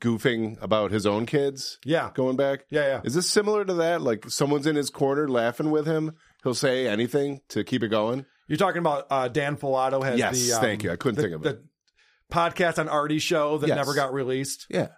[0.01, 1.79] goofing about his own kids.
[1.85, 2.11] Yeah.
[2.15, 2.65] Going back.
[2.71, 3.01] Yeah, yeah.
[3.05, 4.03] Is this similar to that?
[4.03, 6.15] Like someone's in his corner laughing with him.
[6.43, 8.27] He'll say anything to keep it going.
[8.47, 10.55] You're talking about uh, Dan Filato has Yes, the.
[10.55, 10.91] um, thank you.
[10.93, 11.63] I couldn't the- think of it.
[11.63, 13.77] The podcast on Artie's show that Yes.
[13.77, 14.67] never got released.
[14.71, 14.89] Yeah.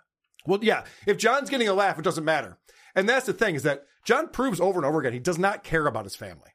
[0.46, 0.84] Well, yeah.
[1.06, 2.58] If John's getting a laugh, it doesn't matter.
[2.94, 5.62] And that's the thing is that John proves over and over again he does not
[5.64, 6.50] care about his family.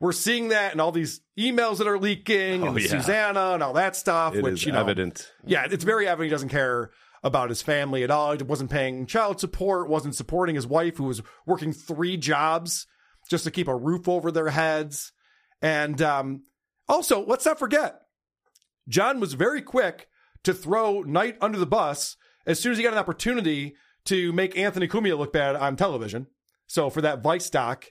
[0.00, 2.88] We're seeing that in all these emails that are leaking Oh, and yeah.
[2.88, 4.34] Susanna and all that stuff.
[4.34, 5.30] It which is you know, evident.
[5.46, 6.90] Yeah, it's very evident he doesn't care
[7.24, 8.36] about his family at all.
[8.36, 12.86] He wasn't paying child support, wasn't supporting his wife, who was working three jobs
[13.30, 15.10] just to keep a roof over their heads.
[15.62, 16.42] And um,
[16.86, 18.02] also, let's not forget,
[18.86, 20.06] John was very quick
[20.44, 23.74] to throw Knight under the bus as soon as he got an opportunity
[24.04, 26.26] to make Anthony Cumia look bad on television.
[26.66, 27.86] So for that Vice doc,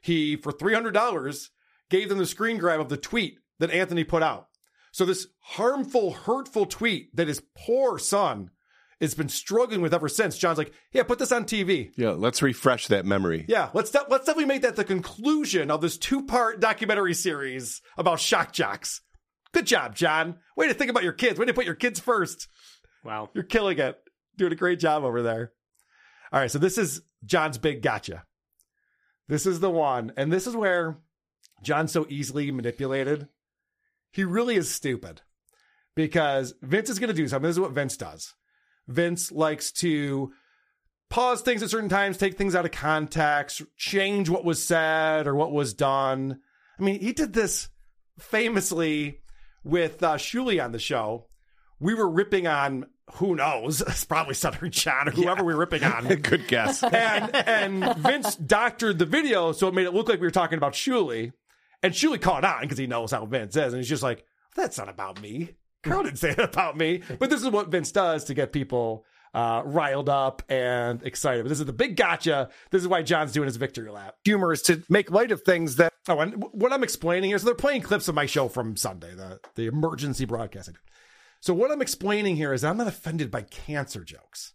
[0.00, 1.48] he, for $300,
[1.90, 4.46] gave them the screen grab of the tweet that Anthony put out.
[4.92, 8.50] So this harmful, hurtful tweet that his poor son
[9.00, 10.38] has been struggling with ever since.
[10.38, 11.90] John's like, yeah, put this on TV.
[11.96, 13.44] Yeah, let's refresh that memory.
[13.48, 17.82] Yeah, let's de- let's definitely make that the conclusion of this two part documentary series
[17.98, 19.02] about shock jocks.
[19.52, 20.36] Good job, John.
[20.56, 21.38] Way to think about your kids.
[21.38, 22.48] Way to put your kids first.
[23.04, 23.30] Wow.
[23.34, 23.98] You're killing it.
[24.36, 25.52] Doing a great job over there.
[26.32, 28.24] All right, so this is John's big gotcha.
[29.28, 30.98] This is the one, and this is where
[31.62, 33.28] John's so easily manipulated.
[34.12, 35.22] He really is stupid
[35.94, 37.48] because Vince is going to do something.
[37.48, 38.34] This is what Vince does.
[38.88, 40.32] Vince likes to
[41.08, 45.34] pause things at certain times, take things out of context, change what was said or
[45.34, 46.40] what was done.
[46.78, 47.68] I mean, he did this
[48.18, 49.20] famously
[49.64, 51.26] with uh, Shuli on the show.
[51.80, 53.80] We were ripping on who knows?
[53.80, 56.06] It's probably Stuttering John or whoever we were ripping on.
[56.22, 56.82] Good guess.
[56.82, 60.58] and and Vince doctored the video so it made it look like we were talking
[60.58, 61.32] about Shuli.
[61.82, 64.24] And Shuli caught on because he knows how Vince is, and he's just like,
[64.56, 65.50] "That's not about me.
[65.86, 69.04] Carl didn't say that about me." But this is what Vince does to get people
[69.34, 71.44] uh, riled up and excited.
[71.44, 72.48] But this is the big gotcha.
[72.70, 74.16] This is why John's doing his victory lap.
[74.24, 75.92] Humor is to make light of things that.
[76.08, 79.40] Oh, and what I'm explaining is they're playing clips of my show from Sunday, the
[79.54, 80.76] the emergency broadcasting.
[81.40, 84.54] So what I'm explaining here is I'm not offended by cancer jokes.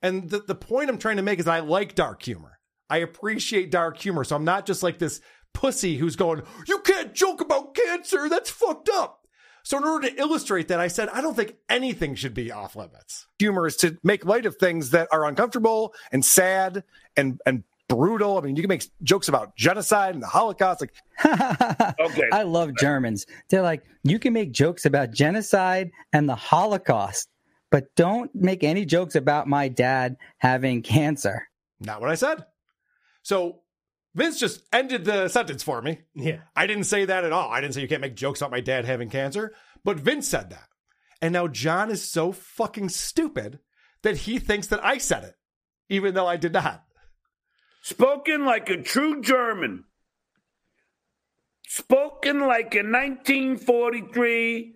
[0.00, 2.58] And the, the point I'm trying to make is I like dark humor.
[2.88, 4.24] I appreciate dark humor.
[4.24, 5.20] So I'm not just like this
[5.54, 8.28] pussy who's going, you can't joke about cancer.
[8.28, 9.23] That's fucked up.
[9.64, 12.76] So in order to illustrate that, I said, I don't think anything should be off
[12.76, 13.26] limits.
[13.38, 16.84] Humor is to make light of things that are uncomfortable and sad
[17.16, 18.36] and, and brutal.
[18.36, 20.82] I mean, you can make jokes about genocide and the Holocaust.
[20.82, 20.94] Like,
[21.98, 22.28] okay.
[22.30, 23.26] I love Germans.
[23.48, 27.30] They're like, you can make jokes about genocide and the Holocaust,
[27.70, 31.48] but don't make any jokes about my dad having cancer.
[31.80, 32.44] Not what I said.
[33.22, 33.60] So
[34.14, 36.00] Vince just ended the sentence for me.
[36.14, 36.38] Yeah.
[36.54, 37.50] I didn't say that at all.
[37.50, 39.52] I didn't say you can't make jokes about my dad having cancer,
[39.84, 40.68] but Vince said that.
[41.20, 43.58] And now John is so fucking stupid
[44.02, 45.34] that he thinks that I said it,
[45.88, 46.84] even though I did not.
[47.82, 49.84] Spoken like a true German.
[51.66, 54.74] Spoken like a 1943,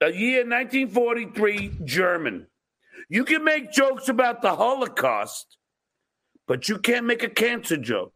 [0.00, 2.48] a year 1943 German.
[3.08, 5.58] You can make jokes about the Holocaust,
[6.48, 8.12] but you can't make a cancer joke.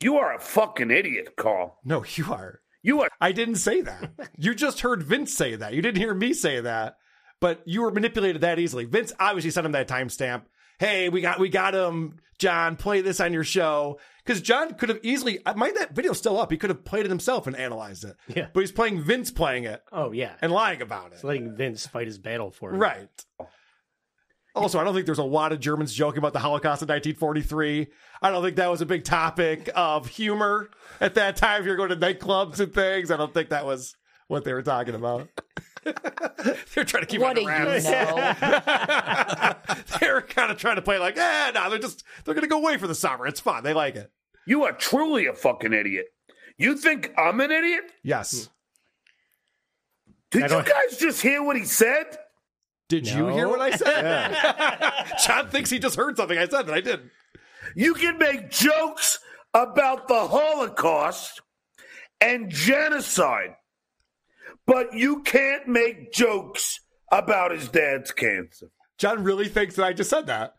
[0.00, 1.78] You are a fucking idiot, Carl.
[1.84, 2.60] No, you are.
[2.82, 3.08] You are.
[3.20, 4.12] I didn't say that.
[4.38, 5.74] you just heard Vince say that.
[5.74, 6.96] You didn't hear me say that,
[7.40, 8.84] but you were manipulated that easily.
[8.84, 10.42] Vince obviously sent him that timestamp.
[10.78, 12.76] Hey, we got we got him, John.
[12.76, 15.44] Play this on your show because John could have easily.
[15.44, 16.52] Uh, mind that video's still up.
[16.52, 18.14] He could have played it himself and analyzed it.
[18.28, 18.46] Yeah.
[18.52, 19.82] but he's playing Vince playing it.
[19.90, 21.14] Oh yeah, and lying about it.
[21.14, 22.78] It's letting Vince fight his battle for him.
[22.78, 23.08] Right.
[24.58, 27.86] Also, I don't think there's a lot of Germans joking about the Holocaust in 1943.
[28.20, 30.70] I don't think that was a big topic of humor
[31.00, 31.60] at that time.
[31.60, 33.94] If you're going to nightclubs and things, I don't think that was
[34.26, 35.28] what they were talking about.
[35.84, 37.84] they're trying to keep What it do you wraps.
[40.00, 42.58] they're kind of trying to play like, eh, no, they're just they're going to go
[42.58, 43.28] away for the summer.
[43.28, 43.62] It's fun.
[43.62, 44.10] They like it.
[44.44, 46.06] You are truly a fucking idiot.
[46.56, 47.84] You think I'm an idiot?
[48.02, 48.48] Yes.
[50.32, 52.18] Did you guys just hear what he said?
[52.88, 55.16] Did you hear what I said?
[55.26, 57.10] John thinks he just heard something I said that I didn't.
[57.74, 59.18] You can make jokes
[59.52, 61.42] about the Holocaust
[62.20, 63.56] and genocide,
[64.66, 66.80] but you can't make jokes
[67.12, 68.70] about his dad's cancer.
[68.96, 70.54] John really thinks that I just said that.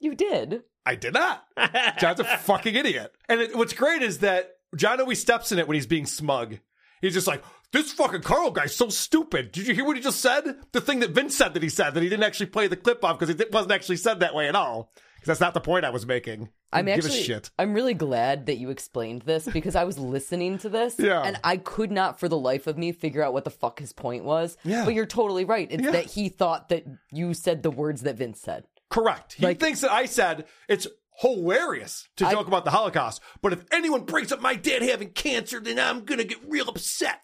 [0.00, 0.62] You did.
[0.84, 1.44] I did not.
[1.98, 3.12] John's a fucking idiot.
[3.28, 6.58] And it, what's great is that John always steps in it when he's being smug.
[7.00, 7.42] He's just like,
[7.72, 9.52] this fucking Carl guy's so stupid.
[9.52, 10.56] Did you hear what he just said?
[10.72, 13.04] The thing that Vince said that he said that he didn't actually play the clip
[13.04, 14.92] off because it wasn't actually said that way at all.
[15.14, 16.48] Because that's not the point I was making.
[16.72, 17.50] I'm Give actually a shit.
[17.58, 21.20] I'm really glad that you explained this because I was listening to this Yeah.
[21.22, 23.92] and I could not for the life of me figure out what the fuck his
[23.92, 24.56] point was.
[24.64, 24.84] Yeah.
[24.86, 25.68] But you're totally right.
[25.70, 25.90] It's Yeah.
[25.90, 28.64] that he thought that you said the words that Vince said.
[28.88, 29.34] Correct.
[29.34, 30.86] He thinks that I said it's
[31.18, 35.60] hilarious to joke about the Holocaust, but if anyone brings up my dad having cancer,
[35.60, 37.20] then I'm gonna get real upset.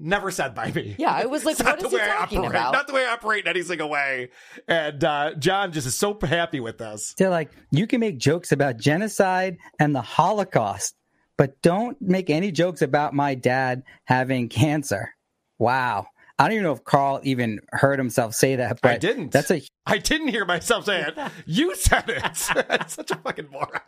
[0.00, 0.94] Never said by me.
[0.96, 2.50] Yeah, I was like, It's not is the he way I talking operate.
[2.52, 2.72] about?
[2.72, 4.30] Not the way I operate in any single way.
[4.68, 7.14] And uh, John just is so happy with this.
[7.18, 10.94] They're like, you can make jokes about genocide and the Holocaust,
[11.36, 15.14] but don't make any jokes about my dad having cancer.
[15.58, 16.06] Wow.
[16.38, 19.32] I don't even know if Carl even heard himself say that, but I didn't.
[19.32, 21.18] That's a I didn't hear myself say it.
[21.46, 22.22] You said it.
[22.68, 23.80] That's Such a fucking moron.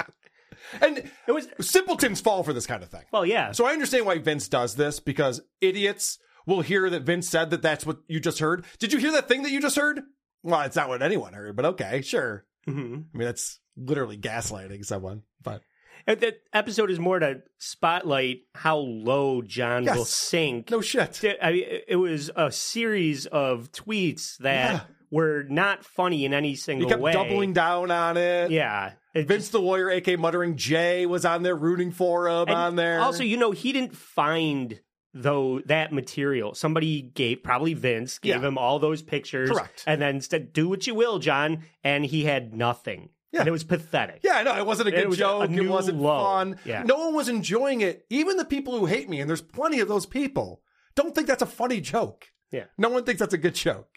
[0.80, 3.02] And it was simpletons fall for this kind of thing.
[3.12, 3.52] Well, yeah.
[3.52, 7.62] So I understand why Vince does this because idiots will hear that Vince said that
[7.62, 8.64] that's what you just heard.
[8.78, 10.00] Did you hear that thing that you just heard?
[10.42, 12.46] Well, it's not what anyone heard, but okay, sure.
[12.68, 12.80] Mm-hmm.
[13.14, 15.22] I mean, that's literally gaslighting someone.
[15.42, 15.62] But
[16.06, 19.96] And that episode is more to spotlight how low John Yes.
[19.96, 20.70] will sink.
[20.70, 21.22] No shit.
[21.42, 24.80] I mean, it was a series of tweets that Yeah.
[25.10, 26.88] Were not funny in any single way.
[26.88, 27.12] he kept way.
[27.12, 28.50] doubling down on it.
[28.50, 28.92] Yeah.
[29.14, 33.00] Vince the lawyer, AK muttering Jay, was on there rooting for him on there.
[33.00, 34.80] Also, you know, he didn't find
[35.12, 36.54] though that material.
[36.54, 38.46] Somebody gave probably Vince gave Yeah.
[38.48, 39.82] him all those pictures, Correct.
[39.84, 43.08] and then said, "Do what you will, John," and he had nothing.
[43.32, 43.40] Yeah.
[43.40, 44.20] and it was pathetic.
[44.24, 45.50] Yeah, no, it wasn't a It good a joke.
[45.50, 46.18] it wasn't low.
[46.24, 46.58] fun.
[46.64, 46.82] Yeah.
[46.84, 48.04] No one was enjoying it.
[48.10, 50.62] Even the people who hate me, and there's plenty of those people,
[50.96, 52.26] don't think that's a funny joke.
[52.52, 52.64] Yeah.
[52.78, 53.89] No one thinks that's a good joke.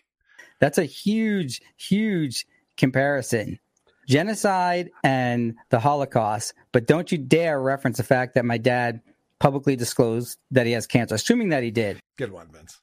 [0.64, 2.46] That's a huge, huge
[2.78, 3.60] comparison.
[4.08, 9.02] Genocide and the Holocaust, but don't you dare reference the fact that my dad
[9.42, 12.00] publicly disclosed that he has cancer, assuming that he did.
[12.18, 12.80] Good one, Vince.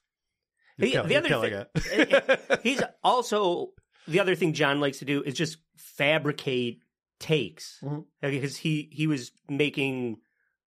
[0.77, 2.17] He- the other thing,
[2.63, 3.71] he's also
[4.07, 6.83] the other thing John likes to do is just fabricate
[7.19, 8.01] takes Mm-hmm.
[8.21, 10.19] because he he was making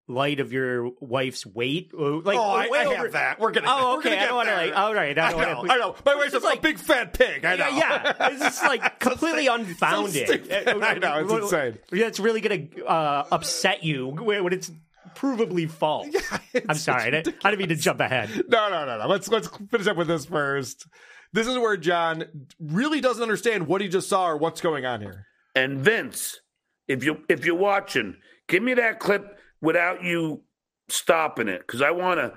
[0.07, 1.91] light of your wife's weight.
[1.93, 3.39] Like, oh, I, way I over- have that.
[3.39, 3.67] We're gonna.
[3.69, 4.09] Oh, we're okay.
[4.11, 4.75] gonna I don't want to like.
[4.75, 5.17] All right.
[5.17, 5.55] I, I don't know.
[5.57, 5.95] wanna, I know.
[6.05, 7.45] My wife's a, a big fat pig.
[7.45, 7.67] I know.
[7.69, 8.27] Yeah, yeah.
[8.29, 10.27] It's just like completely unfounded.
[10.27, 10.67] stupid.
[10.67, 11.77] I know, it's insane.
[11.91, 14.71] That's really going to uh, upset you when when it's
[15.15, 16.07] provably false.
[16.69, 17.03] I'm sorry.
[17.03, 18.29] I didn't, I didn't mean to jump ahead.
[18.49, 19.07] No, no, no, no.
[19.07, 20.87] Let's let's finish up with this first.
[21.31, 22.25] This is where John
[22.59, 25.25] really doesn't understand what he just saw or what's going on here.
[25.55, 26.39] And Vince,
[26.87, 28.17] if you if you're watching,
[28.47, 30.41] give me that clip without you
[30.89, 32.33] stopping it because I want to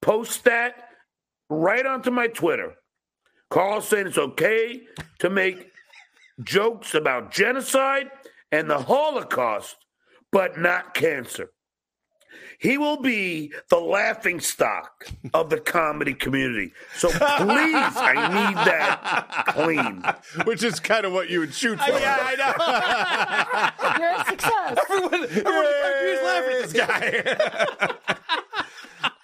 [0.00, 0.88] post that
[1.48, 2.74] right onto my Twitter.
[3.50, 4.80] Carl saying it's okay
[5.20, 5.70] to make
[6.42, 8.10] jokes about genocide
[8.50, 9.76] and the Holocaust,
[10.32, 11.50] but not cancer.
[12.58, 16.72] He will be the laughing stock of the comedy community.
[16.96, 20.04] So please, I need that clean.
[20.46, 21.90] Which is kind of what you would shoot for.
[21.90, 23.98] Yeah, I know.
[24.00, 24.78] You're a success.
[24.90, 26.72] Everyone, everyone in the country is laughing at this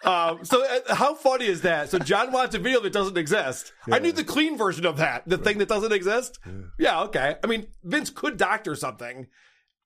[0.05, 0.31] guy.
[0.31, 1.91] um, so, uh, how funny is that?
[1.91, 3.73] So, John wants a video that doesn't exist.
[3.91, 5.29] I need the clean version of that.
[5.29, 6.39] The thing that doesn't exist.
[6.79, 7.03] Yeah.
[7.03, 7.37] okay.
[7.43, 9.27] I mean, Vince could doctor something.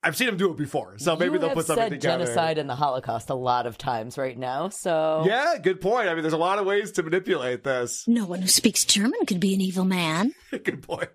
[0.05, 2.25] I've seen him do it before, so maybe you they'll have put something said together.
[2.25, 4.69] genocide and the Holocaust a lot of times right now.
[4.69, 6.09] So Yeah, good point.
[6.09, 8.07] I mean, there's a lot of ways to manipulate this.
[8.07, 10.35] No one who speaks German could be an evil man.
[10.51, 11.09] Good point.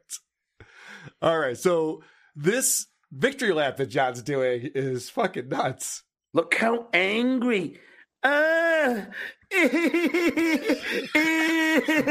[1.22, 2.02] All right, so
[2.36, 6.04] this victory lap that John's doing is fucking nuts.
[6.34, 7.80] Look how angry.
[8.24, 8.30] Ah.
[9.52, 9.66] well,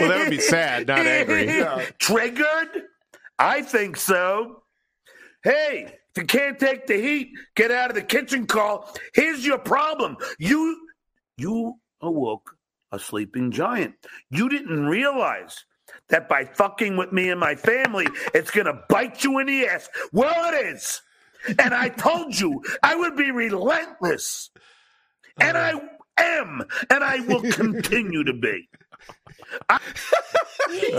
[0.09, 1.47] that would be sad, not angry.
[1.47, 1.85] Yeah.
[1.99, 2.83] Triggered?
[3.39, 4.63] I think so.
[5.43, 8.93] Hey, if you can't take the heat, get out of the kitchen, Carl.
[9.15, 10.17] Here's your problem.
[10.39, 10.89] You
[11.37, 12.57] you awoke
[12.91, 13.95] a sleeping giant.
[14.31, 15.65] You didn't realize
[16.09, 19.89] that by fucking with me and my family, it's gonna bite you in the ass.
[20.13, 21.01] Well, it is.
[21.59, 24.51] And I told you I would be relentless.
[25.41, 25.81] And uh.
[26.19, 28.69] I am, and I will continue to be.
[29.71, 29.79] All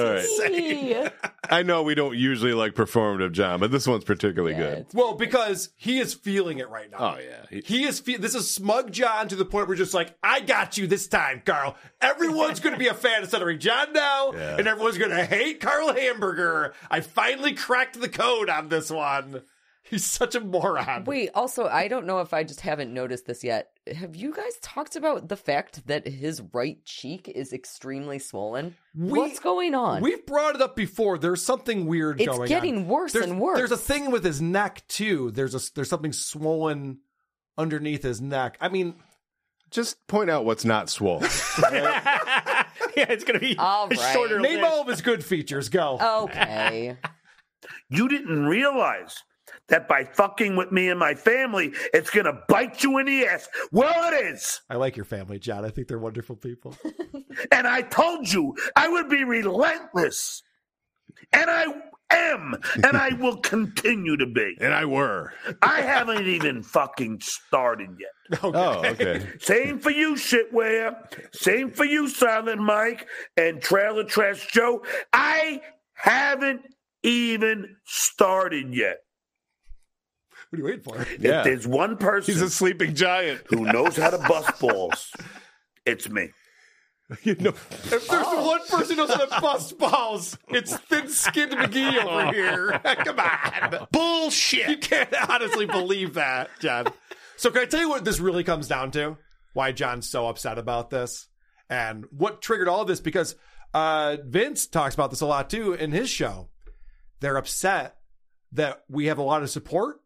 [0.03, 1.13] right.
[1.49, 4.87] I know we don't usually like performative John, but this one's particularly good.
[4.93, 6.97] Well, because he is feeling it right now.
[7.15, 7.99] Oh yeah, he, he is.
[7.99, 11.07] Fe- this is smug John to the point where just like, I got you this
[11.07, 11.75] time, Carl.
[12.01, 14.57] Everyone's going to be a fan of Stuttering John now, Yeah.
[14.57, 16.73] and everyone's going to hate Carl Hamburger.
[16.89, 19.41] I finally cracked the code on this one.
[19.89, 21.05] He's such a moron.
[21.05, 23.69] Wait, also, I don't know if I just haven't noticed this yet.
[23.91, 28.75] Have you guys talked about the fact that his right cheek is extremely swollen?
[28.93, 30.01] What's going on?
[30.03, 31.17] We've brought it up before.
[31.17, 32.43] There's something weird It's going on.
[32.45, 33.57] It's getting worse There's- and worse.
[33.57, 35.31] There's a thing with his neck too.
[35.31, 36.99] There's a there's something swollen
[37.57, 38.57] underneath his neck.
[38.61, 38.93] I mean,
[39.71, 41.23] just point out what's not swollen.
[41.71, 42.65] yeah,
[42.95, 44.71] it's gonna be all a shorter Name list.
[44.71, 45.69] all of his good features.
[45.69, 46.25] Go.
[46.25, 46.95] Okay.
[47.89, 49.23] You didn't realize
[49.69, 53.25] that by fucking with me and my family, it's going to bite you in the
[53.25, 53.47] ass.
[53.71, 54.61] Well, it is.
[54.69, 55.65] I like your family, John.
[55.65, 56.75] I think they're wonderful people.
[57.53, 60.43] And I told you I would be relentless.
[61.31, 61.65] And I
[62.11, 62.55] am.
[62.75, 64.57] And I will continue to be.
[64.59, 65.31] and I were.
[65.61, 68.39] I haven't even fucking started yet.
[68.43, 69.25] Oh, okay.
[69.39, 70.95] Same for you, shitware.
[71.33, 74.83] Same for you, Silent Mike and Trailer Trash Joe.
[75.13, 75.61] I
[75.93, 76.61] haven't
[77.03, 78.97] even started yet.
[80.49, 81.01] What are you waiting for?
[81.01, 83.41] If there's one person He's a sleeping giant.
[83.47, 85.11] who knows how to bust balls,
[85.85, 86.29] it's me.
[87.23, 92.03] You know, If there's one person who knows how to bust balls, it's thin-skinned McGee
[92.05, 92.79] over here.
[93.03, 94.69] Come on, bullshit!
[94.69, 96.85] You can't honestly believe that, John.
[97.35, 99.17] So can I tell you what this really comes down to?
[99.53, 101.27] Why John's so upset about this,
[101.67, 102.99] and what triggered all of this?
[103.01, 103.35] Because
[103.73, 106.49] uh, Vince talks about this a lot too in his show.
[107.21, 107.95] They're upset
[108.51, 109.99] that we have a lot of support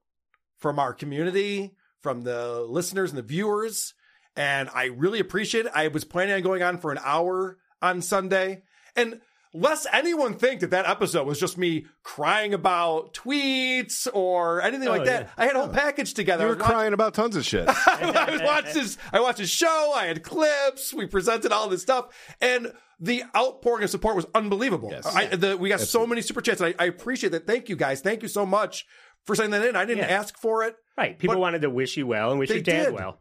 [0.64, 3.94] from our community, from the listeners and the viewers.
[4.36, 5.72] And I really appreciate it.
[5.76, 8.64] I was planning on going on for an hour on Sunday.
[8.96, 9.20] And
[9.54, 14.92] lest anyone think that that episode was just me crying about tweets or anything Oh,
[14.92, 15.24] like that.
[15.24, 15.30] yeah.
[15.38, 16.46] I had a whole package together.
[16.46, 17.68] You were was watching- crying about tons of shit.
[17.88, 19.92] I watched his I watched his show.
[19.94, 20.94] I had clips.
[20.94, 22.06] We presented all this stuff,
[22.42, 24.94] and the outpouring of support was unbelievable.
[25.14, 26.62] I, the, we got so many super chats.
[26.62, 27.46] And I, I appreciate that.
[27.46, 28.00] Thank you guys.
[28.00, 28.86] Thank you so much
[29.26, 29.76] for sending that in.
[29.76, 30.18] I didn't Yeah.
[30.20, 30.76] ask for it.
[30.98, 31.18] Right.
[31.18, 32.94] People wanted to wish you well and wish your dad did.
[32.94, 33.20] well.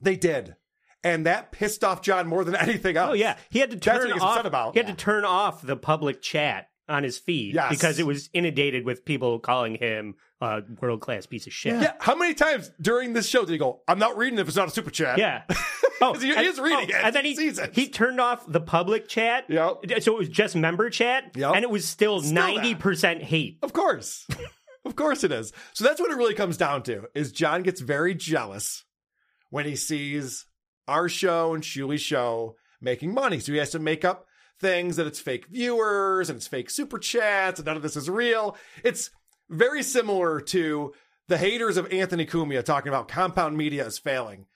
[0.00, 0.56] They did,
[1.04, 3.10] and that pissed off John more than anything else.
[3.10, 4.22] Oh yeah, he had to turn off.
[4.22, 4.74] upset about.
[4.74, 7.70] He had to turn off the public chat on his feed Yes.
[7.70, 11.80] because it was inundated with people calling him a world class piece of shit.
[11.80, 11.92] Yeah.
[12.00, 14.66] How many times during this show did he go, "I'm not reading if it's not
[14.68, 15.18] a super chat"?
[15.18, 15.42] Yeah.
[16.04, 17.04] Oh, he is reading oh, it.
[17.04, 19.44] And then he he turned off the public chat.
[19.48, 23.58] So it was just member chat, and it was still ninety percent hate.
[23.62, 24.26] Of course.
[24.84, 25.52] of course it is.
[25.72, 28.84] So that's what it really comes down to is John gets very jealous
[29.50, 30.46] when he sees
[30.88, 33.38] our show and Shuli's show making money.
[33.38, 34.26] So he has to make up
[34.58, 38.10] things that it's fake viewers and it's fake super chats and none of this is
[38.10, 38.56] real.
[38.84, 39.10] It's
[39.50, 40.92] very similar to
[41.28, 44.46] the haters of Anthony Cumia talking about compound media is failing.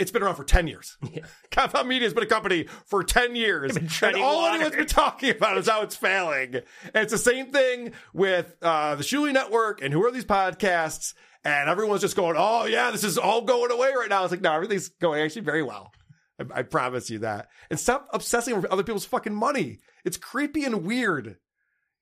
[0.00, 0.96] It's been around for 10 years.
[1.50, 3.76] Compound Media has been a company for 10 years.
[3.76, 4.54] And all water.
[4.54, 6.54] anyone's been talking about is how it's failing.
[6.54, 11.12] And it's the same thing with uh, the Shuli Network and who are these podcasts.
[11.44, 14.24] And everyone's just going, oh, yeah, this is all going away right now.
[14.24, 15.92] It's like, no, everything's going actually very well.
[16.38, 17.48] I, I promise you that.
[17.70, 19.80] And stop obsessing over other people's fucking money.
[20.04, 21.36] It's creepy and weird.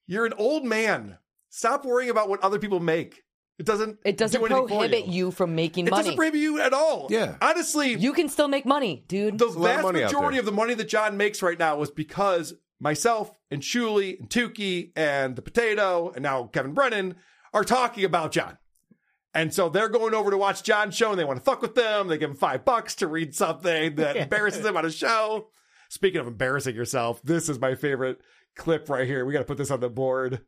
[0.07, 1.19] You're an old man.
[1.51, 3.23] Stop worrying about what other people make.
[3.59, 3.99] It doesn't.
[4.05, 5.27] It doesn't do prohibit you.
[5.27, 5.31] you.
[5.31, 5.97] from making money.
[5.97, 7.09] It doesn't prohibit you at all.
[7.11, 7.37] Yeah.
[7.43, 9.39] Honestly, you can still make money, dude.
[9.39, 12.55] the lot of vast majority of the money that John makes right now was because
[12.81, 17.17] myself and Shuli and Tukey and the Potato and now Kevin Brennan
[17.53, 18.59] are talking about John.
[19.35, 21.75] And so they're going over to watch John's show and they want to fuck with
[21.75, 22.09] them.
[22.09, 25.49] They give him five bucks to read something that embarrasses them on a show.
[25.91, 28.21] Speaking of embarrassing yourself, this is my favorite
[28.57, 29.25] clip right here.
[29.25, 30.43] We got to put this on the board.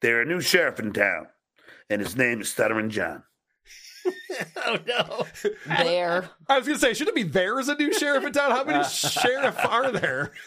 [0.00, 1.26] There's a new sheriff in town,
[1.90, 3.22] and his name is Stuttering John.
[4.56, 5.26] oh no!
[5.66, 6.30] There.
[6.48, 8.50] I was going to say, should it be there as a new sheriff in town?
[8.52, 10.32] How many sheriff are there?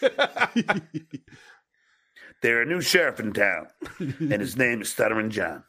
[2.42, 5.62] There's a new sheriff in town, and his name is Stuttering John.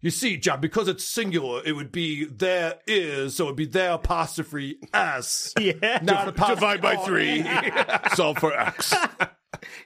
[0.00, 3.92] You see, John, because it's singular, it would be there is, so it'd be there
[3.92, 5.54] apostrophe s.
[5.58, 6.00] Yeah.
[6.02, 7.44] Not apostrophe Divide by three.
[8.14, 8.94] Solve for X.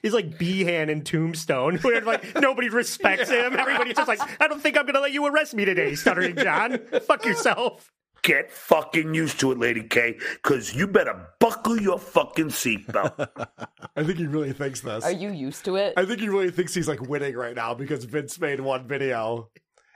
[0.01, 3.57] He's like Behan in Tombstone, where like nobody respects him.
[3.57, 6.79] Everybody's just like, I don't think I'm gonna let you arrest me today, stuttering John.
[7.07, 7.91] Fuck yourself.
[8.21, 13.29] Get fucking used to it, Lady K, because you better buckle your fucking seatbelt.
[13.95, 15.05] I think he really thinks this.
[15.05, 15.93] Are you used to it?
[15.95, 19.49] I think he really thinks he's like winning right now because Vince made one video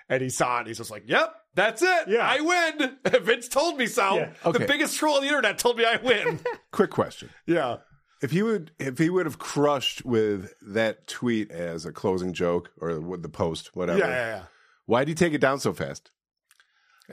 [0.07, 2.07] and he saw it and he's just like, yep, that's it.
[2.07, 2.19] Yeah.
[2.25, 2.97] I win.
[3.23, 4.15] Vince told me so.
[4.15, 4.51] Yeah.
[4.51, 6.39] The biggest troll on the internet told me I win.
[6.71, 7.29] Quick question.
[7.45, 7.77] yeah.
[8.23, 12.71] If he would, if he would have crushed with that tweet as a closing joke
[12.79, 13.99] or with the post, whatever.
[13.99, 14.43] Yeah, yeah, yeah.
[14.85, 16.09] Why would he take it down so fast?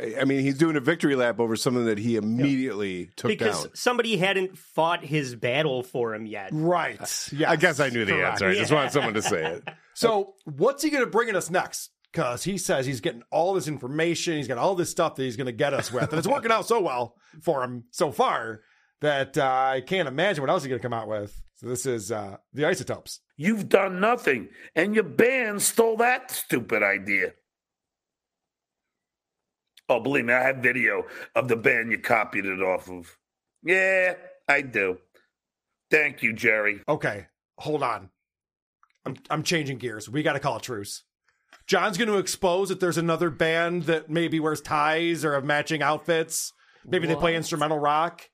[0.01, 3.65] I I mean, he's doing a victory lap over something that he immediately took because
[3.65, 3.75] down.
[3.75, 6.51] somebody hadn't fought his battle for him yet.
[6.53, 7.29] Right.
[7.33, 7.51] Yeah.
[7.51, 8.35] I guess I knew the Correct.
[8.35, 8.47] answer.
[8.47, 9.69] I just wanted someone to say it.
[9.93, 11.91] So what's he going to bring in us next?
[12.11, 15.37] Because he says he's getting all this information, he's got all this stuff that he's
[15.37, 18.63] going to get us with, and it's working out so well for him so far
[19.01, 21.41] that uh, I can't imagine what else he's going to come out with.
[21.57, 23.21] So this is uh, the isotopes.
[23.37, 27.33] You've done nothing, and your band stole that stupid idea.
[29.89, 31.05] Oh, believe me, I have video
[31.35, 33.17] of the band you copied it off of.
[33.63, 34.15] Yeah,
[34.49, 34.99] I do.
[35.91, 36.81] Thank you, Jerry.
[36.89, 37.27] Okay,
[37.59, 38.11] hold on.
[39.05, 40.09] I'm I'm changing gears.
[40.09, 41.03] We got to call a truce.
[41.67, 45.83] John's going to expose that there's another band that maybe wears ties or have matching
[45.83, 46.53] outfits.
[46.85, 48.30] Maybe they play instrumental rock.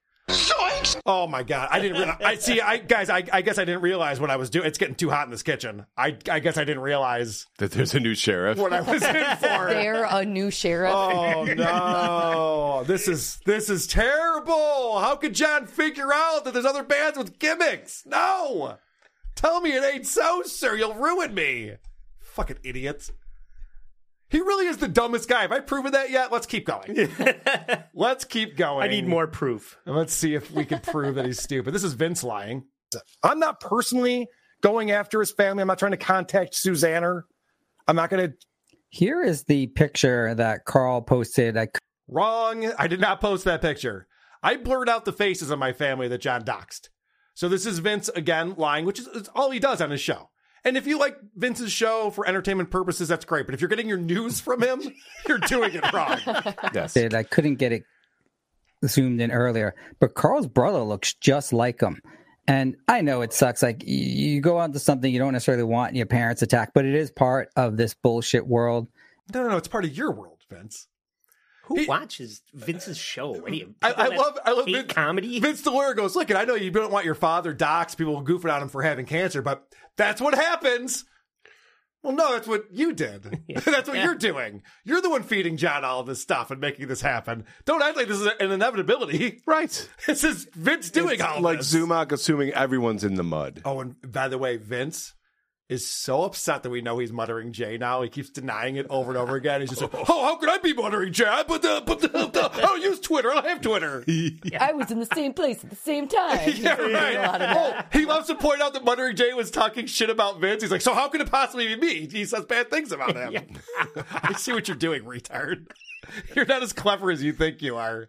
[1.05, 1.69] Oh my god!
[1.71, 1.99] I didn't.
[1.99, 2.61] Realize, I see.
[2.61, 3.11] I guys.
[3.11, 4.67] I, I guess I didn't realize what I was doing.
[4.67, 5.87] It's getting too hot in this kitchen.
[5.97, 8.59] I I guess I didn't realize That there's a new sheriff.
[8.59, 9.67] what I was in for.
[9.71, 10.93] They're a new sheriff.
[10.93, 12.85] Oh no!
[12.87, 14.99] This is this is terrible.
[14.99, 18.05] How could John figure out that there's other bands with gimmicks?
[18.07, 18.77] No,
[19.35, 20.75] tell me it ain't so, sir.
[20.77, 21.75] You'll ruin me.
[22.21, 23.13] Fucking idiots.
[24.29, 25.43] He really is the dumbest guy.
[25.43, 26.33] Have I proven that yet?
[26.33, 27.09] Let's keep going.
[27.95, 28.83] Let's keep going.
[28.83, 29.79] I need more proof.
[29.87, 31.73] And let's see if we can prove that he's stupid.
[31.73, 32.65] This is Vince lying.
[33.23, 34.29] I'm not personally
[34.63, 35.61] going after his family.
[35.61, 37.23] I'm not trying to contact Susanna.
[37.87, 38.37] I'm not going to.
[38.89, 41.57] Here is the picture that Carl posted.
[41.57, 41.69] I
[42.09, 42.73] Wrong.
[42.79, 44.07] I did not post that picture.
[44.43, 46.89] I blurred out the faces of my family that John doxed.
[47.35, 50.31] So this is Vince again lying, which is is all he does on his show.
[50.67, 53.47] And if you like Vince's show for entertainment purposes, that's great.
[53.47, 54.83] But if you're getting your news from him,
[55.29, 56.19] you're doing it wrong.
[56.75, 56.93] Yes.
[56.93, 57.15] did.
[57.15, 57.85] I couldn't get it
[58.85, 62.03] zoomed in earlier, but Carl's brother looks just like him.
[62.49, 63.63] And I know it sucks.
[63.63, 66.95] Like you go onto something you don't necessarily want and your parents attack, but it
[66.95, 68.89] is part of this bullshit world.
[69.33, 69.57] No, no, no.
[69.57, 70.89] It's part of your world, Vince.
[71.67, 73.31] Who watches Vince's show?
[73.33, 75.41] What do you, I, I love I love hate Vince, comedy.
[75.41, 78.53] Vince Delora goes, look, and I know you don't want your father docs people goofing
[78.53, 79.65] on him for having cancer, but
[79.97, 81.05] that's what happens.
[82.05, 83.25] Well, no, that's what you did.
[83.65, 84.05] that's what Yeah.
[84.05, 84.63] you're doing.
[84.85, 87.45] You're the one feeding John all of this stuff and making this happen.
[87.65, 89.43] Don't act like this is an inevitability.
[89.47, 89.89] Right.
[90.07, 91.75] This is Vince doing It's all like this.
[91.75, 93.61] Zumach assuming everyone's in the mud.
[93.65, 95.15] Oh, and by the way, Vince
[95.69, 98.03] is so upset that we know he's muttering J now.
[98.03, 99.61] He keeps denying it over and over again.
[99.61, 101.25] He's just like, oh, how could I be muttering J?
[101.25, 103.31] I But the, but the, the, I don't use Twitter.
[103.31, 104.05] I don't have Twitter.
[104.61, 106.37] I was in the same place at the same time.
[106.57, 107.17] Yeah, right.
[107.17, 110.11] a lot of Oh, he loves to point out that Muttering Jay was talking shit
[110.11, 110.63] about Vince.
[110.63, 112.09] He's like, so how could it possibly be me?
[112.09, 113.45] He says bad things about him.
[114.11, 115.71] I see what you're doing, retard.
[116.35, 118.09] You're not as clever as you think you are.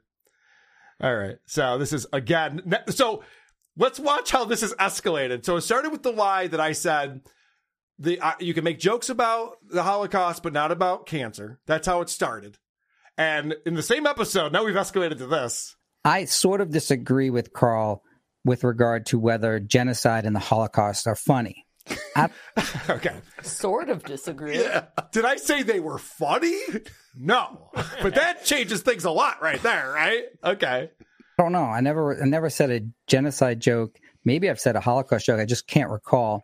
[1.02, 1.38] All right.
[1.46, 2.74] So this is again.
[2.90, 3.24] So
[3.76, 5.46] let's watch how this is escalated.
[5.46, 7.22] So it started with the lie that I said
[7.99, 11.60] the uh, you can make jokes about the Holocaust, but not about cancer.
[11.65, 12.57] That's how it started.
[13.18, 15.76] And in the same episode, now we've escalated to this.
[16.06, 18.03] I sort of disagree with Carl
[18.45, 21.65] with regard to whether genocide and the Holocaust are funny.
[22.15, 22.30] I,
[22.90, 23.15] okay.
[23.41, 24.64] Sort of disagree.
[25.11, 26.60] Did I say they were funny?
[27.15, 27.72] No.
[28.02, 30.24] But that changes things a lot right there, right?
[30.44, 30.90] Okay.
[31.40, 31.64] I don't know.
[31.64, 33.98] I never, I never said a genocide joke.
[34.24, 35.40] Maybe I've said a Holocaust joke.
[35.40, 36.44] I just can't recall.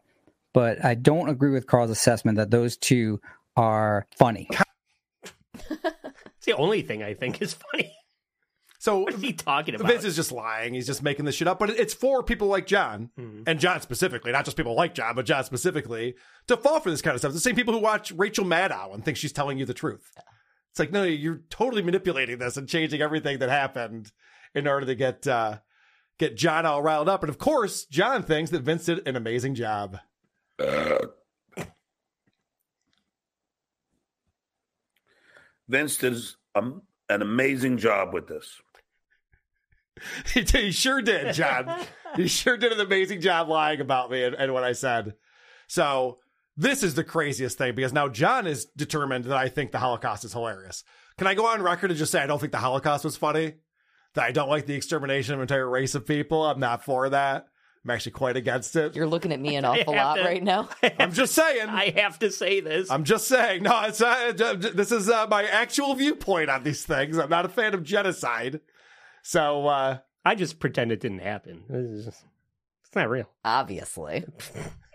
[0.54, 3.20] But I don't agree with Carl's assessment that those two
[3.56, 4.48] are funny.
[5.56, 7.96] It's the only thing I think is funny.
[8.78, 9.88] So what is he talking about?
[9.88, 10.74] Vince is just lying.
[10.74, 11.58] He's just making this shit up.
[11.58, 13.12] But it's for people like John,
[13.48, 16.16] and John specifically, not just people like John, but John specifically,
[16.48, 17.32] to fall for this kind of stuff.
[17.32, 20.12] The same people who watch Rachel Maddow and think she's telling you the truth.
[20.72, 24.12] It's like, no, you're totally manipulating this and changing everything that happened
[24.54, 25.60] in order to get uh,
[26.20, 27.24] get John all riled up.
[27.24, 30.00] And of course, John thinks that Vince did an amazing job.
[35.68, 36.18] Vince did
[36.56, 38.62] um, an amazing job with this.
[40.34, 41.86] he, he sure did, John.
[42.16, 45.16] he sure did an amazing job lying about me and, and what I said.
[45.68, 46.20] So
[46.58, 50.26] this is the craziest thing because now John is determined that I think the Holocaust
[50.26, 50.84] is hilarious.
[51.18, 53.54] Can I go on record and just say I don't think the Holocaust was funny?
[54.16, 56.44] That I don't like the extermination of an entire race of people.
[56.44, 57.48] I'm not for that.
[57.86, 58.96] I'm actually quite against it.
[58.96, 60.70] You're looking at me an awful lot to- right now.
[61.00, 61.68] I'm just saying.
[61.70, 62.90] I have to say this.
[62.90, 63.64] I'm just saying.
[63.64, 67.18] No, it's not, this is uh, my actual viewpoint on these things.
[67.18, 68.62] I'm not a fan of genocide.
[69.22, 71.64] So uh, I just pretend it didn't happen.
[71.70, 72.26] This is just-
[72.86, 73.30] it's not real.
[73.44, 74.24] Obviously.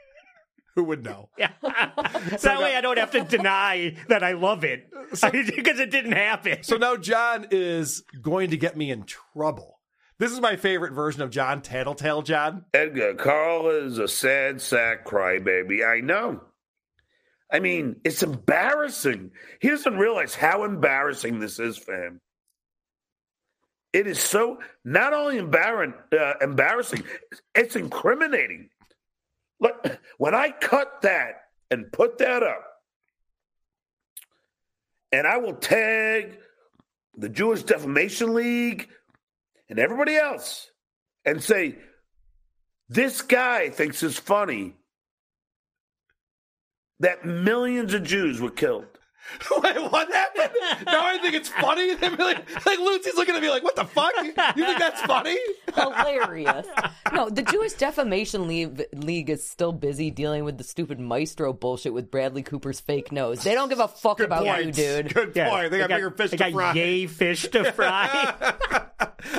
[0.77, 1.29] who would know?
[1.37, 1.51] Yeah.
[1.61, 6.63] that way I don't have to deny that I love it because it didn't happen.
[6.63, 9.78] So now John is going to get me in trouble.
[10.19, 12.65] This is my favorite version of John, Tattletale John.
[12.75, 15.87] Edgar, Carl is a sad sack crybaby.
[15.87, 16.41] I know.
[17.53, 19.31] I mean, it's embarrassing.
[19.61, 22.21] He doesn't realize how embarrassing this is for him.
[23.93, 27.05] It is so not only embarrassing, uh, embarrassing,
[27.55, 28.71] it's incriminating.
[29.61, 32.65] Look, when I cut that and put that up,
[35.13, 36.39] and I will tag
[37.17, 38.89] the Jewish Defamation League
[39.69, 40.71] and everybody else
[41.25, 41.77] and say,
[42.89, 44.75] this guy thinks it's funny
[47.01, 48.98] that millions of Jews were killed.
[49.63, 50.51] Wait, what happened?
[50.87, 51.95] now I think it's funny.
[52.01, 54.13] like, like Lucy's looking at me like, "What the fuck?
[54.17, 54.33] You
[54.65, 55.37] think that's funny?"
[55.75, 56.67] Hilarious.
[57.13, 61.93] No, the Jewish Defamation League, League is still busy dealing with the stupid maestro bullshit
[61.93, 63.43] with Bradley Cooper's fake nose.
[63.43, 65.15] They don't give a fuck about you, dude.
[65.15, 65.71] Good point.
[65.71, 66.73] They, got, bigger fish they to got fry.
[66.75, 68.55] yay fish to fry.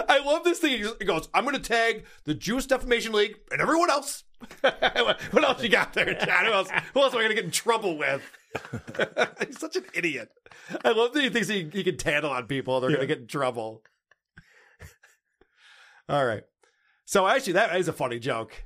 [0.08, 0.84] I love this thing.
[1.00, 4.24] He goes, "I'm going to tag the Jewish Defamation League and everyone else."
[4.62, 6.46] what else you got there, John?
[6.46, 6.70] Who else?
[6.94, 8.22] Who else am I going to get in trouble with?
[9.48, 10.30] He's such an idiot.
[10.84, 12.80] I love that he thinks he, he can tattle on people.
[12.80, 13.84] They're going to get in trouble.
[16.10, 16.44] All right.
[17.06, 18.66] So actually, that is a funny joke.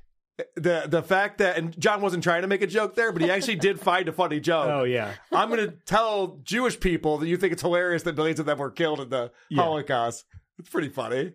[0.56, 3.30] The the fact that and John wasn't trying to make a joke there, but he
[3.30, 4.68] actually did find a funny joke.
[4.68, 5.14] Oh, yeah.
[5.32, 8.58] I'm going to tell Jewish people that you think it's hilarious that millions of them
[8.58, 9.62] were killed in the Yeah.
[9.62, 10.26] Holocaust.
[10.58, 11.34] It's pretty funny.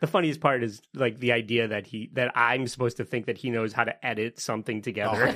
[0.00, 3.38] The funniest part is like the idea that he that I'm supposed to think that
[3.38, 5.34] he knows how to edit something oh, together.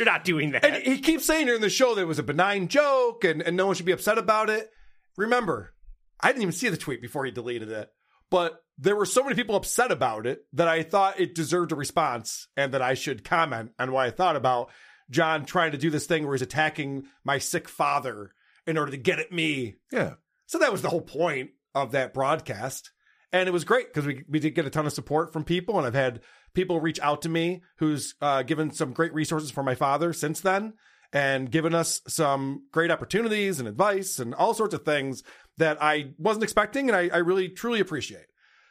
[0.00, 0.64] You're not doing that.
[0.64, 3.54] And he keeps saying during the show that it was a benign joke and, and
[3.54, 4.70] no one should be upset about it.
[5.18, 5.74] Remember,
[6.18, 7.90] I didn't even see the tweet before he deleted it,
[8.30, 11.76] but there were so many people upset about it that I thought it deserved a
[11.76, 14.70] response and that I should comment on what I thought about
[15.10, 18.30] John trying to do this thing where he's attacking my sick father
[18.66, 19.76] in order to get at me.
[19.92, 20.14] Yeah.
[20.46, 22.90] So that was the whole point of that broadcast.
[23.32, 25.76] And it was great because we, we did get a ton of support from people.
[25.76, 26.20] And I've had
[26.54, 30.40] people reach out to me who's uh, given some great resources for my father since
[30.40, 30.74] then
[31.12, 35.22] and given us some great opportunities and advice and all sorts of things
[35.58, 36.88] that I wasn't expecting.
[36.88, 38.26] And I, I really, truly appreciate.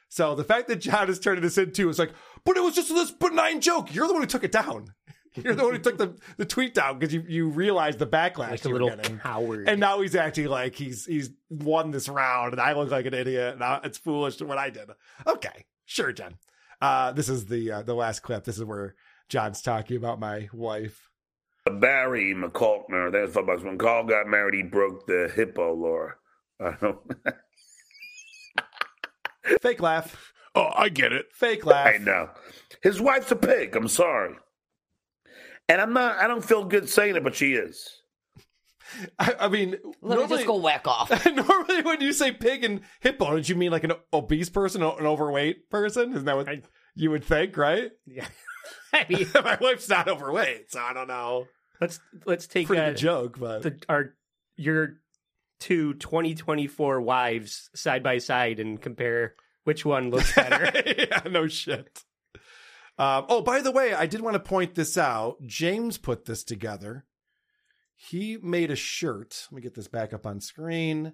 [0.07, 2.11] So the fact that John is turning this into is like,
[2.45, 3.93] but it was just this benign joke.
[3.93, 4.93] You're the one who took it down.
[5.35, 8.49] You're the one who took the, the tweet down because you, you realized the backlash
[8.49, 9.19] Like a little getting.
[9.19, 9.69] coward.
[9.69, 13.13] And now he's acting like he's he's won this round, and I look like an
[13.13, 14.89] idiot, and I, it's foolish to what I did.
[15.27, 16.33] Okay, sure, John.
[16.81, 18.43] Uh, this is the uh, the last clip.
[18.43, 18.95] This is where
[19.27, 21.09] John's talking about my wife.
[21.65, 26.07] Barry McCulkner, that's what was when Carl got married, he broke the hippo law.
[26.59, 26.99] I don't
[29.61, 30.33] Fake laugh.
[30.55, 31.27] Oh, I get it.
[31.31, 31.87] Fake laugh.
[31.87, 32.29] I know.
[32.81, 33.75] His wife's a pig.
[33.75, 34.35] I'm sorry.
[35.67, 37.98] And I'm not, I don't feel good saying it, but she is.
[39.17, 41.25] I, I mean, Let me just go whack off.
[41.25, 45.05] normally, when you say pig and hippo, don't you mean like an obese person, an
[45.05, 46.11] overweight person?
[46.13, 46.47] Isn't that what
[46.95, 47.91] you would think, right?
[48.05, 48.27] Yeah.
[48.93, 51.47] I mean, my wife's not overweight, so I don't know.
[51.79, 54.13] Let's let's take Pretty uh, joke, but the, our
[54.57, 54.97] your
[55.59, 60.71] two 2024 wives side by side and compare which one looks better.
[60.97, 62.03] yeah, no shit.
[62.97, 65.37] Um, oh, by the way, I did want to point this out.
[65.45, 67.05] James put this together.
[68.01, 69.47] He made a shirt.
[69.51, 71.13] Let me get this back up on screen.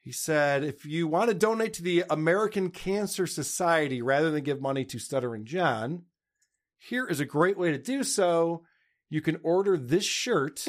[0.00, 4.60] He said, if you want to donate to the American Cancer Society rather than give
[4.60, 6.02] money to Stuttering John,
[6.78, 8.64] here is a great way to do so.
[9.08, 10.66] You can order this shirt,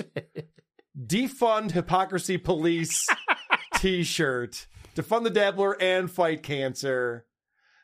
[0.97, 3.07] Defund Hypocrisy Police
[3.77, 7.26] t shirt, defund the dabbler and fight cancer.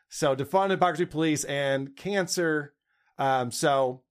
[0.08, 2.74] So, defund Hypocrisy Police and cancer.
[3.18, 4.04] Um, so,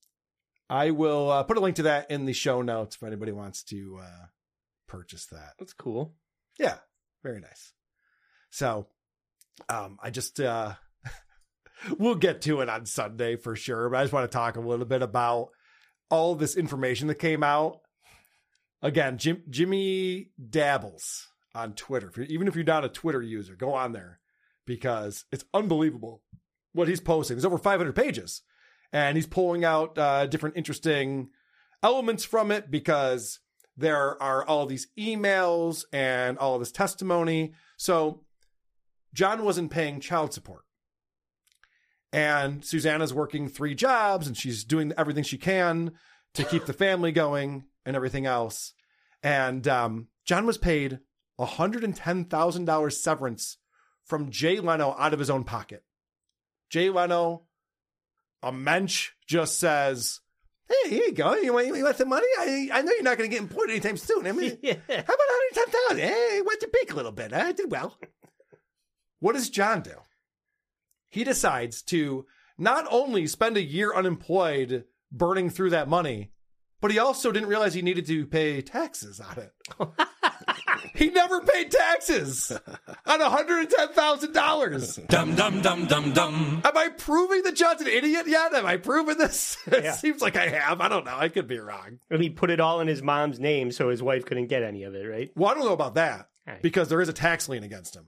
[0.71, 3.61] I will uh, put a link to that in the show notes if anybody wants
[3.63, 4.25] to uh,
[4.87, 5.55] purchase that.
[5.59, 6.15] That's cool.
[6.57, 6.77] Yeah,
[7.23, 7.73] very nice.
[8.51, 8.87] So,
[9.67, 10.75] um, I just uh,
[11.97, 14.61] we'll get to it on Sunday for sure, but I just want to talk a
[14.61, 15.49] little bit about
[16.09, 17.81] all this information that came out.
[18.81, 22.09] Again, Jim, Jimmy dabbles on Twitter.
[22.15, 24.21] If Even if you're not a Twitter user, go on there
[24.65, 26.23] because it's unbelievable
[26.71, 27.35] what he's posting.
[27.35, 28.41] There's over 500 pages,
[28.93, 31.29] and he's pulling out uh, different interesting
[31.83, 33.39] elements from it because
[33.77, 37.53] there are all these emails and all of this testimony.
[37.77, 38.23] So
[39.13, 40.63] John wasn't paying child support.
[42.13, 45.93] And Susanna's working three jobs and she's doing everything she can
[46.33, 48.73] to keep the family going and everything else.
[49.23, 50.99] And um, John was paid
[51.39, 53.57] $110,000 severance
[54.03, 55.83] from Jay Leno out of his own pocket.
[56.69, 57.43] Jay Leno,
[58.43, 60.19] a mensch, just says,
[60.67, 61.33] Hey, here you go.
[61.35, 62.27] You want, you want some money?
[62.39, 64.25] I, I know you're not going to get employed anytime soon.
[64.25, 65.17] I mean, how about
[65.89, 67.33] 110000 Hey, went to peak a little bit.
[67.33, 67.97] I did well.
[69.19, 69.95] What does John do?
[71.09, 72.25] He decides to
[72.57, 76.31] not only spend a year unemployed burning through that money,
[76.79, 79.51] but he also didn't realize he needed to pay taxes on it.
[80.95, 82.51] he never paid taxes
[83.05, 85.07] on $110,000.
[85.07, 86.61] Dum dum dum dum dum.
[86.63, 88.53] Am I proving that John's an idiot yet?
[88.53, 89.57] Am I proving this?
[89.67, 90.79] It seems like I have.
[90.81, 91.15] I don't know.
[91.17, 91.99] I could be wrong.
[92.09, 94.83] And he put it all in his mom's name so his wife couldn't get any
[94.83, 95.31] of it, right?
[95.35, 96.61] Well, I don't know about that Right.
[96.61, 98.07] because there is a tax lien against him.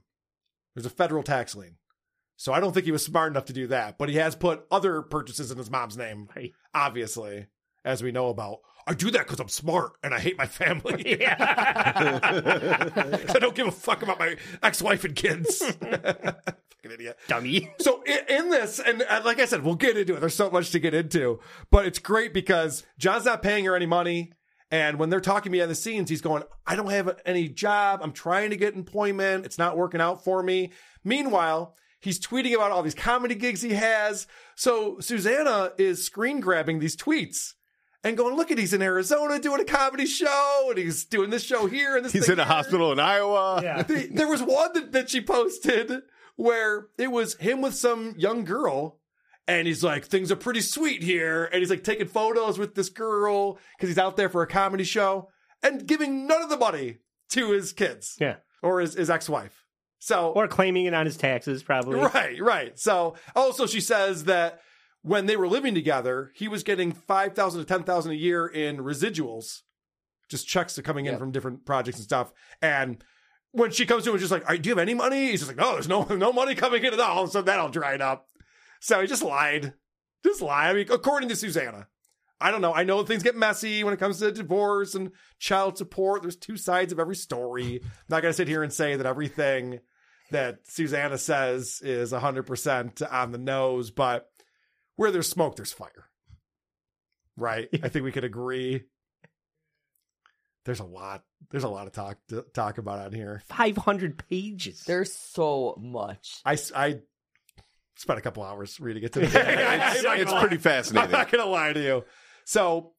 [0.74, 1.76] There's a federal tax lien.
[2.36, 4.66] So I don't think he was smart enough to do that, but he has put
[4.70, 6.28] other purchases in his mom's name,
[6.74, 7.46] obviously,
[7.84, 8.58] as we know about.
[8.86, 11.24] I do that because I'm smart and I hate my family.
[11.26, 12.50] I
[13.40, 15.58] don't give a fuck about my ex-wife and kids.
[15.80, 17.18] Fucking idiot.
[17.28, 17.72] Dummy.
[17.80, 20.20] So in, in this, and uh, like I said, we'll get into it.
[20.20, 21.40] There's so much to get into,
[21.70, 24.32] but it's great because John's not paying her any money.
[24.70, 28.00] And when they're talking behind the scenes, he's going, I don't have any job.
[28.02, 29.46] I'm trying to get employment.
[29.46, 30.72] It's not working out for me.
[31.04, 34.26] Meanwhile, he's tweeting about all these comedy gigs he has.
[34.56, 37.53] So Susanna is screen grabbing these tweets
[38.04, 41.42] and going, look at he's in Arizona doing a comedy show and he's doing this
[41.42, 43.84] show here and this He's thing in a here." hospital in Iowa.
[43.88, 46.02] The- there was one that, that she posted
[46.36, 49.00] where it was him with some young girl
[49.48, 52.88] and he's like things are pretty sweet here and he's like taking photos with this
[52.88, 55.28] girl because he's out there for a comedy show
[55.62, 56.98] and giving none of the money
[57.30, 58.36] to his kids Yeah.
[58.62, 59.60] or his, his ex-wife
[60.00, 61.98] so Or claiming it on his taxes, probably.
[61.98, 62.78] Right, right.
[62.78, 64.60] So oh, also she says that
[65.04, 68.46] when they were living together, he was getting five thousand to ten thousand a year
[68.46, 69.60] in residuals,
[70.28, 71.20] just checks are coming in Yep.
[71.20, 72.32] from different projects and stuff.
[72.62, 73.04] And
[73.52, 75.40] when she comes to him, she's like, "All right, "Do you have any money?" He's
[75.40, 78.00] just like, "No, there's no no money coming in at all." So that all dried
[78.00, 78.28] up.
[78.80, 79.74] So he just lied,
[80.24, 80.70] just lied.
[80.70, 81.86] I mean, according to Susanna.
[82.40, 82.74] I don't know.
[82.74, 86.22] I know things get messy when it comes to divorce and child support.
[86.22, 87.80] There's two sides of every story.
[87.82, 89.78] I'm not going to sit here and say that everything
[90.30, 94.28] that Susanna says is 100% on the nose, but
[94.96, 96.08] where there's smoke, there's fire.
[97.36, 97.68] Right?
[97.82, 98.82] I think we could agree.
[100.64, 101.24] There's a lot.
[101.50, 103.42] There's a lot of talk to talk about on here.
[103.48, 104.82] 500 pages.
[104.84, 106.40] There's so much.
[106.44, 107.00] I, I
[107.96, 109.26] spent a couple hours reading it today.
[109.34, 111.06] It's- I'm it's pretty fascinating.
[111.06, 112.04] I'm not going to lie to you.
[112.46, 112.92] So,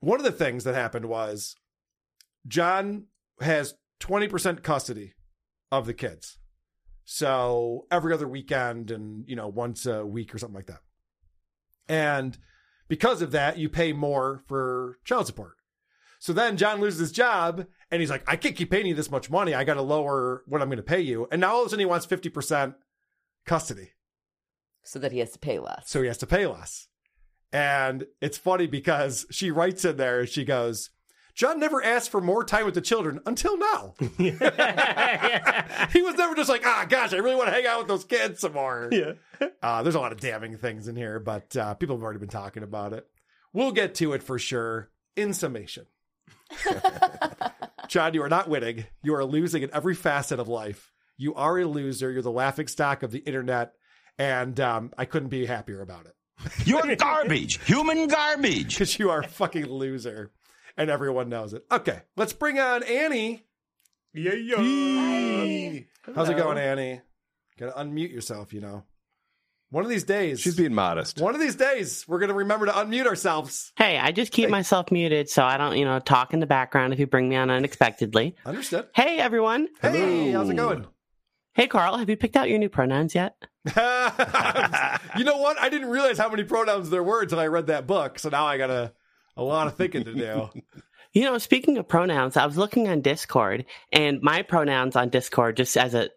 [0.00, 1.54] one of the things that happened was
[2.46, 3.04] John
[3.40, 5.12] has 20% custody
[5.70, 6.38] of the kids.
[7.10, 10.82] So, every other weekend and, you know, once a week or something like that.
[11.88, 12.36] And
[12.86, 15.54] because of that, you pay more for child support.
[16.18, 19.10] So then John loses his job and he's like, I can't keep paying you this
[19.10, 19.54] much money.
[19.54, 21.26] I got to lower what I'm going to pay you.
[21.32, 22.74] And now all of a sudden he wants 50%
[23.46, 23.92] custody.
[24.82, 25.88] So that he has to pay less.
[25.88, 26.88] So he has to pay less.
[27.54, 30.90] And it's funny because she writes in there, she goes,
[31.38, 33.94] John never asked for more time with the children until now.
[34.18, 34.32] he
[36.02, 38.40] was never just like, ah, gosh, I really want to hang out with those kids
[38.40, 38.90] some more.
[38.98, 39.12] Yeah.
[39.62, 42.28] Uh, there's a lot of damning things in here, but uh, people have already been
[42.28, 43.06] talking about it.
[43.52, 44.90] We'll get to it for sure.
[45.14, 45.86] In summation,
[47.86, 48.86] John, you are not winning.
[49.04, 50.90] You are losing in every facet of life.
[51.16, 52.10] You are a loser.
[52.10, 53.74] You're the laughing stock of the internet.
[54.18, 56.14] And um, I couldn't be happier about it.
[56.64, 57.60] You're garbage.
[57.66, 58.74] Human garbage.
[58.74, 60.32] Because you are a fucking loser.
[60.78, 61.64] And everyone knows it.
[61.70, 63.44] Okay, let's bring on Annie.
[64.14, 65.80] Yeah, yeah.
[66.14, 67.00] How's it going, Annie?
[67.58, 68.84] Gotta unmute yourself, you know.
[69.70, 70.40] One of these days.
[70.40, 71.20] She's being modest.
[71.20, 73.72] One of these days, we're gonna remember to unmute ourselves.
[73.76, 76.92] Hey, I just keep myself muted so I don't, you know, talk in the background
[76.92, 78.36] if you bring me on unexpectedly.
[78.46, 78.86] Understood.
[78.94, 79.68] Hey, everyone.
[79.82, 80.86] Hey, how's it going?
[81.54, 83.34] Hey, Carl, have you picked out your new pronouns yet?
[83.66, 85.58] you know what?
[85.58, 88.20] I didn't realize how many pronouns there were until I read that book.
[88.20, 88.92] So now I got a,
[89.38, 90.50] a lot of thinking to do.
[91.14, 95.56] You know, speaking of pronouns, I was looking on Discord, and my pronouns on Discord,
[95.56, 96.10] just as a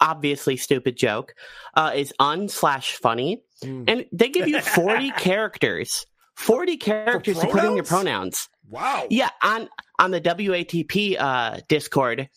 [0.00, 1.34] obviously stupid joke,
[1.74, 7.62] uh, is un slash funny, and they give you forty characters, forty characters to put
[7.62, 8.48] in your pronouns.
[8.70, 9.06] Wow.
[9.10, 9.68] Yeah, on
[9.98, 12.30] on the WATP uh, Discord,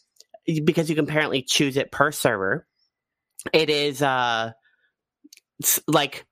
[0.45, 2.67] because you can apparently choose it per server.
[3.53, 4.51] It is uh
[5.87, 6.25] like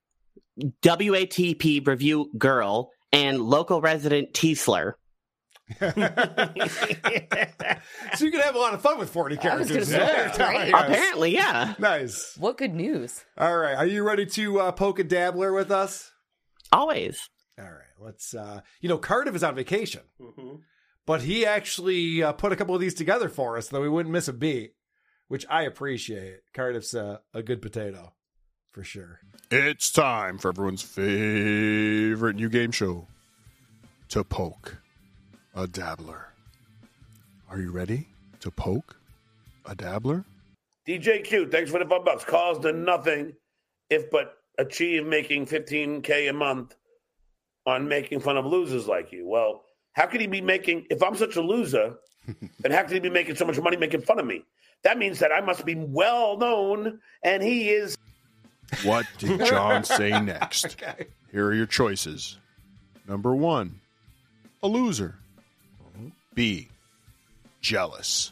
[0.83, 4.93] WATP review girl and local resident Tiesler.
[5.79, 5.91] so you
[8.31, 9.91] can have a lot of fun with 40 characters.
[9.91, 10.69] Yeah, that's great.
[10.69, 10.73] yes.
[10.73, 11.75] Apparently, yeah.
[11.77, 12.35] Nice.
[12.37, 13.23] What good news?
[13.37, 13.75] All right.
[13.75, 16.11] Are you ready to uh, poke a dabbler with us?
[16.71, 17.29] Always.
[17.59, 17.83] All right.
[17.99, 20.01] Let's, uh, you know, Cardiff is on vacation,
[21.05, 24.13] but he actually uh, put a couple of these together for us, though we wouldn't
[24.13, 24.73] miss a beat,
[25.27, 26.39] which I appreciate.
[26.55, 28.13] Cardiff's a, a good potato
[28.71, 29.19] for sure.
[29.51, 33.07] It's time for everyone's favorite new game show
[34.09, 34.77] to poke
[35.55, 36.33] a dabbler.
[37.49, 38.07] Are you ready
[38.41, 38.97] to poke
[39.65, 40.25] a dabbler?
[40.87, 42.23] DJQ, thanks for the five bucks.
[42.23, 43.33] Calls to nothing
[43.89, 46.75] if but achieve making 15K a month
[47.65, 49.27] on making fun of losers like you.
[49.27, 49.63] Well,
[49.93, 51.95] how could he be making, if I'm such a loser,
[52.59, 54.43] then how could he be making so much money making fun of me?
[54.83, 57.97] That means that I must be well known, and he is.
[58.83, 60.77] What did John say next?
[61.31, 62.37] Here are your choices.
[63.07, 63.81] Number one,
[64.61, 65.15] a loser.
[66.33, 66.69] B,
[67.61, 68.31] jealous.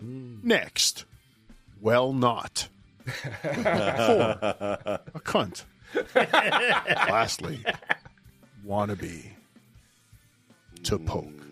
[0.00, 0.36] Hmm.
[0.42, 1.04] Next,
[1.80, 2.68] well, not.
[3.04, 5.64] Four, a cunt.
[6.14, 7.64] Lastly,
[8.66, 9.30] wannabe
[10.84, 11.04] to hmm.
[11.04, 11.46] poke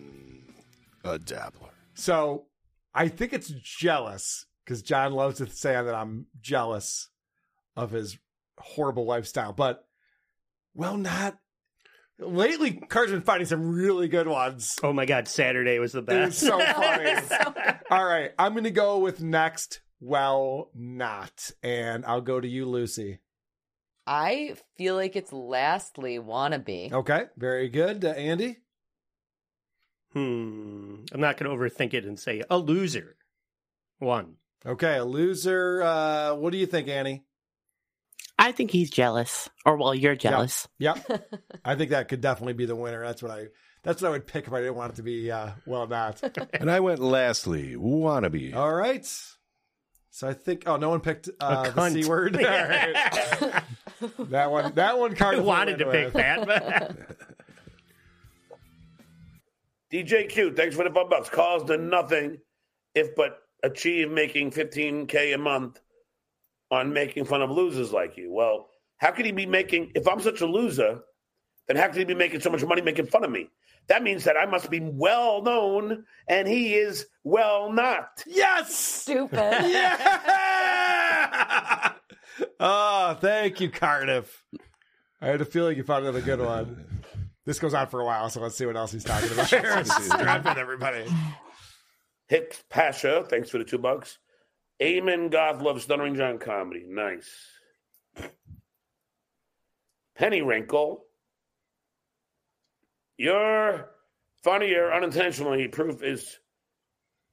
[1.03, 1.69] a dabbler.
[1.93, 2.45] So
[2.93, 7.09] I think it's jealous because John loves to say that I'm jealous
[7.75, 8.17] of his
[8.57, 9.53] horrible lifestyle.
[9.53, 9.85] But,
[10.73, 11.37] well, not.
[12.19, 14.77] Lately, Carter's been finding some really good ones.
[14.83, 16.27] Oh my God, Saturday was the It best.
[16.27, 17.73] was so funny.
[17.89, 19.81] All right, I'm going to go with next.
[19.99, 21.49] Well, not.
[21.63, 23.19] And I'll go to you, Lucy.
[24.05, 26.91] I feel like it's lastly wannabe.
[26.91, 28.03] Okay, very good.
[28.05, 28.57] Uh, Andy?
[30.13, 30.97] Hmm.
[31.11, 33.15] I'm not going to overthink it and say a loser.
[33.99, 34.35] One.
[34.65, 35.81] Okay, a loser.
[35.81, 37.23] Uh, what do you think, Annie?
[38.37, 39.49] I think he's jealous.
[39.65, 40.67] Or, well, you're jealous.
[40.79, 41.05] Yep.
[41.09, 41.33] yep.
[41.65, 43.03] I think that could definitely be the winner.
[43.03, 43.47] That's what I.
[43.83, 46.21] That's what I would pick if I didn't want it to be uh, well not.
[46.53, 48.55] And I went lastly, wannabe.
[48.55, 49.05] All right.
[50.09, 50.63] So I think.
[50.65, 52.35] Oh, no one picked uh, the c word.
[52.37, 53.63] All right.
[54.19, 54.73] that one.
[54.75, 55.11] That one.
[55.11, 56.13] I Cardiff wanted to went pick with.
[56.13, 57.17] that, but
[59.91, 61.29] DJ Q, thanks for the five bucks.
[61.29, 62.39] Calls to nothing
[62.95, 65.79] if but achieve making 15K a month
[66.73, 68.31] on making fun of losers like you.
[68.31, 68.67] Well,
[68.97, 70.99] how could he be making, if I'm such a loser,
[71.67, 73.49] then how could he be making so much money making fun of me?
[73.87, 78.23] That means that I must be well known and he is well not.
[78.25, 78.75] Yes.
[78.75, 79.53] Stupid.
[81.23, 81.93] Yeah.
[82.59, 84.43] oh, thank you, Cardiff.
[85.21, 86.85] I had a feeling you found another good one.
[87.45, 89.83] This goes on for a while, so let's see what else he's talking about here.
[89.85, 91.05] Strap in, everybody.
[92.27, 94.17] Hicks Pasha, thanks for the two bucks.
[94.83, 96.83] Amon Goth loves Stuttering John comedy.
[96.85, 97.29] Nice.
[100.17, 101.05] Penny Wrinkle.
[103.17, 103.91] Your
[104.43, 106.39] funnier unintentionally proof is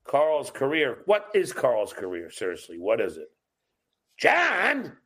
[0.07, 0.99] Carl's career.
[1.07, 2.31] What is Carl's career?
[2.31, 3.29] Seriously, what is it?
[4.17, 4.97] John!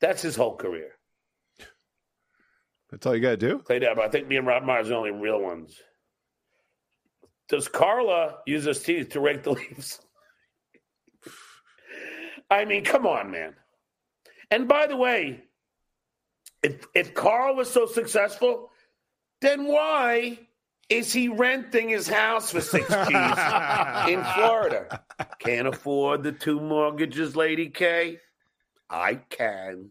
[0.00, 0.92] That's his whole career.
[2.90, 3.58] That's all you got to do?
[3.58, 5.78] Clay Dab, I think me and Rob Myers are the only real ones.
[7.48, 10.00] Does Carla use his teeth to rake the leaves?
[12.50, 13.54] I mean, come on, man.
[14.50, 15.42] And by the way,
[16.62, 18.70] if if Carl was so successful,
[19.40, 20.38] then why
[20.88, 25.02] is he renting his house for six G's in Florida?
[25.38, 28.18] Can't afford the two mortgages, Lady K.
[28.88, 29.90] I can.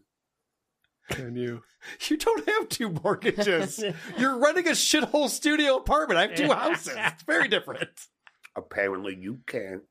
[1.10, 1.62] Can you?
[2.08, 3.82] You don't have two mortgages.
[4.18, 6.18] You're renting a shithole studio apartment.
[6.18, 6.94] I have two houses.
[6.96, 7.88] It's very different.
[8.56, 9.82] Apparently, you can't.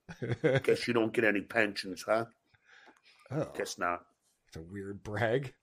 [0.64, 2.26] Guess you don't get any pensions, huh?
[3.32, 3.48] Oh.
[3.58, 4.02] Guess not.
[4.48, 5.54] It's a weird brag.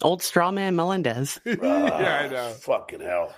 [0.00, 1.40] Old straw man Melendez.
[1.44, 2.48] yeah, I know.
[2.60, 3.34] Fucking hell.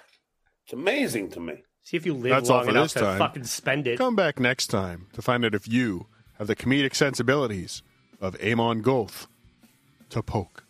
[0.64, 1.54] It's amazing to me.
[1.82, 3.18] See if you live That's all long for enough this to time.
[3.18, 3.98] fucking spend it.
[3.98, 6.06] Come back next time to find out if you
[6.38, 7.82] have the comedic sensibilities
[8.20, 9.26] of Amon Goth
[10.10, 10.64] to poke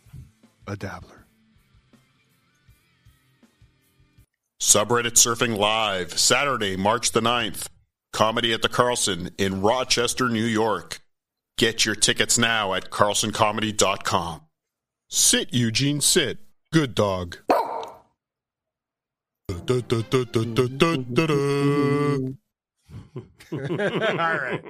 [0.67, 1.27] a dabbler.
[4.61, 7.67] Subreddit Surfing Live, Saturday, March the 9th.
[8.13, 11.01] Comedy at the Carlson in Rochester, New York.
[11.61, 14.41] Get your tickets now at carlsoncomedy.com.
[15.11, 16.39] Sit, Eugene, sit.
[16.73, 17.37] Good dog.
[17.51, 17.59] All
[23.53, 24.63] right.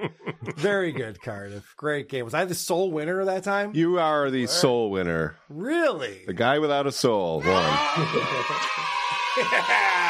[0.57, 1.73] Very good, Cardiff.
[1.77, 2.25] Great game.
[2.25, 3.71] Was I the sole winner that time?
[3.73, 5.37] You are the sole winner.
[5.47, 6.23] Really?
[6.27, 7.77] The guy without a soul won.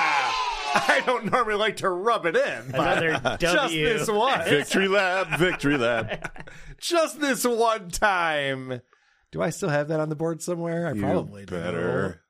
[0.73, 2.71] I don't normally like to rub it in.
[2.71, 3.85] but Another Just W.
[3.85, 4.43] this one.
[4.45, 6.29] victory lab, victory lab.
[6.79, 8.81] Just this one time.
[9.31, 10.87] Do I still have that on the board somewhere?
[10.87, 11.55] I You probably do.
[11.55, 12.21] better.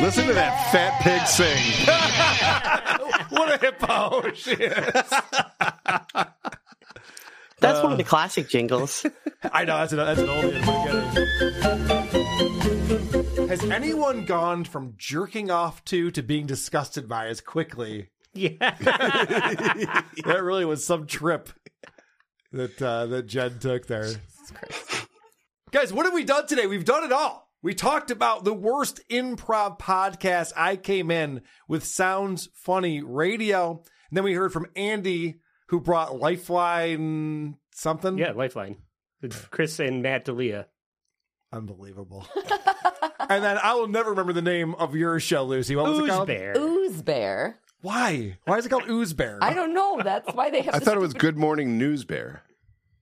[0.00, 1.86] Listen to that fat pig sing.
[3.36, 5.12] what a hippo she is.
[7.60, 9.04] That's one of the classic jingles.
[9.52, 10.60] I know that's an, that's an oldie.
[13.48, 18.08] Has anyone gone from jerking off to to being disgusted by as quickly?
[18.32, 18.50] Yeah.
[18.80, 21.50] that really was some trip
[22.52, 24.08] that uh, that Jen took there.
[25.70, 26.66] Guys, what have we done today?
[26.66, 27.49] We've done it all.
[27.62, 30.52] We talked about the worst improv podcast.
[30.56, 33.82] I came in with Sounds Funny Radio.
[34.08, 38.16] And then we heard from Andy, who brought Lifeline something.
[38.16, 38.78] Yeah, Lifeline.
[39.20, 40.68] With Chris and Matt D'Elia.
[41.52, 42.26] Unbelievable.
[43.28, 45.76] and then I will never remember the name of your show, Lucy.
[45.76, 46.28] What was it Ooze called?
[46.28, 46.54] Bear.
[46.54, 47.54] OozeBear.
[47.82, 48.38] Why?
[48.46, 49.38] Why is it called OozeBear?
[49.42, 50.00] I don't know.
[50.02, 50.74] That's why they have.
[50.76, 52.42] I thought it was Good Morning News Bear.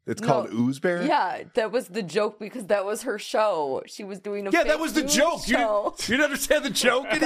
[0.08, 0.58] It's called No.
[0.60, 1.06] OozeBear?
[1.06, 3.82] Yeah, that was the joke because that was her show.
[3.86, 5.46] She was doing a Yeah, fake that was the joke.
[5.46, 5.94] You Show.
[5.96, 7.06] didn't, you didn't understand the joke?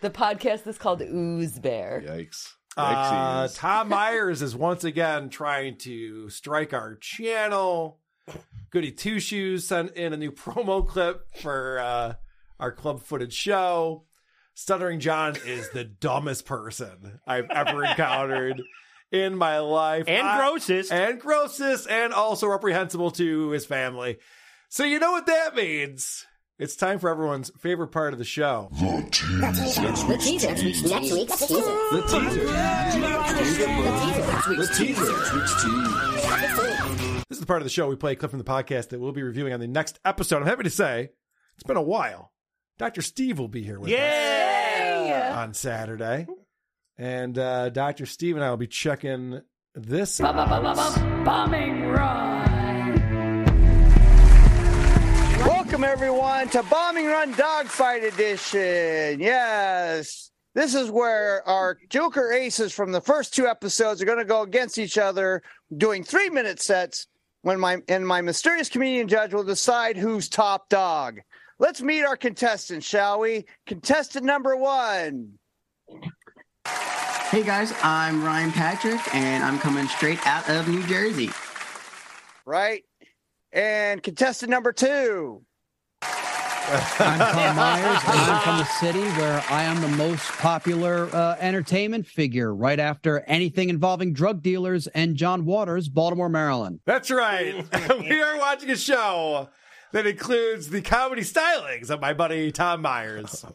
[0.00, 2.06] The podcast is called OozeBear.
[2.08, 2.54] Yikes.
[2.76, 3.56] Uh, Yikesies.
[3.58, 7.98] Tom Myers is once again trying to strike our channel.
[8.70, 12.14] Goody Two Shoes sent in a new promo clip for uh,
[12.58, 14.04] our club footage show.
[14.54, 18.62] Stuttering John is the dumbest person I've ever encountered
[19.12, 20.04] in my life.
[20.08, 20.92] And I- grossest.
[20.92, 24.18] And grossest, and also reprehensible to his family.
[24.68, 26.26] So you know what that means.
[26.58, 28.68] It's time for everyone's favorite part of the show.
[28.72, 29.82] The teaser.
[29.82, 30.48] Next week's teaser.
[30.48, 30.82] Next week's
[31.38, 31.60] teaser.
[31.90, 32.46] The teaser.
[37.28, 39.00] This is the part of the show we play a clip from the podcast that
[39.00, 40.42] we'll be reviewing on the next episode.
[40.42, 41.10] I'm happy to say
[41.54, 42.32] it's been a while.
[42.78, 43.02] Dr.
[43.02, 45.12] Steve will be here with Yay!
[45.12, 46.26] us on Saturday.
[47.00, 48.04] And uh, Dr.
[48.04, 49.40] Steve and I will be checking
[49.74, 50.34] this out.
[51.24, 53.44] Bombing run.
[55.38, 59.18] Welcome, everyone, to Bombing Run Dogfight Edition.
[59.18, 60.30] Yes.
[60.54, 64.42] This is where our Joker aces from the first two episodes are going to go
[64.42, 65.42] against each other
[65.74, 67.06] doing three minute sets
[67.40, 71.20] when my and my mysterious comedian judge will decide who's top dog.
[71.58, 73.46] Let's meet our contestants, shall we?
[73.64, 75.38] Contestant number one.
[77.30, 81.30] Hey guys, I'm Ryan Patrick, and I'm coming straight out of New Jersey.
[82.44, 82.82] Right?
[83.52, 85.44] And contestant number two.
[86.02, 91.36] I'm Tom Myers, and I'm from the city where I am the most popular uh,
[91.38, 96.80] entertainment figure, right after anything involving drug dealers and John Waters, Baltimore, Maryland.
[96.84, 97.64] That's right.
[98.00, 99.50] we are watching a show
[99.92, 103.46] that includes the comedy stylings of my buddy Tom Myers.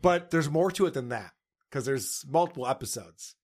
[0.00, 1.32] But there's more to it than that
[1.68, 3.34] because there's multiple episodes.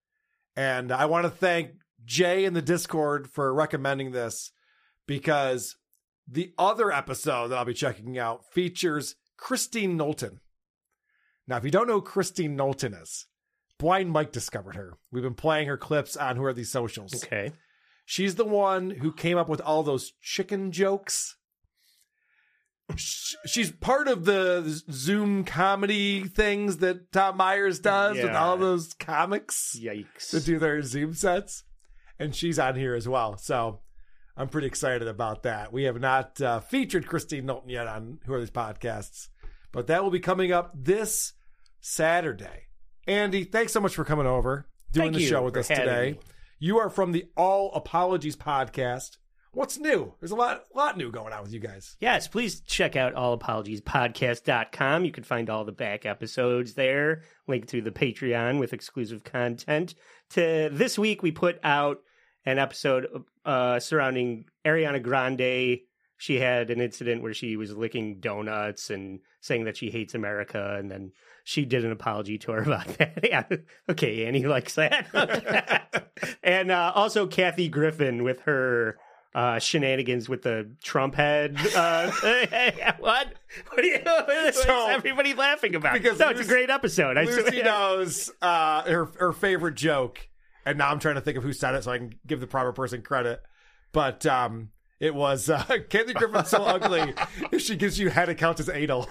[0.57, 1.71] And I want to thank
[2.05, 4.53] Jay in the Discord for recommending this
[5.07, 5.77] because
[6.29, 10.41] the other episode that I'll be checking out features Christine Knowlton.
[11.47, 13.27] Now, if you don't know who Christine Knowlton is,
[13.79, 14.95] Blind Mike discovered her.
[15.11, 17.15] We've been playing her clips on Who Are These Socials.
[17.15, 17.53] Okay.
[18.07, 21.37] She's the one who came up with all those chicken jokes.
[22.97, 28.95] Sh- She's part of the Zoom comedy things that Tom Myers does with all those
[28.95, 30.31] comics Yikes.
[30.31, 31.65] that do their Zoom sets.
[32.19, 33.37] And she's on here as well.
[33.39, 33.81] So
[34.37, 35.73] I'm pretty excited about that.
[35.73, 39.29] We have not uh, featured Christine Knowlton yet on Who Are These Podcasts,
[39.73, 41.33] but that will be coming up this
[41.81, 42.69] Saturday.
[43.07, 46.13] Andy, thanks so much for coming over, doing Thank the show with us today.
[46.13, 46.19] me.
[46.59, 49.19] You are from the All Apologies podcast.
[49.55, 50.13] What's new?
[50.19, 51.97] There's a lot, lot new going on with you guys.
[52.01, 55.05] Yes, please check out allapologiespodcast.com.
[55.05, 59.95] You can find all the back episodes there, link to the Patreon with exclusive content.
[60.31, 61.99] To this week, we put out
[62.45, 63.07] an episode
[63.45, 65.79] uh, surrounding Ariana Grande.
[66.17, 70.77] She had an incident where she was licking donuts and saying that she hates America,
[70.77, 71.13] and then
[71.45, 73.21] she did an apology to her about that.
[73.23, 73.45] yeah.
[73.89, 75.07] Okay, Annie likes that.
[76.43, 78.97] and uh, also Kathy Griffin with her
[79.35, 81.57] uh, shenanigans with the Trump head.
[81.75, 82.11] Uh,
[82.99, 83.35] what?
[83.71, 84.01] What are you?
[84.05, 85.95] What's So- everybody laughing about?
[85.95, 87.19] Because no, it's a great episode.
[87.19, 90.29] I Lucy knows uh, her her favorite joke,
[90.65, 92.47] and now I'm trying to think of who said it so I can give the
[92.47, 93.43] proper person credit.
[93.93, 94.71] But um,
[95.01, 97.15] it was uh, Kathy Griffin's so ugly
[97.53, 99.09] if she gives you head, it counts as anal.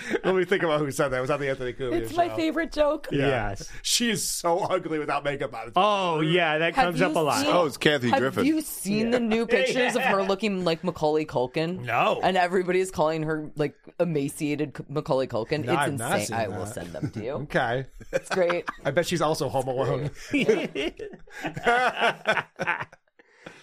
[0.24, 1.18] Let me think about who said that.
[1.18, 2.36] It was on the Anthony Cumia It's my show.
[2.36, 3.08] favorite joke.
[3.10, 3.26] Yeah.
[3.50, 3.68] Yes.
[3.82, 5.68] She is so ugly without makeup on.
[5.68, 7.40] It's Oh yeah, that Have comes you up a lot.
[7.44, 8.22] seen- Oh, it's Kathy Griffin.
[8.24, 8.46] Have Griffin.
[8.46, 11.84] you seen the new pictures of her looking like Macaulay Culkin?
[11.84, 12.20] No.
[12.22, 15.64] And everybody's calling her like emaciated C- Macaulay Culkin.
[15.64, 16.26] No, I've it's not insane.
[16.26, 16.74] seen I will that.
[16.74, 17.32] send them to you.
[17.52, 17.86] Okay.
[18.12, 18.64] It's great.
[18.84, 20.10] I bet she's also home alone.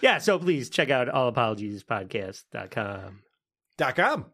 [0.00, 3.20] yeah, so please check out allapologiespodcast.com.
[3.76, 4.26] Dot com.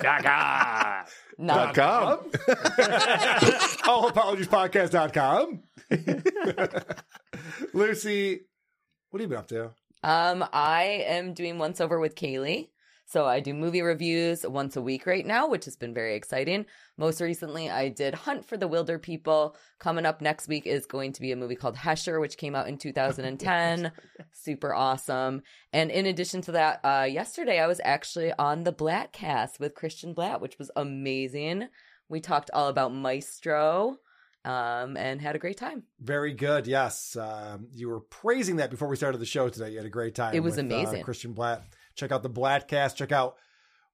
[0.00, 1.04] Dot com.
[1.38, 2.18] Not com.
[3.84, 5.62] Allapologiespodcast.com.
[7.74, 8.40] Lucy,
[9.10, 9.70] what have you been up to?
[10.04, 12.71] Um, I am doing once over with Cayley.
[13.12, 16.64] So I do movie reviews once a week right now, which has been very exciting.
[16.96, 19.54] Most recently, I did Hunt for the Wilderpeople.
[19.78, 22.68] Coming up next week is going to be a movie called Hesher, which came out
[22.68, 23.92] in 2010.
[24.32, 25.42] Super awesome.
[25.74, 30.14] And in addition to that, uh, yesterday I was actually on the Blattcast with Christian
[30.14, 31.68] Blatt, which was amazing.
[32.08, 33.98] We talked all about Maestro
[34.46, 35.82] um, and had a great time.
[36.00, 36.66] Very good.
[36.66, 37.14] Yes.
[37.16, 39.72] Um, you were praising that before we started the show today.
[39.72, 40.34] You had a great time.
[40.34, 41.02] It was with, uh, amazing.
[41.02, 41.62] Christian Blatt.
[41.94, 42.96] Check out the Blattcast.
[42.96, 43.36] Check out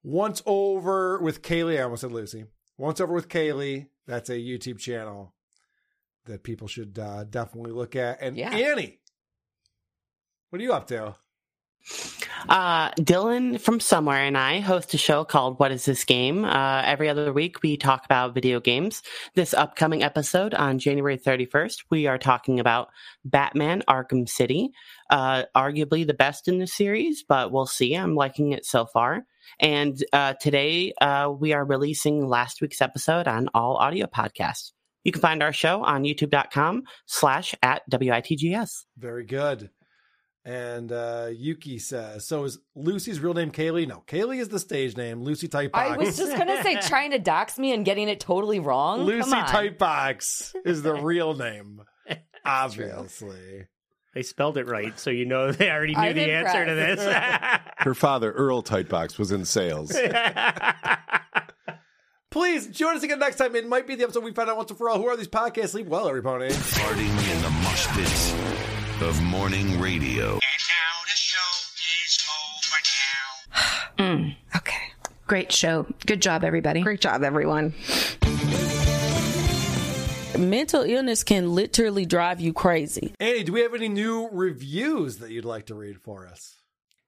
[0.02, 1.78] Once Over with Cayley.
[1.78, 2.44] I almost said Lucy.
[2.76, 3.88] Once Over with Cayley.
[4.06, 5.34] That's a YouTube channel
[6.26, 8.20] that people should uh, definitely look at.
[8.22, 8.50] And Yeah.
[8.54, 9.00] Annie,
[10.50, 11.16] what are you up to?
[12.48, 16.44] Uh, Dylan from Somewhere and I host a show called What is This Game?
[16.44, 19.02] Uh, every other week we talk about video games.
[19.34, 22.88] This upcoming episode on January 31st, we are talking about
[23.24, 24.70] Batman Arkham City.
[25.10, 27.94] Uh, arguably the best in the series, but we'll see.
[27.94, 29.24] I'm liking it so far.
[29.58, 34.72] And uh, today uh, we are releasing last week's episode on all audio podcasts.
[35.04, 38.84] You can find our show on youtube.com slash at WITGS.
[38.96, 39.70] Very good.
[40.48, 43.84] And uh, Yuki says, so is Lucy's real name Cayley?
[43.84, 45.20] No, Cayley is the stage name.
[45.22, 48.58] Lucy Type I was just gonna say trying to dox me and getting it totally
[48.58, 49.02] wrong.
[49.02, 49.44] Lucy Come.
[49.44, 51.82] Typebox is the real name,
[52.46, 53.66] obviously.
[54.14, 57.60] They spelled it right, so you know they already knew I'm the answer to this.
[57.76, 59.94] Her father, Earl Tightbox, was in sales.
[62.30, 63.54] Please join us again next time.
[63.54, 64.96] It might be the episode we find out once and for all.
[64.96, 65.70] Who are these podcasts?
[65.70, 66.48] Sleep well, everybody.
[66.48, 68.47] Farting in the mosh pits
[69.02, 70.32] of morning radio.
[70.32, 71.38] How'd the show
[72.26, 73.54] go,
[73.98, 74.16] Kyle?
[74.16, 74.92] Mm, okay.
[75.26, 75.86] Great show.
[76.06, 76.82] Good job, everybody.
[76.82, 77.74] Great job, everyone.
[80.36, 83.14] Mental illness can literally drive you crazy.
[83.20, 86.56] Annie, do we have any new reviews that you'd like to read for us?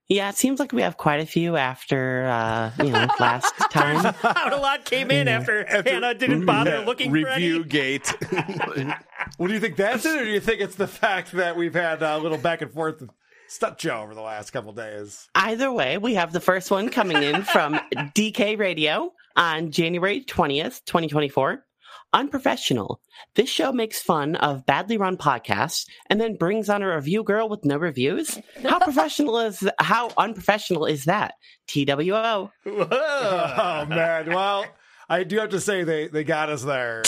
[0.09, 4.15] Yeah, it seems like we have quite a few after uh, you know last time.
[4.25, 7.53] Out a lot came in after, Hannah didn't bother looking for any.
[7.53, 8.13] Review gate.
[9.39, 11.75] Well, do you think that's it, or do you think it's the fact that we've
[11.75, 13.11] had a little back and forth with
[13.49, 15.29] Stut Joe over the last couple days?
[15.35, 20.85] Either way, we have the first one coming in from DK Radio on January 20th,
[20.85, 21.65] 2024.
[22.13, 23.01] Unprofessional.
[23.37, 27.49] This show makes fun of badly run podcasts and then brings on a review girl
[27.49, 28.37] with no reviews.
[28.63, 31.35] How professional is how unprofessional is that?
[31.69, 32.51] TWO.
[32.67, 34.65] Oh man, well,
[35.09, 37.03] I do have to say they they got us there.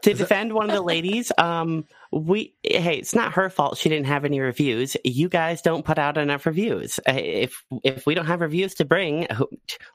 [0.03, 4.07] To defend one of the ladies, um, we hey, it's not her fault she didn't
[4.07, 4.97] have any reviews.
[5.05, 6.99] You guys don't put out enough reviews.
[7.09, 9.29] Uh, If if we don't have reviews to bring,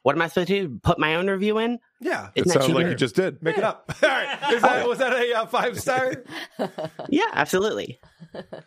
[0.03, 0.79] what am I supposed to do?
[0.81, 1.79] Put my own review in?
[1.99, 3.43] Yeah, Isn't you just did.
[3.43, 3.91] Make it up.
[4.03, 6.23] All right, is that was that a uh, five star?
[7.09, 7.99] Yeah, absolutely.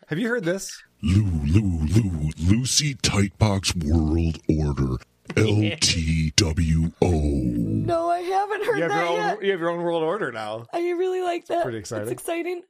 [0.09, 0.83] Have you heard this?
[1.03, 4.97] Lou, Lou, Lou, Lucy Tightbox World Order.
[5.37, 7.11] L-T-W-O.
[7.11, 9.43] No, I haven't heard You have that your yet.
[9.43, 10.67] you have your own world order now.
[10.73, 11.63] I really like that.
[11.63, 12.03] pretty exciting.
[12.05, 12.63] It's exciting.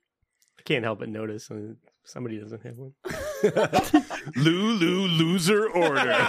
[0.59, 1.75] I can't help but notice uh,
[2.05, 2.93] somebody doesn't have one.
[4.37, 6.17] Lulu loser order.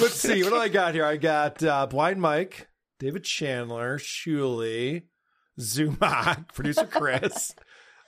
[0.00, 0.42] Let's see.
[0.42, 1.04] What do I got here?
[1.04, 2.68] I got uh, Blind Mike,
[2.98, 5.02] David Chandler, Shuley,
[5.60, 7.54] Zumak, producer Chris,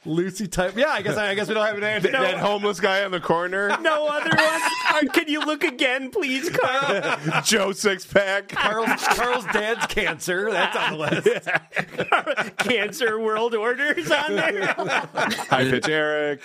[0.07, 0.77] Lucy Type.
[0.77, 2.11] Yeah, I guess I, guess we don't have an answer.
[2.11, 3.77] That- that homeless guy on the corner.
[3.87, 4.63] No other ones.
[4.89, 7.43] Uh, Can you look again, please, Carl?
[7.45, 8.49] Joe six pack.
[8.49, 10.51] Carl's, Carl's dad's cancer.
[10.51, 12.57] That's on the list.
[12.59, 14.75] Cancer World Orders on there.
[14.77, 16.41] High pitch Eric.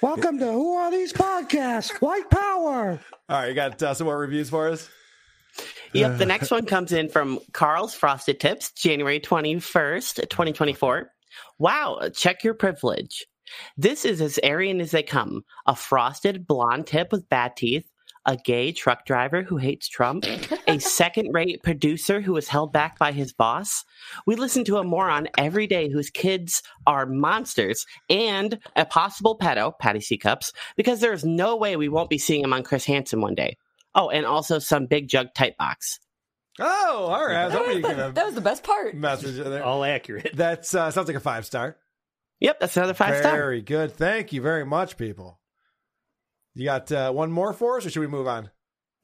[0.00, 1.90] Welcome to Who Are These Podcasts?
[2.00, 3.00] White Power.
[3.28, 4.88] All right, you got uh, some more reviews for us?
[5.92, 11.10] Yep, the next one comes in from Carl's Frosted Tips, January 21st, 2024.
[11.60, 13.26] Wow, uh, check your privilege.
[13.76, 15.44] This is as Aryan as they come.
[15.66, 17.84] A frosted blonde tip with bad teeth,
[18.24, 20.24] a gay truck driver who hates Trump,
[20.66, 23.84] a second rate producer who is held back by his boss.
[24.24, 29.78] We listen to a moron every day whose kids are monsters and a possible pedo,
[29.78, 30.16] Patty C.
[30.16, 33.58] Cups, because there's no way we won't be seeing him on Chris Hansen one day.
[33.94, 36.00] Oh, and also some big jug tight box.
[36.60, 37.36] Oh, all right.
[37.36, 38.94] I was hoping you could have That was the best part.
[38.94, 39.64] message in there.
[39.64, 40.30] All accurate.
[40.34, 41.76] That's uh, sounds like a five star.
[42.40, 43.32] Yep, that's another five star.
[43.32, 43.92] Very good.
[43.92, 45.38] Thank you very much, people.
[46.54, 48.50] You got uh, one more for us, or should we move on?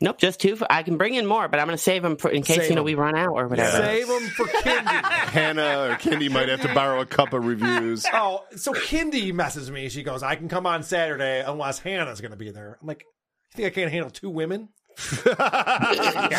[0.00, 0.58] Nope, just two.
[0.68, 2.68] I can bring in more, but I'm going to save them for, in case Save
[2.70, 2.84] you know 'em.
[2.86, 3.70] we run out or whatever.
[3.78, 5.02] Save them for Kindy.
[5.30, 8.04] Hannah or Kindy might have to borrow a cup of reviews.
[8.12, 9.88] oh, so Kindy messes me.
[9.88, 13.04] She goes, "I can come on Saturday unless Hannah's going to be there." I'm like,
[13.04, 14.68] "You think I can't handle two women?"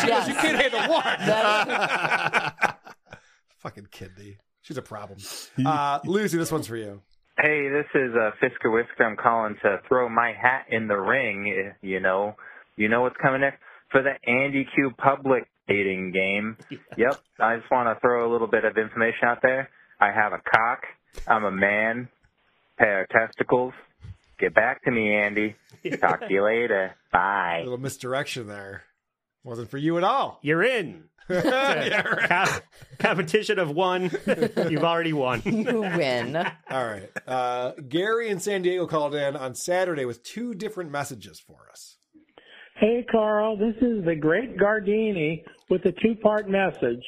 [0.00, 1.18] she goes, "You can't handle one."
[3.58, 4.36] Fucking Kindy.
[4.62, 5.18] She's a problem.
[5.64, 7.00] Uh, Lucy, this one's for you.
[7.40, 9.04] Hey, this is uh, Fisker Whisker.
[9.04, 11.54] I'm calling to throw my hat in the ring.
[11.56, 12.34] eh, You know,
[12.76, 13.58] you know what's coming next
[13.90, 16.56] for the Andy Q public dating game.
[16.96, 19.68] Yep, I just want to throw a little bit of information out there.
[20.00, 20.80] I have a cock.
[21.28, 22.08] I'm a man.
[22.76, 23.72] Pair of testicles.
[24.38, 25.56] Get back to me, Andy.
[26.00, 26.94] Talk to you later.
[27.12, 27.58] Bye.
[27.60, 28.82] A little misdirection there.
[29.44, 30.38] Wasn't for you at all.
[30.42, 31.04] You're in.
[31.30, 32.46] Yeah, right.
[32.48, 32.60] Co-
[32.98, 34.04] competition of one.
[34.70, 35.42] You've already won.
[35.44, 36.34] You win.
[36.36, 37.10] All right.
[37.26, 41.98] Uh, Gary in San Diego called in on Saturday with two different messages for us.
[42.80, 47.04] Hey, Carl, this is the great Gardini with a two part message.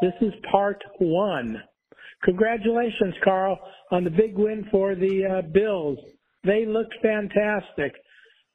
[0.00, 1.60] This is part one.
[2.22, 3.58] Congratulations, Carl,
[3.90, 5.98] on the big win for the uh, Bills.
[6.46, 7.92] They looked fantastic.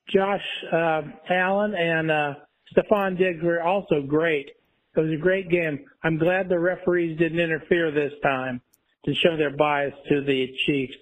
[0.10, 0.42] Josh
[0.72, 2.34] uh, Allen and uh,
[2.76, 4.50] Stefon Diggs were also great.
[4.96, 5.86] It was a great game.
[6.04, 8.62] I'm glad the referees didn't interfere this time
[9.06, 10.96] to show their bias to the Chiefs.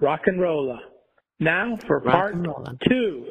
[0.00, 0.78] Rock and rolla.
[1.40, 2.46] Now for part and
[2.88, 3.26] two.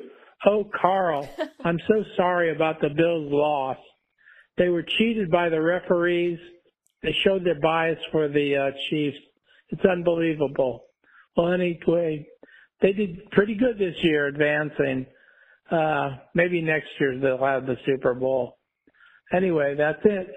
[0.45, 1.30] Oh, Carl,
[1.64, 3.78] I'm so sorry about the Bills' loss.
[4.58, 6.40] They were cheated by the referees.
[7.04, 9.18] They showed their bias for the uh, Chiefs.
[9.70, 10.86] It's unbelievable.
[11.38, 12.27] Well, anyway,
[12.81, 15.05] they did pretty good this year advancing.
[15.72, 18.57] Uh, maybe next year they'll have the Super Bowl.
[19.31, 20.27] Anyway, that's it.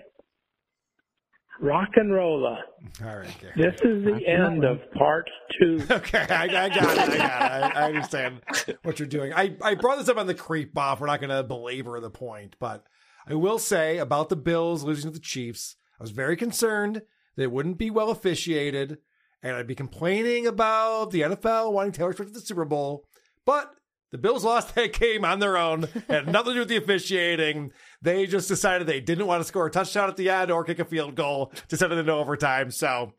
[1.60, 2.58] Rock and rolla.
[3.04, 3.52] All right, Gary.
[3.56, 5.28] This is the end of part
[5.58, 5.82] two.
[5.90, 6.74] Okay, I, I got it.
[6.74, 7.20] I got it.
[7.20, 8.40] I, I understand
[8.82, 9.32] what you're doing.
[9.34, 11.00] I, I brought this up on the creep off.
[11.00, 12.84] We're not going to belabor the point, but
[13.26, 17.02] I will say about the Bills losing to the Chiefs, I was very concerned
[17.36, 18.98] that it wouldn't be well officiated,
[19.42, 23.04] and I'd be complaining about the NFL wanting Taylor Swift to the Super Bowl.
[23.46, 23.72] But
[24.12, 25.88] The Bills lost that game on their own.
[26.08, 27.72] Had nothing to do with the officiating.
[28.02, 30.78] They just decided they didn't want to score a touchdown at the end or kick
[30.78, 32.70] a field goal to send it into overtime.
[32.70, 33.14] So,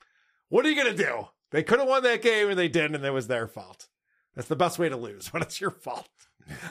[0.49, 1.27] what are you going to do?
[1.51, 3.87] They could have won that game and they didn't, and it was their fault.
[4.35, 6.07] That's the best way to lose when it's your fault.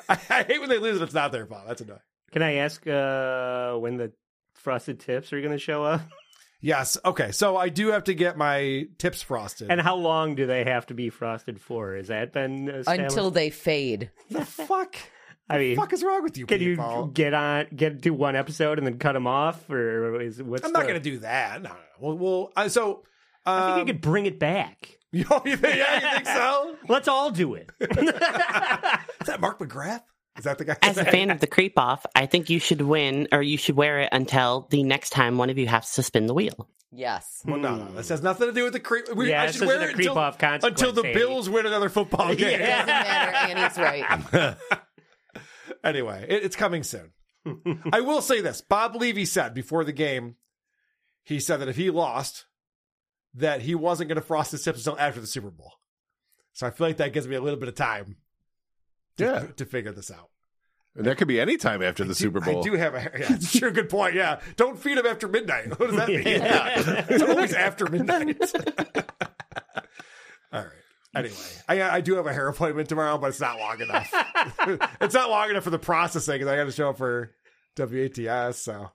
[0.09, 1.65] I, I hate when they lose and it's not their fault.
[1.67, 2.01] That's annoying.
[2.33, 4.13] Can I ask uh, when the
[4.55, 6.03] frosted tips are going to show up?
[6.61, 6.99] Yes.
[7.05, 7.32] Okay.
[7.32, 9.70] So I do have to get my tips frosted.
[9.70, 11.95] And how long do they have to be frosted for?
[11.97, 13.12] Has that been established?
[13.12, 14.11] Until they fade.
[14.31, 14.97] the fuck?
[15.49, 17.07] I mean, fuck is wrong with you Can people?
[17.07, 20.65] you get on, get to one episode and then cut them off, or is what's?
[20.65, 21.62] I'm not the- going to do that.
[21.62, 21.77] No, no.
[21.99, 23.03] Well, well uh, so
[23.47, 24.99] um, I think you could bring it back.
[25.11, 26.77] You, you think, yeah, you think so?
[26.89, 27.70] Let's all do it.
[27.81, 27.89] Is
[29.27, 30.03] that Mark McGrath?
[30.39, 30.77] Is that the guy?
[30.82, 33.77] As a fan of the creep off, I think you should win or you should
[33.77, 36.69] wear it until the next time one of you has to spin the wheel.
[36.93, 37.43] Yes.
[37.44, 39.15] Well, no, no, this has nothing to do with the creep.
[39.15, 42.35] We, yeah, I should wear it creep until, off until the Bills win another football
[42.35, 42.61] game.
[42.61, 43.59] It Doesn't matter.
[43.59, 44.57] Annie's right.
[45.85, 47.12] anyway, it, it's coming soon.
[47.93, 50.36] I will say this: Bob Levy said before the game,
[51.23, 52.47] he said that if he lost,
[53.35, 55.74] that he wasn't going to frost his tips until after the Super Bowl.
[56.52, 58.16] So I feel like that gives me a little bit of time.
[59.21, 59.47] To, Yeah.
[59.57, 60.29] to figure this out.
[60.97, 62.61] And that could be any time after the Super Bowl.
[62.61, 64.15] I do have a yeah, it's true good point.
[64.15, 65.79] Yeah, don't feed him after midnight.
[65.79, 66.23] What does that mean?
[66.25, 67.05] Yeah.
[67.09, 68.41] it's always after midnight.
[70.53, 70.71] All right.
[71.15, 71.35] Anyway,
[71.69, 74.11] I I do have a hair appointment tomorrow, but it's not long enough.
[75.01, 77.31] it's not long enough for the processing because I got to show up for
[77.77, 78.59] WATS.
[78.59, 78.91] So,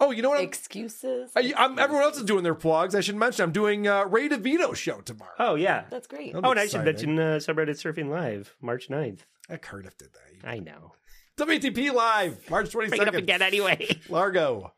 [0.00, 0.38] oh, you know what?
[0.38, 1.30] I'm, Excuses.
[1.36, 2.94] I, I'm, everyone else is doing their plugs.
[2.94, 5.32] I should mention I'm doing uh, Ray DeVito show tomorrow.
[5.38, 6.32] Oh yeah, That's great.
[6.32, 7.14] That'll Oh, be and I should exciting.
[7.16, 9.20] mention uh, Subreddit Surfing Live, March 9th.
[9.50, 10.48] Uh, Cardiff did that.
[10.48, 10.92] I know.
[11.38, 12.88] WTP live March 22nd.
[12.88, 13.88] Bring it up again anyway.
[14.08, 14.72] Largo.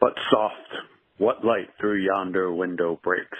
[0.00, 0.54] But soft,
[1.18, 3.38] what light through yonder window breaks?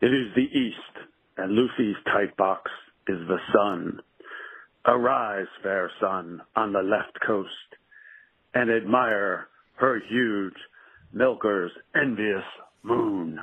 [0.00, 2.70] It is the east, and Lucy's tight box
[3.08, 4.00] is the sun.
[4.86, 7.48] Arise, fair sun, on the left coast,
[8.54, 10.54] and admire her huge
[11.12, 12.44] milker's envious
[12.82, 13.40] moon.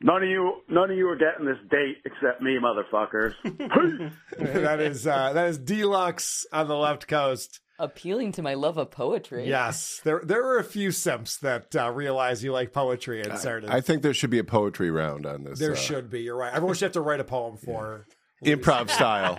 [0.00, 3.34] None of you, none of you are getting this date except me, motherfuckers.
[4.38, 7.60] that is uh, that is deluxe on the left coast.
[7.80, 9.48] Appealing to my love of poetry.
[9.48, 13.70] Yes, there there are a few simps that uh, realize you like poetry and started.
[13.70, 15.58] I think there should be a poetry round on this.
[15.58, 16.22] there uh, should be.
[16.22, 16.54] You're right.
[16.54, 18.06] Everyone should have to write a poem for.
[18.44, 19.36] improv style.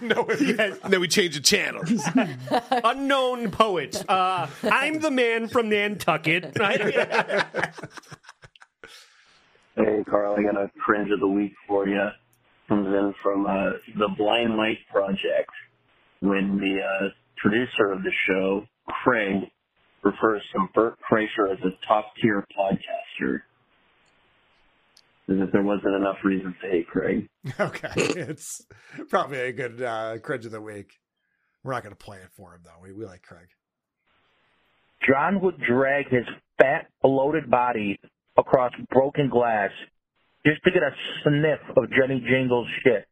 [0.00, 0.24] no,
[0.88, 1.82] then we change the channel.
[2.84, 4.04] Unknown poet.
[4.08, 6.56] Uh, I'm the man from Nantucket.
[9.74, 12.08] Hey, Carl, I got a cringe of the week for you.
[12.68, 15.50] Comes in from uh, the Blind Light Project.
[16.20, 17.08] When the uh,
[17.38, 18.64] producer of the show,
[19.02, 19.50] Craig,
[20.02, 23.40] refers to Bert Kreischer as a top tier podcaster.
[25.28, 27.28] As if there wasn't enough reason to hate Craig.
[27.60, 28.64] Okay, it's
[29.08, 30.98] probably a good uh, cringe of the week.
[31.62, 32.82] We're not going to play it for him though.
[32.82, 33.46] We we like Craig.
[35.06, 36.26] John would drag his
[36.58, 37.98] fat, bloated body
[38.36, 39.70] across broken glass
[40.46, 40.90] just to get a
[41.22, 43.06] sniff of Jenny Jingle's shit.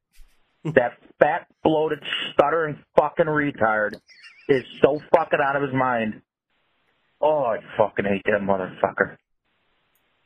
[0.75, 2.01] That fat, bloated,
[2.35, 3.95] stuttering fucking retard
[4.47, 6.21] is so fucking out of his mind.
[7.19, 9.17] Oh, I fucking hate that motherfucker.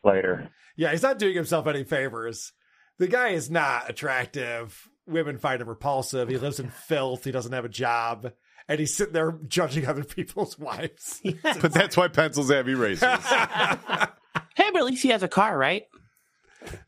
[0.05, 0.51] Later.
[0.77, 2.53] Yeah, he's not doing himself any favors.
[2.99, 4.89] The guy is not attractive.
[5.07, 6.29] Women find him repulsive.
[6.29, 7.25] He lives in filth.
[7.25, 8.33] He doesn't have a job.
[8.69, 11.21] And he's sitting there judging other people's wives.
[11.43, 13.21] but that's why pencils have erasers.
[14.57, 15.83] Hey, but at least he has a car, right?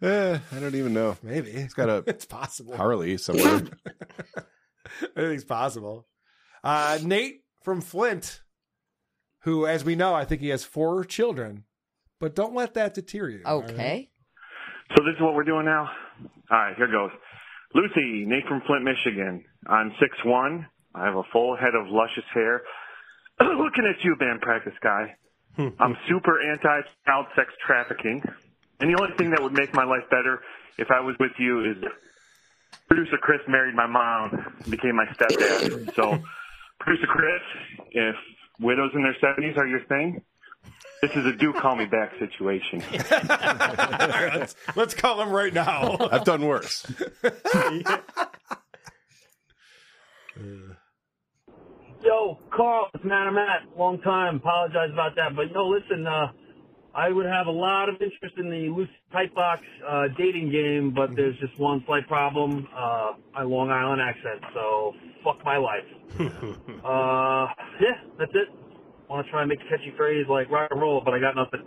[0.01, 1.17] Eh, I don't even know.
[1.21, 1.51] Maybe.
[1.51, 2.77] He's got a It's possible.
[2.77, 3.63] Harley somewhere.
[5.17, 6.07] Anything's possible.
[6.63, 8.41] Uh, Nate from Flint,
[9.43, 11.65] who, as we know, I think he has four children,
[12.21, 13.43] but don't let that deter you.
[13.45, 13.71] all right?
[13.71, 14.11] Okay.
[14.97, 15.91] So this is what we're doing now?
[16.51, 17.11] All right, here goes.
[17.75, 19.45] Lucy, Nate from Flint, Michigan.
[19.67, 20.67] I'm six one.
[20.95, 22.63] I have a full head of luscious hair.
[23.41, 25.17] Looking at you, band practice guy.
[25.57, 25.69] Hmm.
[25.79, 28.23] I'm super anti child sex trafficking.
[28.81, 30.41] And the only thing that would make my life better
[30.79, 31.77] if I was with you is
[32.89, 35.95] producer Chris married my mom and became my stepdad.
[35.95, 36.19] So,
[36.81, 37.41] producer Chris,
[37.91, 38.15] if
[38.61, 40.23] widows in their 70s are your thing,
[41.03, 42.83] this is a do call me back situation.
[43.11, 45.97] let's, let's call him right now.
[46.11, 46.87] I've done worse.
[52.03, 53.27] Yo, Carl, it's Matt.
[53.27, 53.63] I'm at.
[53.77, 54.37] Long time.
[54.37, 55.35] Apologize about that.
[55.35, 56.31] But no, listen, uh,
[56.95, 60.93] I would have a lot of interest in the loose tight box uh, dating game,
[60.95, 62.67] but there's just one slight problem.
[62.75, 65.85] Uh, my Long Island accent, so fuck my life.
[66.21, 67.49] uh,
[67.81, 68.49] yeah, that's it.
[69.09, 71.37] Want to try and make a catchy phrase like rock and roll, but I got
[71.37, 71.63] nothing.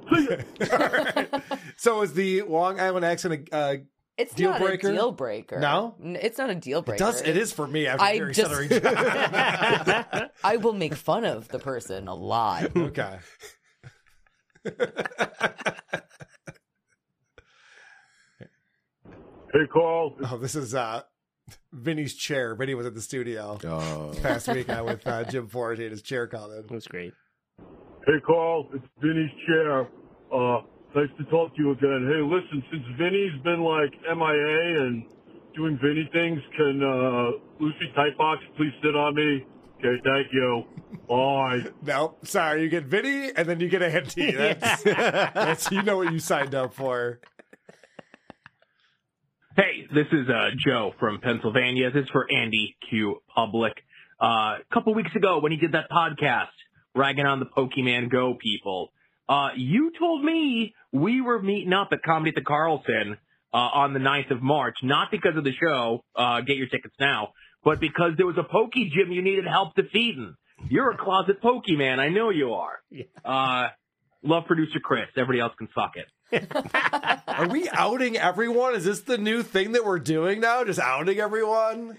[1.77, 3.81] So is the Long Island accent a, a
[4.17, 4.89] It's Deal not breaker?
[4.89, 5.59] a deal breaker.
[5.61, 5.95] No?
[6.03, 6.99] It's not a deal It breaker.
[7.05, 7.21] does.
[7.21, 8.81] It is for me after I hearing just- Stuttering
[10.43, 12.71] I will make fun of the person a lot.
[12.75, 13.19] okay.
[19.51, 20.15] Hey, Carl.
[20.29, 21.01] Oh, this is uh,
[21.71, 22.55] Vinny's chair.
[22.55, 24.11] Vinny was at the studio Oh.
[24.11, 26.67] this past week uh, with uh, Jim Forte and his chair called in.
[26.73, 27.13] was great.
[28.05, 29.81] Hey, Carl, it's Vinny's chair.
[30.33, 30.61] Uh,
[30.95, 32.07] nice to talk to you again.
[32.09, 35.03] Hey, listen, since Vinny's been like MIA and
[35.55, 39.45] doing Vinny things, can uh, Lucy Tightbox please sit on me?
[39.79, 40.63] Okay, thank you.
[41.07, 41.59] Bye.
[41.85, 42.63] No, sorry.
[42.63, 44.31] You get Vinny and then you get a Henty.
[44.35, 47.19] That's, that's you know what you signed up for.
[49.55, 51.91] Hey, this is uh, Joe from Pennsylvania.
[51.91, 53.73] This is for Andy Q Public.
[54.21, 56.47] Uh, a couple weeks ago, when he did that podcast
[56.95, 58.91] ragging on the Pokemon Go people,
[59.27, 63.17] uh, you told me we were meeting up at Comedy at the Carlson
[63.53, 66.95] uh, on the 9th of March, not because of the show, uh, get your tickets
[66.99, 67.29] now,
[67.63, 70.35] but because there was a Poke Gym you needed help defeating.
[70.69, 71.99] You're a closet Pokemon.
[71.99, 72.79] I know you are.
[73.23, 73.69] Uh,
[74.23, 75.07] love producer Chris.
[75.15, 76.07] Everybody else can suck it.
[77.27, 78.75] Are we outing everyone?
[78.75, 80.63] Is this the new thing that we're doing now?
[80.63, 81.97] Just outing everyone?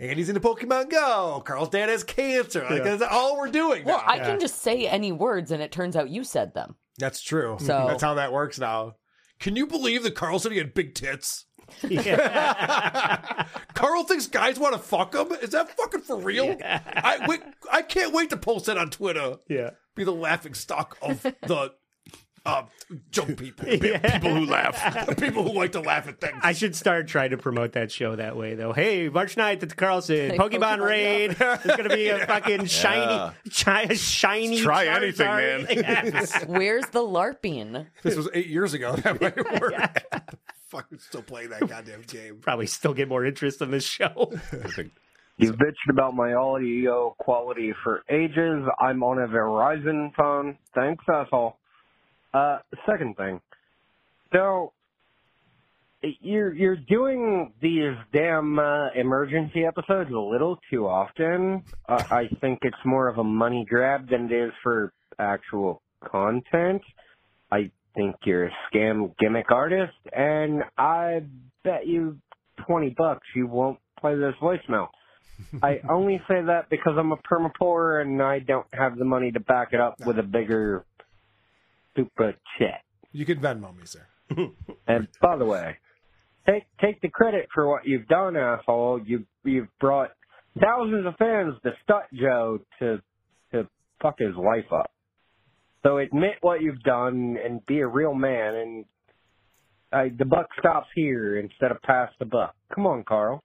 [0.00, 1.42] Andy's into Pokemon Go.
[1.44, 2.62] Carl's dad has cancer.
[2.62, 2.96] Like, Yeah.
[2.96, 3.84] that's all we're doing.
[3.84, 4.04] Well, now.
[4.12, 6.76] I can just say any words, and it turns out you said them.
[6.98, 7.56] That's true.
[7.60, 8.94] So- that's how that works now.
[9.40, 11.46] Can you believe that Carl said he had big tits?
[13.74, 15.32] Carl thinks guys want to fuck him.
[15.42, 16.56] Is that fucking for real?
[16.62, 19.36] I wait, I can't wait to post that on Twitter.
[19.48, 21.72] Yeah, be the laughing stock of the
[22.48, 22.62] uh,
[23.10, 24.18] junk people, Yeah.
[24.18, 26.38] people who laugh, people who like to laugh at things.
[26.42, 28.72] I should start trying to promote that show that way, though.
[28.72, 31.30] Hey, March 9th at the Carlson, Hey, Pokemon, Pokemon Raid.
[31.32, 33.32] There's going to be a fucking shiny, Yeah.
[33.54, 34.60] chi- shiny.
[34.60, 35.66] Try anything, man.
[35.70, 36.44] Yes.
[36.46, 37.86] Where's the LARPing?
[38.02, 38.96] This was eight years ago.
[38.96, 39.74] That might work.
[40.68, 42.38] Fucking still playing that goddamn game.
[42.40, 44.32] Probably still get more interest in this show.
[45.40, 48.64] You've bitched about my audio quality for ages.
[48.80, 50.58] I'm on a Verizon phone.
[50.74, 51.57] Thanks, asshole.
[52.38, 53.40] Uh, second thing.
[54.32, 54.72] So,
[56.20, 61.64] you're, you're doing these damn, uh, emergency episodes a little too often.
[61.88, 66.82] Uh, I think it's more of a money grab than it is for actual content.
[67.50, 71.22] I think you're a scam gimmick artist, and I
[71.64, 72.18] bet you
[72.66, 74.88] 20 bucks you won't play this voicemail.
[75.62, 79.32] I only say that because I'm a perma poor and I don't have the money
[79.32, 80.84] to back it up with a bigger
[81.98, 82.82] super chat.
[83.12, 84.06] You can Venmo me, sir.
[84.86, 85.76] And by the way,
[86.48, 89.02] take take the credit for what you've done, asshole.
[89.04, 90.10] You you've brought
[90.58, 93.02] thousands of fans to Stut Joe to
[93.52, 93.68] to
[94.00, 94.90] fuck his life up.
[95.82, 98.54] So admit what you've done and be a real man.
[98.54, 98.84] And
[99.92, 102.54] uh, the buck stops here instead of past the buck.
[102.74, 103.42] Come on, Carl.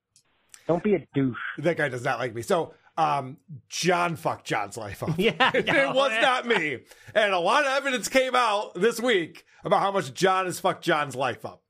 [0.68, 1.36] Don't be a douche.
[1.60, 2.42] That guy does not like me.
[2.42, 3.38] So, um,
[3.70, 5.18] John fucked John's life up.
[5.18, 5.94] Yeah, it no.
[5.94, 6.80] was not me.
[7.16, 10.84] And a lot of evidence came out this week about how much John has fucked
[10.84, 11.64] John's life up.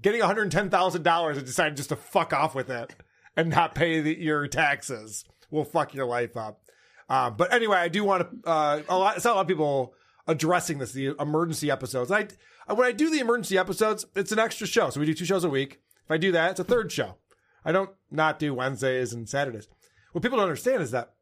[0.00, 2.94] Getting $110,000 and deciding just to fuck off with it
[3.36, 6.62] and not pay the, your taxes will fuck your life up.
[7.08, 9.94] Uh, but anyway, I do want to, uh, a lot, not a lot of people
[10.28, 12.10] addressing this, the emergency episodes.
[12.10, 12.32] And
[12.68, 14.90] I, when I do the emergency episodes, it's an extra show.
[14.90, 15.80] So we do two shows a week.
[16.04, 17.16] If I do that, it's a third show.
[17.64, 19.68] I don't not do Wednesdays and Saturdays.
[20.12, 21.14] What people don't understand is that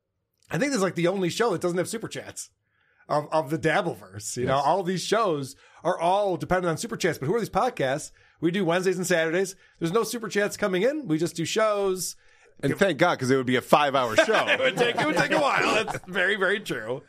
[0.51, 2.51] I think this is like the only show that doesn't have super chats
[3.09, 4.37] of, of the Dabbleverse.
[4.37, 7.19] You know, all these shows are all dependent on super chats.
[7.19, 8.11] But who are these podcasts?
[8.41, 9.57] We do Wednesdays and Saturdays.
[9.79, 11.07] There's no super chats coming in.
[11.09, 12.17] We just do shows.
[12.61, 14.47] And thank God, because it would be a five-hour show.
[14.49, 15.85] it would take it would take a while.
[15.85, 17.03] That's very very true.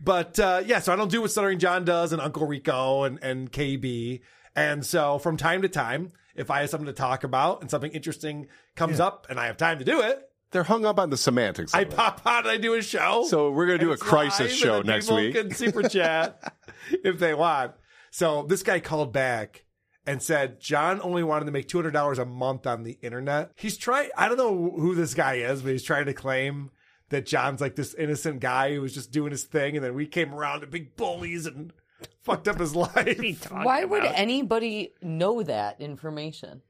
[0.00, 3.22] But uh, yeah, so I don't do what Stuttering John does and Uncle Rico and
[3.22, 4.20] and KB.
[4.54, 7.90] And so from time to time, if I have something to talk about and something
[7.92, 10.20] interesting comes up and I have time to do it,
[10.52, 11.74] They're hung up on the semantics.
[11.74, 11.90] I it.
[11.90, 13.24] pop out and I do a show.
[13.26, 15.34] So we're gonna do a crisis show and then next people week.
[15.34, 16.54] Can super chat
[16.90, 17.72] if they want.
[18.10, 19.64] So this guy called back
[20.06, 23.52] and said John only wanted to make two hundred dollars a month on the internet.
[23.56, 24.10] He's trying.
[24.16, 26.70] I don't know who this guy is, but he's trying to claim
[27.08, 30.06] that John's like this innocent guy who was just doing his thing, and then we
[30.06, 31.72] came around to big bullies and
[32.22, 33.50] fucked up his life.
[33.50, 36.62] Why would anybody know that information?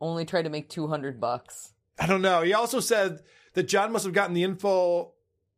[0.00, 1.73] Only try to make 200 bucks.
[1.98, 2.42] I don't know.
[2.42, 3.20] He also said
[3.54, 5.12] that John must have gotten the info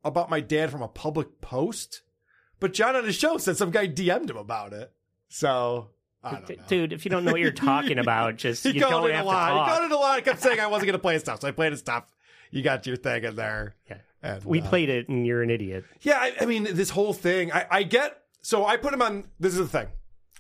[0.05, 2.03] about my dad from a public post,
[2.61, 4.93] but John on his show said some guy DM'd him about it.
[5.29, 5.91] So
[6.23, 6.57] I don't know.
[6.69, 9.13] Dude, if you don't know what you're talking about, just He you called don't it
[9.13, 9.65] a have to lie.
[9.65, 10.19] He called it a lot.
[10.19, 12.05] I kept saying I wasn't going to play his stuff, so I played his stuff.
[12.51, 13.75] You got your thing in there.
[13.89, 13.99] Yeah.
[14.23, 15.85] And, we uh, played it, and you're an idiot.
[16.01, 18.23] Yeah, I, I mean, this whole thing, I, I get.
[18.43, 19.25] So I put him on.
[19.39, 19.89] This is the thing.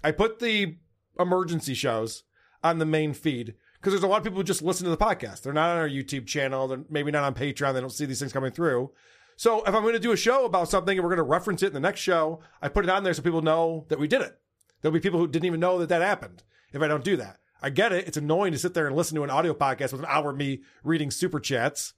[0.02, 0.76] I put the
[1.18, 2.22] emergency shows
[2.62, 4.96] on the main feed because there's a lot of people who just listen to the
[4.96, 5.42] podcast.
[5.42, 6.68] They're not on our YouTube channel.
[6.68, 7.74] They're maybe not on Patreon.
[7.74, 8.90] They don't see these things coming through.
[9.36, 11.62] So if I'm going to do a show about something and we're going to reference
[11.62, 14.08] it in the next show, I put it on there so people know that we
[14.08, 14.38] did it.
[14.80, 17.38] There'll be people who didn't even know that that happened if I don't do that.
[17.62, 18.06] I get it.
[18.06, 20.36] It's annoying to sit there and listen to an audio podcast with an hour of
[20.36, 21.94] me reading super chats.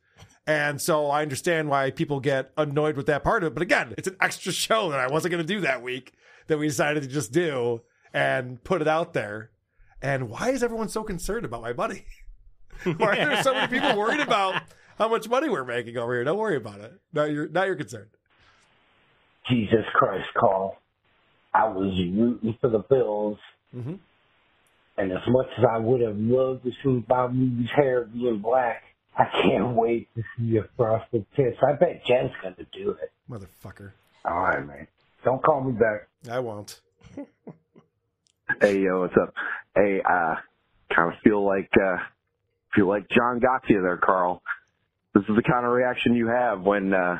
[0.46, 3.54] And so I understand why people get annoyed with that part of it.
[3.54, 6.14] But again, it's an extra show that I wasn't going to do that week
[6.46, 7.82] that we decided to just do
[8.12, 9.50] and put it out there.
[10.02, 12.04] And why is everyone so concerned about my money?
[12.96, 14.62] why are there so many people worried about
[14.96, 16.24] how much money we're making over here?
[16.24, 16.92] Don't worry about it.
[17.12, 18.06] Not your, not your concern.
[19.48, 20.76] Jesus Christ, Carl.
[21.52, 23.38] I was rooting for the Bills.
[23.74, 23.94] Mm-hmm.
[24.98, 28.82] And as much as I would have loved to see Bob Moody's hair being black,
[29.16, 31.58] I can't wait to see a frosted tips.
[31.66, 33.12] I bet Jen's going to do it.
[33.30, 33.92] Motherfucker.
[34.24, 34.86] All right, man.
[35.24, 36.08] Don't call me back.
[36.30, 36.80] I won't.
[38.60, 39.34] Hey, yo, what's up?
[39.78, 40.34] Hey, uh,
[40.92, 41.98] kind of feel like, uh,
[42.74, 44.42] feel like John got you there, Carl.
[45.14, 47.18] This is the kind of reaction you have when, uh,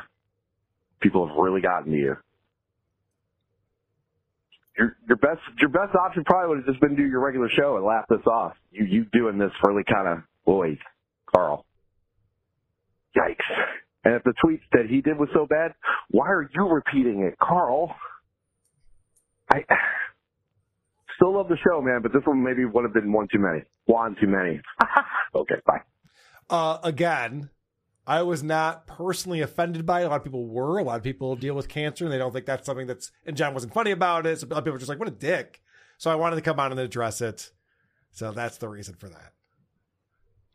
[1.01, 2.17] people have really gotten to you.
[4.77, 7.49] Your, your best, your best option probably would have just been to do your regular
[7.49, 8.53] show and laugh this off.
[8.71, 10.77] You, you doing this really kind of, boy,
[11.33, 11.65] Carl.
[13.15, 13.37] Yikes.
[14.03, 15.73] And if the tweet that he did was so bad,
[16.11, 17.95] why are you repeating it, Carl?
[19.49, 19.63] I
[21.19, 23.63] still love the show, man, but this one maybe would have been one too many.
[23.85, 24.61] One too many.
[25.35, 25.81] okay, bye.
[26.49, 27.49] Uh, again,
[28.07, 30.05] I was not personally offended by it.
[30.05, 30.79] A lot of people were.
[30.79, 33.35] A lot of people deal with cancer and they don't think that's something that's, and
[33.35, 34.39] John wasn't funny about it.
[34.39, 35.61] So a lot of people were just like, what a dick.
[35.97, 37.51] So I wanted to come on and address it.
[38.11, 39.33] So that's the reason for that.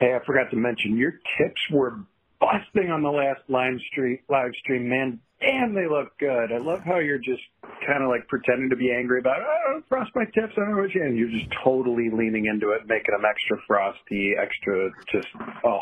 [0.01, 2.01] Hey, I forgot to mention your tips were
[2.44, 4.18] busting on the last live stream.
[4.28, 5.20] Live stream, man.
[5.40, 6.52] Damn, they look good.
[6.52, 7.42] I love how you're just
[7.86, 10.55] kind of like pretending to be angry about, oh, frost my tips.
[10.56, 13.58] I don't know what you, and you're just totally leaning into it, making them extra
[13.66, 15.28] frosty, extra just,
[15.64, 15.81] oh,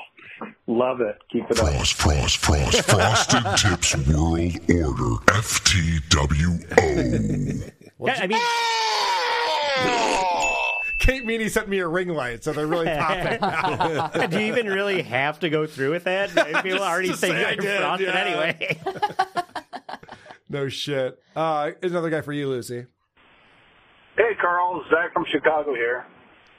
[0.66, 1.18] love it.
[1.31, 1.68] Keep it up.
[1.68, 5.23] Frost, frost, frost, frosted tips world order.
[5.26, 6.73] FTWO.
[8.05, 10.32] Yeah, I mean, ah!
[11.02, 13.40] Kate Meany sent me a ring light, so they're really popping.
[13.40, 14.06] now.
[14.28, 16.28] do you even really have to go through with that?
[16.62, 18.20] People Just already to think say you're did, frosted yeah.
[18.20, 18.81] anyway.
[20.48, 21.18] no shit.
[21.34, 22.86] Uh, here's another guy for you, Lucy.
[24.16, 26.06] Hey, Carl, Zach from Chicago here.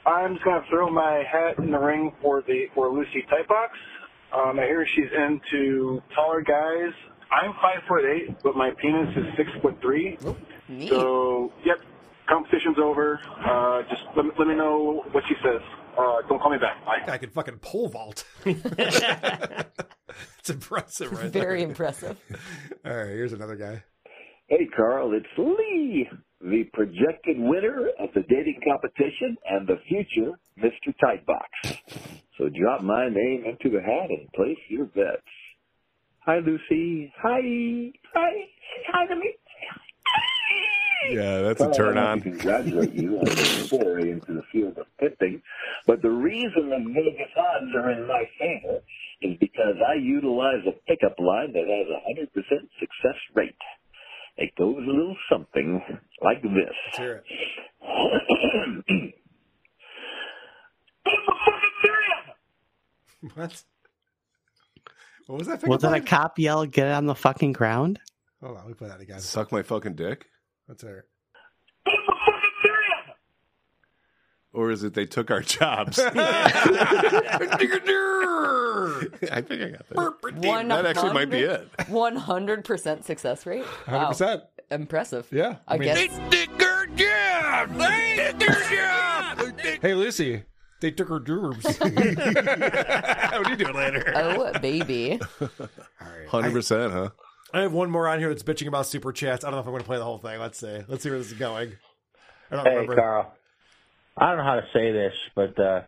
[0.04, 3.68] I'm just gonna throw my hat in the ring for the for Lucy Typebox.
[4.38, 6.92] Um, I hear she's into taller guys.
[7.32, 10.18] I'm five foot eight, but my penis is six foot three.
[10.88, 11.78] So, yep,
[12.28, 13.20] competition's over.
[13.44, 15.60] Uh, just let me, let me know what she says.
[15.98, 16.84] Uh, don't call me back.
[16.84, 17.12] Bye.
[17.12, 18.24] I can fucking pole vault.
[18.44, 19.70] it's
[20.48, 21.30] impressive, right?
[21.30, 21.68] Very there.
[21.68, 22.18] impressive.
[22.84, 23.82] All right, here's another guy.
[24.48, 26.08] Hey, Carl, it's Lee,
[26.40, 30.92] the projected winner of the dating competition and the future Mr.
[31.02, 31.78] Tightbox.
[32.36, 35.22] So drop my name into the hat and place your bets.
[36.26, 37.12] Hi, Lucy.
[37.22, 37.40] Hi.
[38.14, 38.30] Hi.
[38.92, 39.34] Hi to me.
[41.10, 42.18] Yeah, that's a Well, turn I'd on.
[42.20, 43.36] to Congratulate you on your
[43.68, 45.42] foray into the field of pitting.
[45.86, 48.80] But the reason the Vegas odds are in my favor
[49.22, 53.54] is because I utilize a pickup line that has a 100% success rate.
[54.36, 55.80] It goes a little something
[56.22, 56.74] like this.
[56.86, 59.14] Let's hear it.
[63.34, 63.62] what?
[65.26, 65.66] What was that?
[65.66, 68.00] Was pickup it a cop yell, get on the fucking ground?
[68.42, 69.20] Hold on, let me play that again.
[69.20, 70.26] Suck my fucking dick?
[70.68, 71.04] Let's hear it.
[74.52, 75.98] Or is it they took our jobs?
[75.98, 76.10] I
[79.40, 80.34] think I got that.
[80.36, 81.68] One that actually might be it.
[81.88, 83.64] One hundred percent success rate.
[83.86, 84.42] 100%.
[84.70, 85.26] Impressive.
[85.30, 85.56] Yeah.
[85.66, 86.08] I, mean- guess.
[89.82, 90.44] Hey, Lucy.
[90.80, 91.64] They took her jobs.
[91.78, 94.12] what are you doing later?
[94.14, 95.18] Oh, baby.
[96.28, 97.10] Hundred percent, huh?
[97.54, 99.44] I have one more on here that's bitching about super chats.
[99.44, 100.40] I don't know if I'm going to play the whole thing.
[100.40, 100.80] Let's see.
[100.88, 101.72] Let's see where this is going.
[102.50, 102.96] I don't Hey, remember.
[102.96, 103.32] Carl.
[104.16, 105.82] I don't know how to say this, but uh,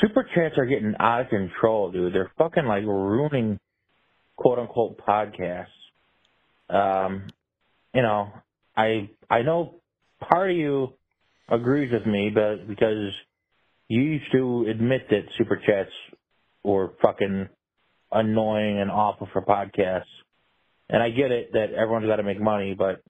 [0.00, 2.12] super chats are getting out of control, dude.
[2.12, 3.58] They're fucking like ruining
[4.36, 5.66] quote unquote podcasts.
[6.68, 7.28] Um,
[7.94, 8.32] you know,
[8.76, 9.76] I I know
[10.20, 10.92] part of you
[11.48, 13.12] agrees with me, but because
[13.88, 15.90] you used to admit that super chats
[16.64, 17.48] were fucking
[18.10, 20.02] annoying and awful for podcasts.
[20.88, 23.02] And I get it that everyone's got to make money, but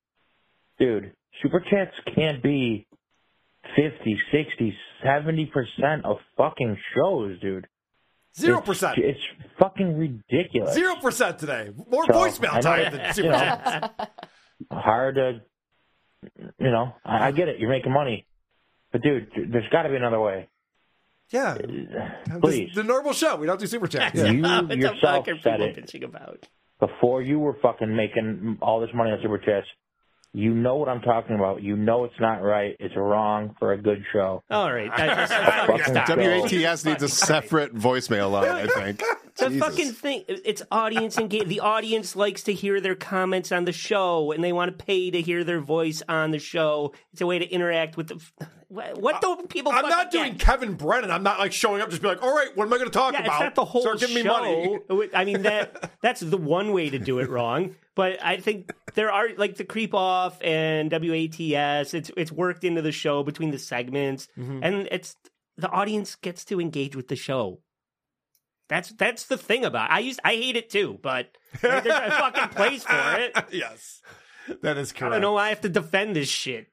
[0.79, 2.87] dude, super chats can't be
[3.77, 7.67] 50, 60, 70% of fucking shows, dude.
[8.39, 8.99] Zero percent.
[8.99, 9.21] It's
[9.59, 10.75] fucking ridiculous.
[10.75, 11.71] Zero percent today.
[11.91, 14.11] More So, voicemail I know time that, than you super know, chats.
[14.71, 15.41] Hard to,
[16.59, 17.59] you know, I, I get it.
[17.59, 18.27] You're making money.
[18.93, 20.49] But dude, there's got to be another way.
[21.31, 21.57] Yeah.
[22.31, 22.71] Uh, please.
[22.75, 23.37] The, the normal show.
[23.37, 24.15] We don't do super chats.
[24.21, 25.77] You what the yourself fuck are said people it.
[25.77, 26.47] bitching about?
[26.81, 29.67] Before you were fucking making all this money on super chats.
[30.33, 31.63] You know what I'm talking about.
[31.63, 32.77] You know it's not right.
[32.79, 34.43] It's wrong for a good show.
[34.51, 34.91] All right.
[34.95, 35.33] I just,
[35.87, 36.63] Fucking.
[36.63, 39.03] WATS needs a separate voicemail line, I think.
[39.39, 39.69] The Jesus.
[39.69, 40.25] fucking thing.
[40.29, 41.47] It's audience engage.
[41.49, 45.11] The audience likes to hear their comments on the show, and they want to pay
[45.11, 46.95] to hear their voice on the show.
[47.13, 48.21] It's a way to interact with the.
[48.69, 49.71] What do people?
[49.73, 50.13] I'm not get?
[50.13, 51.11] doing Kevin Brennan.
[51.11, 52.93] I'm not like showing up just be like, all right, what am I going to
[52.99, 53.33] talk Yeah, about?
[53.35, 54.29] it's not the whole Start giving me show.
[54.89, 55.09] money.
[55.15, 57.77] I mean that that's the one way to do it wrong.
[57.95, 61.95] But I think there are like the creep off and WATS.
[61.95, 64.61] It's it's worked into the show between the segments, Mm-hmm.
[64.63, 65.15] and it's
[65.57, 67.61] the audience gets to engage with the show.
[68.69, 69.91] That's that's the thing about.
[69.91, 69.95] It.
[69.95, 71.29] I used I hate it too, but
[71.61, 73.37] there's a fucking place for it.
[73.53, 74.01] yes,
[74.63, 75.13] that is I correct.
[75.13, 76.69] don't know why I have to defend this shit.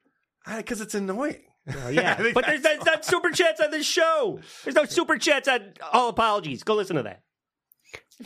[0.56, 1.42] Because it's annoying.
[1.74, 4.40] Oh, yeah, but there's, there's not super chats on this show.
[4.64, 6.62] There's no super chats on all apologies.
[6.62, 7.22] Go listen to that.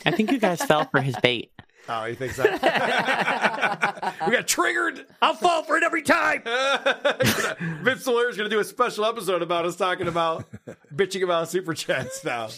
[0.05, 1.51] I think you guys fell for his bait.
[1.91, 2.43] Oh, he thinks so?
[2.43, 5.07] we got triggered.
[5.23, 6.43] I'll fall for it every time.
[6.43, 10.45] Vince the lawyer is going to do a special episode about us talking about
[10.93, 12.49] bitching about super chats now.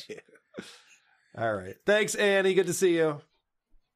[1.37, 1.75] All right.
[1.85, 2.53] Thanks, Annie.
[2.53, 3.21] Good to see you.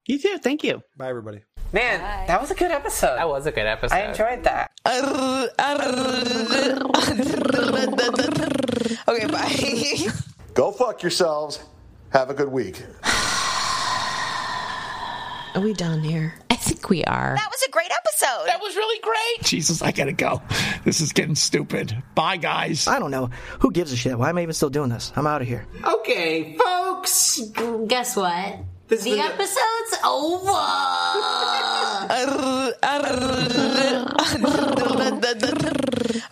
[0.07, 0.37] You too.
[0.37, 0.81] Thank you.
[0.97, 1.41] Bye, everybody.
[1.73, 3.17] Man, that was a good episode.
[3.17, 3.95] That was a good episode.
[3.95, 4.71] I enjoyed that.
[9.07, 10.07] okay, bye.
[10.53, 11.63] Go fuck yourselves.
[12.11, 12.83] Have a good week.
[15.55, 16.35] Are we done here?
[16.65, 17.35] I think we are.
[17.35, 18.47] That was a great episode.
[18.47, 19.47] That was really great.
[19.47, 20.41] Jesus, I gotta go.
[20.83, 21.95] This is getting stupid.
[22.15, 22.87] Bye, guys.
[22.87, 23.29] I don't know.
[23.59, 24.17] Who gives a shit?
[24.17, 25.13] Why am I even still doing this?
[25.15, 25.67] I'm out of here.
[25.83, 27.39] Okay, folks.
[27.87, 28.59] Guess what?
[28.87, 30.51] This the is the- episode's over.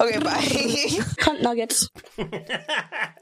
[0.02, 0.42] okay, bye.
[1.20, 1.90] Cunt nuggets.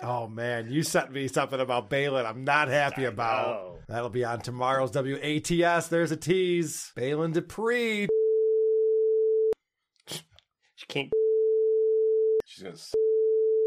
[0.02, 0.70] Oh, man.
[0.72, 3.80] You sent me something about Balin I'm not happy about.
[3.88, 5.88] That'll be on tomorrow's WATS.
[5.88, 6.92] There's a tease.
[6.96, 8.08] Balin Dupree.
[10.08, 11.12] She can't.
[12.46, 12.76] She's gonna.